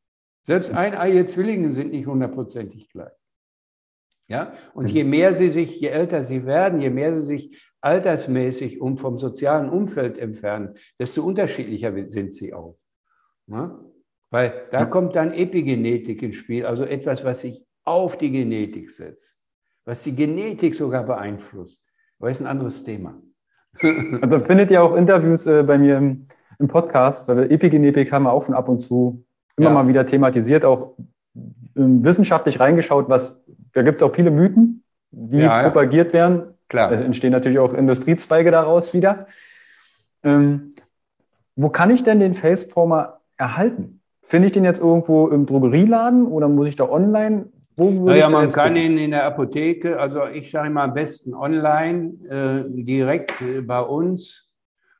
[0.42, 3.12] Selbst eineige Zwillinge sind nicht hundertprozentig gleich.
[4.28, 8.80] Ja, und je mehr sie sich, je älter sie werden, je mehr sie sich altersmäßig
[8.80, 12.76] um vom sozialen Umfeld entfernen, desto unterschiedlicher sind sie auch.
[13.46, 13.78] Ja?
[14.30, 19.44] Weil da kommt dann Epigenetik ins Spiel, also etwas, was sich auf die Genetik setzt,
[19.84, 21.88] was die Genetik sogar beeinflusst.
[22.18, 23.20] Aber ist ein anderes Thema.
[24.22, 26.26] Also findet ihr auch Interviews äh, bei mir im,
[26.58, 29.24] im, Podcast, weil Epigenetik haben wir auch schon ab und zu
[29.56, 29.74] immer ja.
[29.74, 30.96] mal wieder thematisiert, auch
[31.34, 31.40] äh,
[31.74, 33.44] wissenschaftlich reingeschaut, was,
[33.76, 36.54] da gibt es auch viele Mythen, die ja, propagiert werden.
[36.68, 36.90] Klar.
[36.90, 39.26] Da entstehen natürlich auch Industriezweige daraus wieder.
[40.24, 40.74] Ähm,
[41.56, 44.00] wo kann ich denn den Faceformer erhalten?
[44.22, 48.74] Finde ich den jetzt irgendwo im Drogerieladen oder muss ich da online naja, man kann
[48.74, 53.80] ihn in der Apotheke, also ich sage immer am besten online, äh, direkt äh, bei
[53.80, 54.50] uns,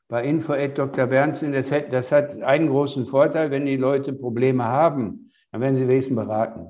[0.07, 1.07] bei Info Dr.
[1.07, 1.53] Bernsen.
[1.53, 5.87] Das hat, das hat einen großen Vorteil, wenn die Leute Probleme haben, dann werden sie
[5.87, 6.67] wenigstens beraten.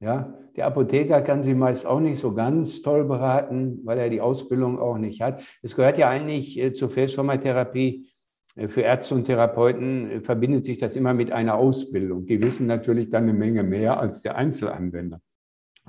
[0.00, 4.20] Ja, der Apotheker kann sie meist auch nicht so ganz toll beraten, weil er die
[4.20, 5.42] Ausbildung auch nicht hat.
[5.62, 8.08] Es gehört ja eigentlich äh, zur Festformertherapie
[8.54, 12.26] äh, für Ärzte und Therapeuten äh, verbindet sich das immer mit einer Ausbildung.
[12.26, 15.20] Die wissen natürlich dann eine Menge mehr als der Einzelanwender.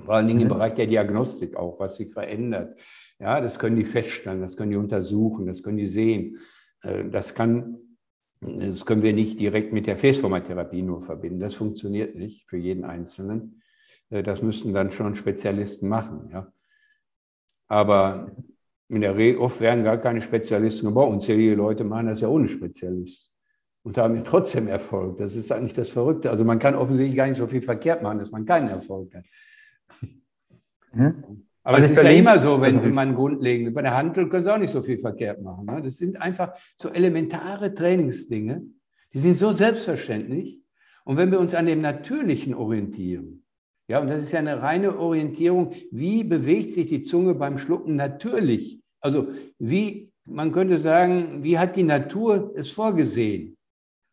[0.04, 0.54] Vor allen Dingen im mhm.
[0.54, 2.78] Bereich der Diagnostik auch, was sich verändert.
[3.18, 6.36] Ja, das können die feststellen, das können die untersuchen, das können die sehen.
[7.10, 7.78] Das kann,
[8.42, 11.40] das können wir nicht direkt mit der Festformatherapie nur verbinden.
[11.40, 13.62] Das funktioniert nicht für jeden Einzelnen.
[14.10, 16.30] Das müssten dann schon Spezialisten machen.
[16.32, 16.52] Ja.
[17.68, 18.30] Aber
[18.88, 21.10] in der Regel, oft werden gar keine Spezialisten gebaut.
[21.10, 23.32] Unzählige Leute machen das ja ohne Spezialist
[23.82, 25.18] und haben trotzdem Erfolg.
[25.18, 26.30] Das ist eigentlich das Verrückte.
[26.30, 29.24] Also man kann offensichtlich gar nicht so viel verkehrt machen, dass man keinen Erfolg hat.
[30.92, 31.46] Mhm.
[31.62, 34.54] Aber es ist ja immer so, wenn, wenn man grundlegend, bei der Handel können sie
[34.54, 35.66] auch nicht so viel verkehrt machen.
[35.66, 35.82] Ne?
[35.82, 38.62] Das sind einfach so elementare Trainingsdinge,
[39.12, 40.60] die sind so selbstverständlich.
[41.04, 43.45] Und wenn wir uns an dem Natürlichen orientieren,
[43.88, 45.70] ja, und das ist ja eine reine Orientierung.
[45.90, 48.80] Wie bewegt sich die Zunge beim Schlucken natürlich?
[49.00, 53.56] Also wie, man könnte sagen, wie hat die Natur es vorgesehen?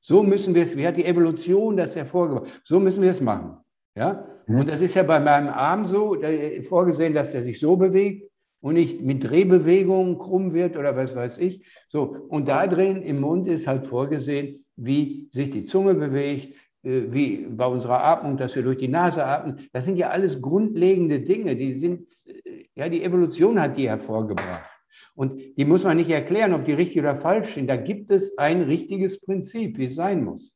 [0.01, 2.61] So müssen wir es, wie hat die Evolution das hervorgebracht?
[2.63, 3.57] So müssen wir es machen.
[3.95, 4.27] Ja?
[4.45, 4.59] Mhm.
[4.59, 6.17] Und das ist ja bei meinem Arm so
[6.61, 8.29] vorgesehen, dass er sich so bewegt
[8.61, 11.65] und nicht mit Drehbewegungen krumm wird oder was weiß ich.
[11.89, 16.55] So, und da drin im Mund ist halt vorgesehen, wie sich die Zunge bewegt, äh,
[16.83, 19.67] wie bei unserer Atmung, dass wir durch die Nase atmen.
[19.71, 21.55] Das sind ja alles grundlegende Dinge.
[21.55, 24.69] Die sind, äh, ja, die Evolution hat die hervorgebracht.
[25.15, 27.67] Und die muss man nicht erklären, ob die richtig oder falsch sind.
[27.67, 30.55] Da gibt es ein richtiges Prinzip, wie es sein muss.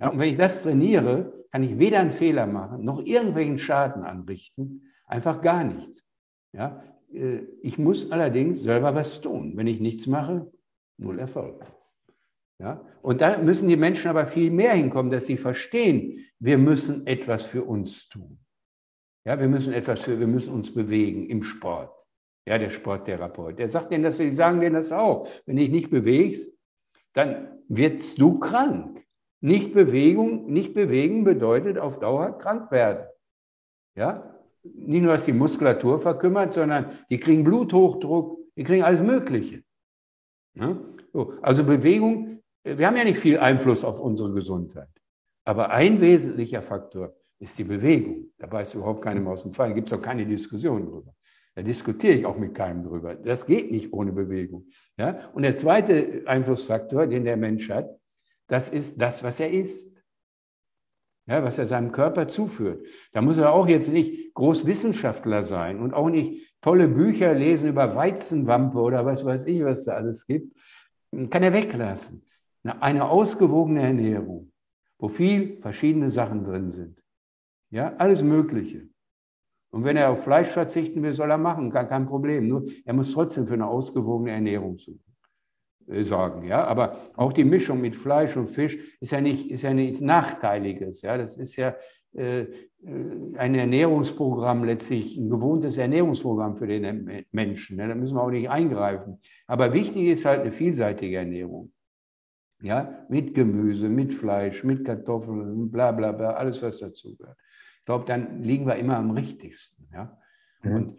[0.00, 4.02] Ja, und wenn ich das trainiere, kann ich weder einen Fehler machen, noch irgendwelchen Schaden
[4.02, 4.90] anrichten.
[5.06, 6.02] Einfach gar nichts.
[6.52, 6.82] Ja,
[7.12, 9.56] äh, ich muss allerdings selber was tun.
[9.56, 10.50] Wenn ich nichts mache,
[10.96, 11.64] null Erfolg.
[12.60, 12.84] Ja?
[13.02, 17.44] Und da müssen die Menschen aber viel mehr hinkommen, dass sie verstehen, wir müssen etwas
[17.44, 18.38] für uns tun.
[19.26, 21.90] Ja, wir müssen etwas für, wir müssen uns bewegen im Sport.
[22.46, 25.26] Ja, der Sporttherapeut, der sagt denen das, die sagen denen das auch.
[25.46, 26.52] Wenn dich nicht bewegst,
[27.14, 29.02] dann wirst du krank.
[29.40, 33.06] Nicht Bewegung, nicht bewegen bedeutet auf Dauer krank werden.
[33.96, 34.34] Ja?
[34.62, 39.62] Nicht nur, dass die Muskulatur verkümmert, sondern die kriegen Bluthochdruck, die kriegen alles Mögliche.
[40.54, 40.78] Ja?
[41.12, 44.88] So, also Bewegung, wir haben ja nicht viel Einfluss auf unsere Gesundheit.
[45.44, 48.32] Aber ein wesentlicher Faktor ist die Bewegung.
[48.38, 49.68] Da weiß überhaupt keinem aus dem Fall.
[49.68, 51.14] Da gibt es auch keine Diskussion drüber.
[51.54, 53.14] Da diskutiere ich auch mit keinem drüber.
[53.14, 54.66] Das geht nicht ohne Bewegung.
[54.96, 55.30] Ja?
[55.34, 57.88] Und der zweite Einflussfaktor, den der Mensch hat,
[58.48, 59.92] das ist das, was er isst.
[61.26, 62.84] Ja, was er seinem Körper zuführt.
[63.12, 67.94] Da muss er auch jetzt nicht Großwissenschaftler sein und auch nicht tolle Bücher lesen über
[67.94, 70.54] Weizenwampe oder was weiß ich, was da alles gibt.
[71.30, 72.26] Kann er weglassen.
[72.64, 74.50] Eine ausgewogene Ernährung,
[74.98, 77.02] wo viel verschiedene Sachen drin sind.
[77.70, 78.88] Ja, alles Mögliche.
[79.74, 82.46] Und wenn er auf Fleisch verzichten will, soll er machen, gar kein Problem.
[82.46, 84.78] Nur er muss trotzdem für eine ausgewogene Ernährung
[85.88, 86.46] äh, sorgen.
[86.46, 86.64] Ja?
[86.64, 91.02] Aber auch die Mischung mit Fleisch und Fisch ist ja nicht, ist ja nichts Nachteiliges.
[91.02, 91.18] Ja?
[91.18, 91.74] Das ist ja
[92.14, 92.46] äh, äh,
[93.36, 97.78] ein Ernährungsprogramm letztlich, ein gewohntes Ernährungsprogramm für den Menschen.
[97.80, 97.88] Ja?
[97.88, 99.18] Da müssen wir auch nicht eingreifen.
[99.48, 101.73] Aber wichtig ist halt eine vielseitige Ernährung.
[102.62, 107.36] Ja, mit Gemüse, mit Fleisch, mit Kartoffeln, bla bla bla, alles, was dazugehört.
[107.80, 109.88] Ich glaube, dann liegen wir immer am richtigsten.
[109.92, 110.18] Ja?
[110.62, 110.74] Mhm.
[110.74, 110.96] Und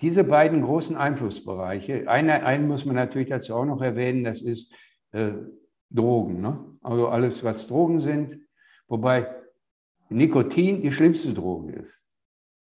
[0.00, 4.72] diese beiden großen Einflussbereiche, eine, einen muss man natürlich dazu auch noch erwähnen, das ist
[5.10, 5.32] äh,
[5.90, 6.40] Drogen.
[6.40, 6.64] Ne?
[6.82, 8.38] Also alles, was Drogen sind,
[8.86, 9.34] wobei
[10.08, 12.04] Nikotin die schlimmste Droge ist.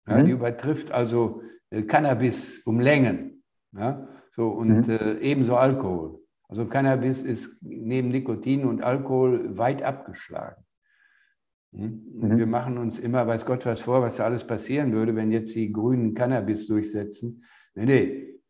[0.09, 0.25] Ja, mhm.
[0.25, 3.45] Die übertrifft also äh, Cannabis um Längen.
[3.73, 4.09] Ja?
[4.33, 4.91] So, und mhm.
[4.91, 6.21] äh, ebenso Alkohol.
[6.51, 10.65] Also Cannabis ist neben Nikotin und Alkohol weit abgeschlagen.
[11.73, 12.03] Hm?
[12.13, 12.39] Mhm.
[12.39, 15.55] Wir machen uns immer, weiß Gott was vor, was da alles passieren würde, wenn jetzt
[15.55, 17.45] die Grünen Cannabis durchsetzen.
[17.77, 17.85] Nee,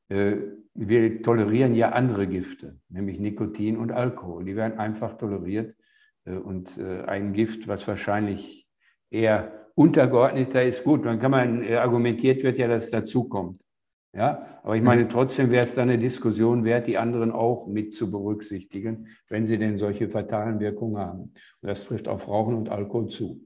[0.09, 0.37] nee, äh,
[0.73, 4.47] wir tolerieren ja andere Gifte, nämlich Nikotin und Alkohol.
[4.47, 5.77] Die werden einfach toleriert.
[6.25, 8.67] Äh, und äh, ein Gift, was wahrscheinlich
[9.11, 13.61] eher untergeordneter ist, gut, dann kann man, argumentiert wird ja, dass es dazukommt.
[14.13, 17.95] Ja, aber ich meine, trotzdem wäre es dann eine Diskussion wert, die anderen auch mit
[17.95, 21.21] zu berücksichtigen, wenn sie denn solche fatalen Wirkungen haben.
[21.21, 23.41] Und das trifft auf Rauchen und Alkohol zu.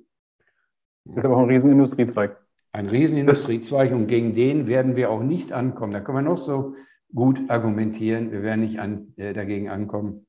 [1.05, 2.39] Das ist aber auch ein Riesenindustriezweig.
[2.73, 5.93] Ein Riesenindustriezweig und gegen den werden wir auch nicht ankommen.
[5.93, 6.75] Da können wir noch so
[7.15, 8.33] gut argumentieren.
[8.33, 10.27] Wir werden nicht an, äh, dagegen ankommen.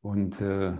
[0.00, 0.72] Und äh,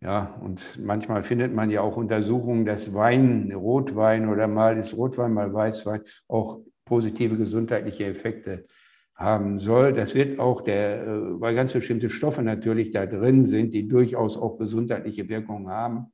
[0.00, 5.34] ja, und manchmal findet man ja auch Untersuchungen, dass Wein, Rotwein oder mal ist Rotwein,
[5.34, 6.60] mal Weißwein auch
[6.90, 8.66] positive gesundheitliche Effekte
[9.14, 9.92] haben soll.
[9.92, 14.36] Das wird auch der, äh, weil ganz bestimmte Stoffe natürlich da drin sind, die durchaus
[14.36, 16.06] auch gesundheitliche Wirkungen haben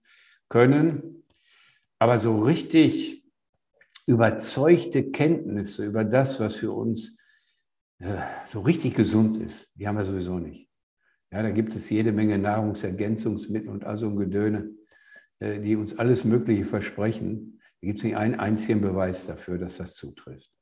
[0.51, 1.25] können.
[1.99, 3.25] Aber so richtig
[4.07, 7.17] überzeugte Kenntnisse über das, was für uns
[8.01, 10.69] äh, so richtig gesund ist, die haben wir sowieso nicht.
[11.33, 14.71] Ja, da gibt es jede Menge Nahrungsergänzungsmittel und also ein Gedöne,
[15.39, 17.61] äh, die uns alles Mögliche versprechen.
[17.81, 20.56] Da gibt es nicht einen einzigen Beweis dafür, dass das zutrifft.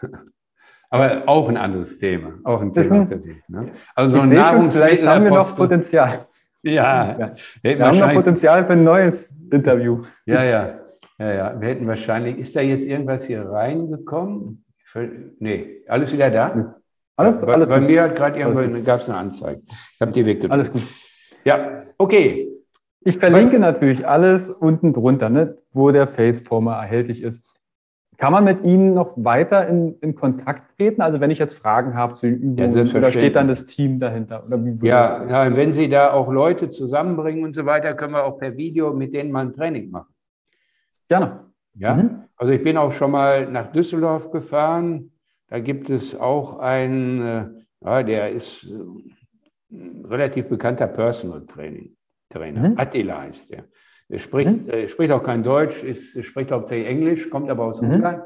[0.90, 3.36] Aber auch ein anderes Thema, auch ein Thema für sich.
[3.48, 3.70] Ne?
[3.94, 5.08] Also so ein Nahrungsmittel.
[5.08, 6.26] haben wir noch Potenzial.
[6.62, 7.34] Ja, ja.
[7.62, 10.02] Wir, wir haben noch Potenzial für ein neues Interview.
[10.26, 10.78] Ja, ja,
[11.18, 11.58] ja, ja.
[11.58, 14.62] Wir hätten wahrscheinlich, ist da jetzt irgendwas hier reingekommen?
[15.38, 16.74] Nee, alles wieder da?
[17.16, 19.62] Alles, bei, alles bei mir hat gerade irgendwo, gab es eine Anzeige.
[19.66, 20.52] Ich habe die weggedrückt.
[20.52, 20.82] Alles gut.
[21.44, 22.48] Ja, okay.
[23.02, 23.60] Ich verlinke Was?
[23.60, 27.40] natürlich alles unten drunter, ne, wo der Faceformer erhältlich ist.
[28.20, 31.00] Kann man mit Ihnen noch weiter in, in Kontakt treten?
[31.00, 33.98] Also wenn ich jetzt Fragen habe zu den Übungen, ja, oder steht dann das Team
[33.98, 34.44] dahinter?
[34.82, 38.58] ja, ja, wenn Sie da auch Leute zusammenbringen und so weiter, können wir auch per
[38.58, 40.14] Video mit denen mal ein Training machen.
[41.08, 41.46] Gerne.
[41.72, 42.24] Ja, mhm.
[42.36, 45.12] also ich bin auch schon mal nach Düsseldorf gefahren.
[45.48, 47.46] Da gibt es auch einen, äh,
[47.80, 49.16] ja, der ist ein
[49.70, 51.96] äh, relativ bekannter Personal Training
[52.28, 52.68] Trainer.
[52.68, 52.74] Mhm.
[52.78, 53.64] Attila heißt der.
[54.10, 54.70] Er spricht, mhm.
[54.70, 57.94] äh, spricht auch kein Deutsch, ist, spricht hauptsächlich Englisch, kommt aber aus mhm.
[57.94, 58.22] Ungarn.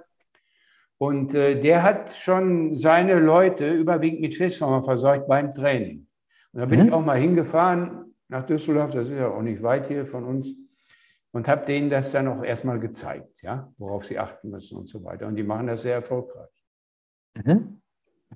[0.96, 6.06] Und äh, der hat schon seine Leute überwiegend mit Festformer versorgt beim Training.
[6.52, 6.86] Und da bin mhm.
[6.86, 10.54] ich auch mal hingefahren nach Düsseldorf, das ist ja auch nicht weit hier von uns,
[11.32, 15.04] und habe denen das dann auch erstmal gezeigt, ja, worauf sie achten müssen und so
[15.04, 15.26] weiter.
[15.26, 16.48] Und die machen das sehr erfolgreich.
[17.34, 17.80] Mhm.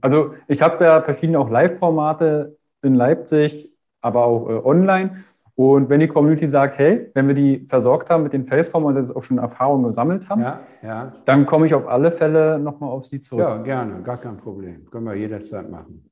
[0.00, 5.24] Also ich habe ja verschiedene auch Live-Formate in Leipzig, aber auch äh, online.
[5.58, 8.96] Und wenn die Community sagt, hey, wenn wir die versorgt haben mit den Faceform und
[8.96, 11.12] jetzt auch schon Erfahrungen gesammelt haben, ja, ja.
[11.24, 13.40] dann komme ich auf alle Fälle nochmal auf Sie zurück.
[13.40, 14.88] Ja, gerne, gar kein Problem.
[14.88, 16.08] Können wir jederzeit machen.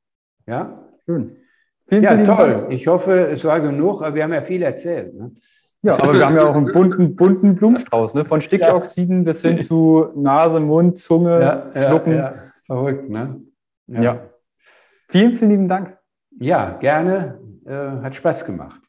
[0.49, 0.83] Ja?
[1.05, 1.37] Schön.
[1.87, 2.51] Vielen, ja, vielen toll.
[2.51, 2.73] Dank.
[2.73, 5.15] Ich hoffe, es war genug, aber wir haben ja viel erzählt.
[5.15, 5.31] Ne?
[5.83, 8.25] Ja, aber wir haben ja auch einen bunten, bunten Blumenstrauß, ne?
[8.25, 9.25] von Stickoxiden ja.
[9.27, 12.17] bis hin zu Nase, Mund, Zunge, ja, Schlucken.
[12.17, 12.35] Ja,
[12.67, 13.41] Verrückt, ne?
[13.87, 14.23] Ja.
[15.09, 15.97] Vielen, vielen lieben Dank.
[16.41, 17.39] Ja, gerne.
[17.65, 18.86] Äh, hat Spaß gemacht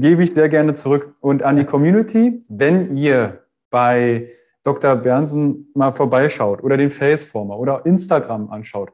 [0.00, 1.14] gebe ich sehr gerne zurück.
[1.20, 4.30] Und an die Community, wenn ihr bei
[4.62, 4.96] Dr.
[4.96, 8.92] Bernsen mal vorbeischaut oder den Faceformer oder Instagram anschaut,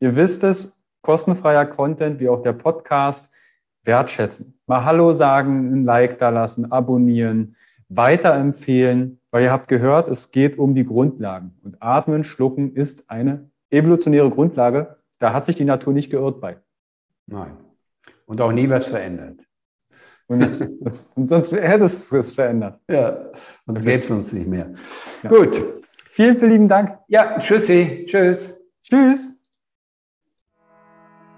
[0.00, 3.30] ihr wisst es, kostenfreier Content wie auch der Podcast
[3.84, 4.58] wertschätzen.
[4.66, 7.56] Mal Hallo sagen, ein Like da lassen, abonnieren,
[7.88, 11.58] weiterempfehlen, weil ihr habt gehört, es geht um die Grundlagen.
[11.62, 14.96] Und Atmen, Schlucken ist eine evolutionäre Grundlage.
[15.18, 16.56] Da hat sich die Natur nicht geirrt bei.
[17.26, 17.52] Nein.
[18.26, 19.40] Und auch nie was verändert.
[20.26, 20.42] Und,
[21.14, 22.80] und sonst hätte es es verändert.
[22.88, 23.30] Ja,
[23.66, 24.72] sonst gäbe es uns nicht mehr.
[25.22, 25.30] Ja.
[25.30, 25.62] Gut.
[26.10, 26.98] Vielen, vielen lieben Dank.
[27.08, 28.06] Ja, tschüssi.
[28.06, 28.58] Tschüss.
[28.82, 29.30] Tschüss.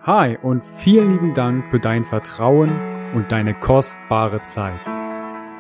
[0.03, 2.71] Hi und vielen lieben Dank für dein Vertrauen
[3.15, 4.81] und deine kostbare Zeit.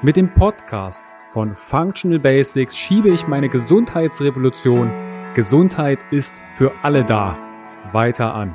[0.03, 4.91] Mit dem Podcast von Functional Basics schiebe ich meine Gesundheitsrevolution
[5.35, 7.37] Gesundheit ist für alle da
[7.93, 8.55] weiter an.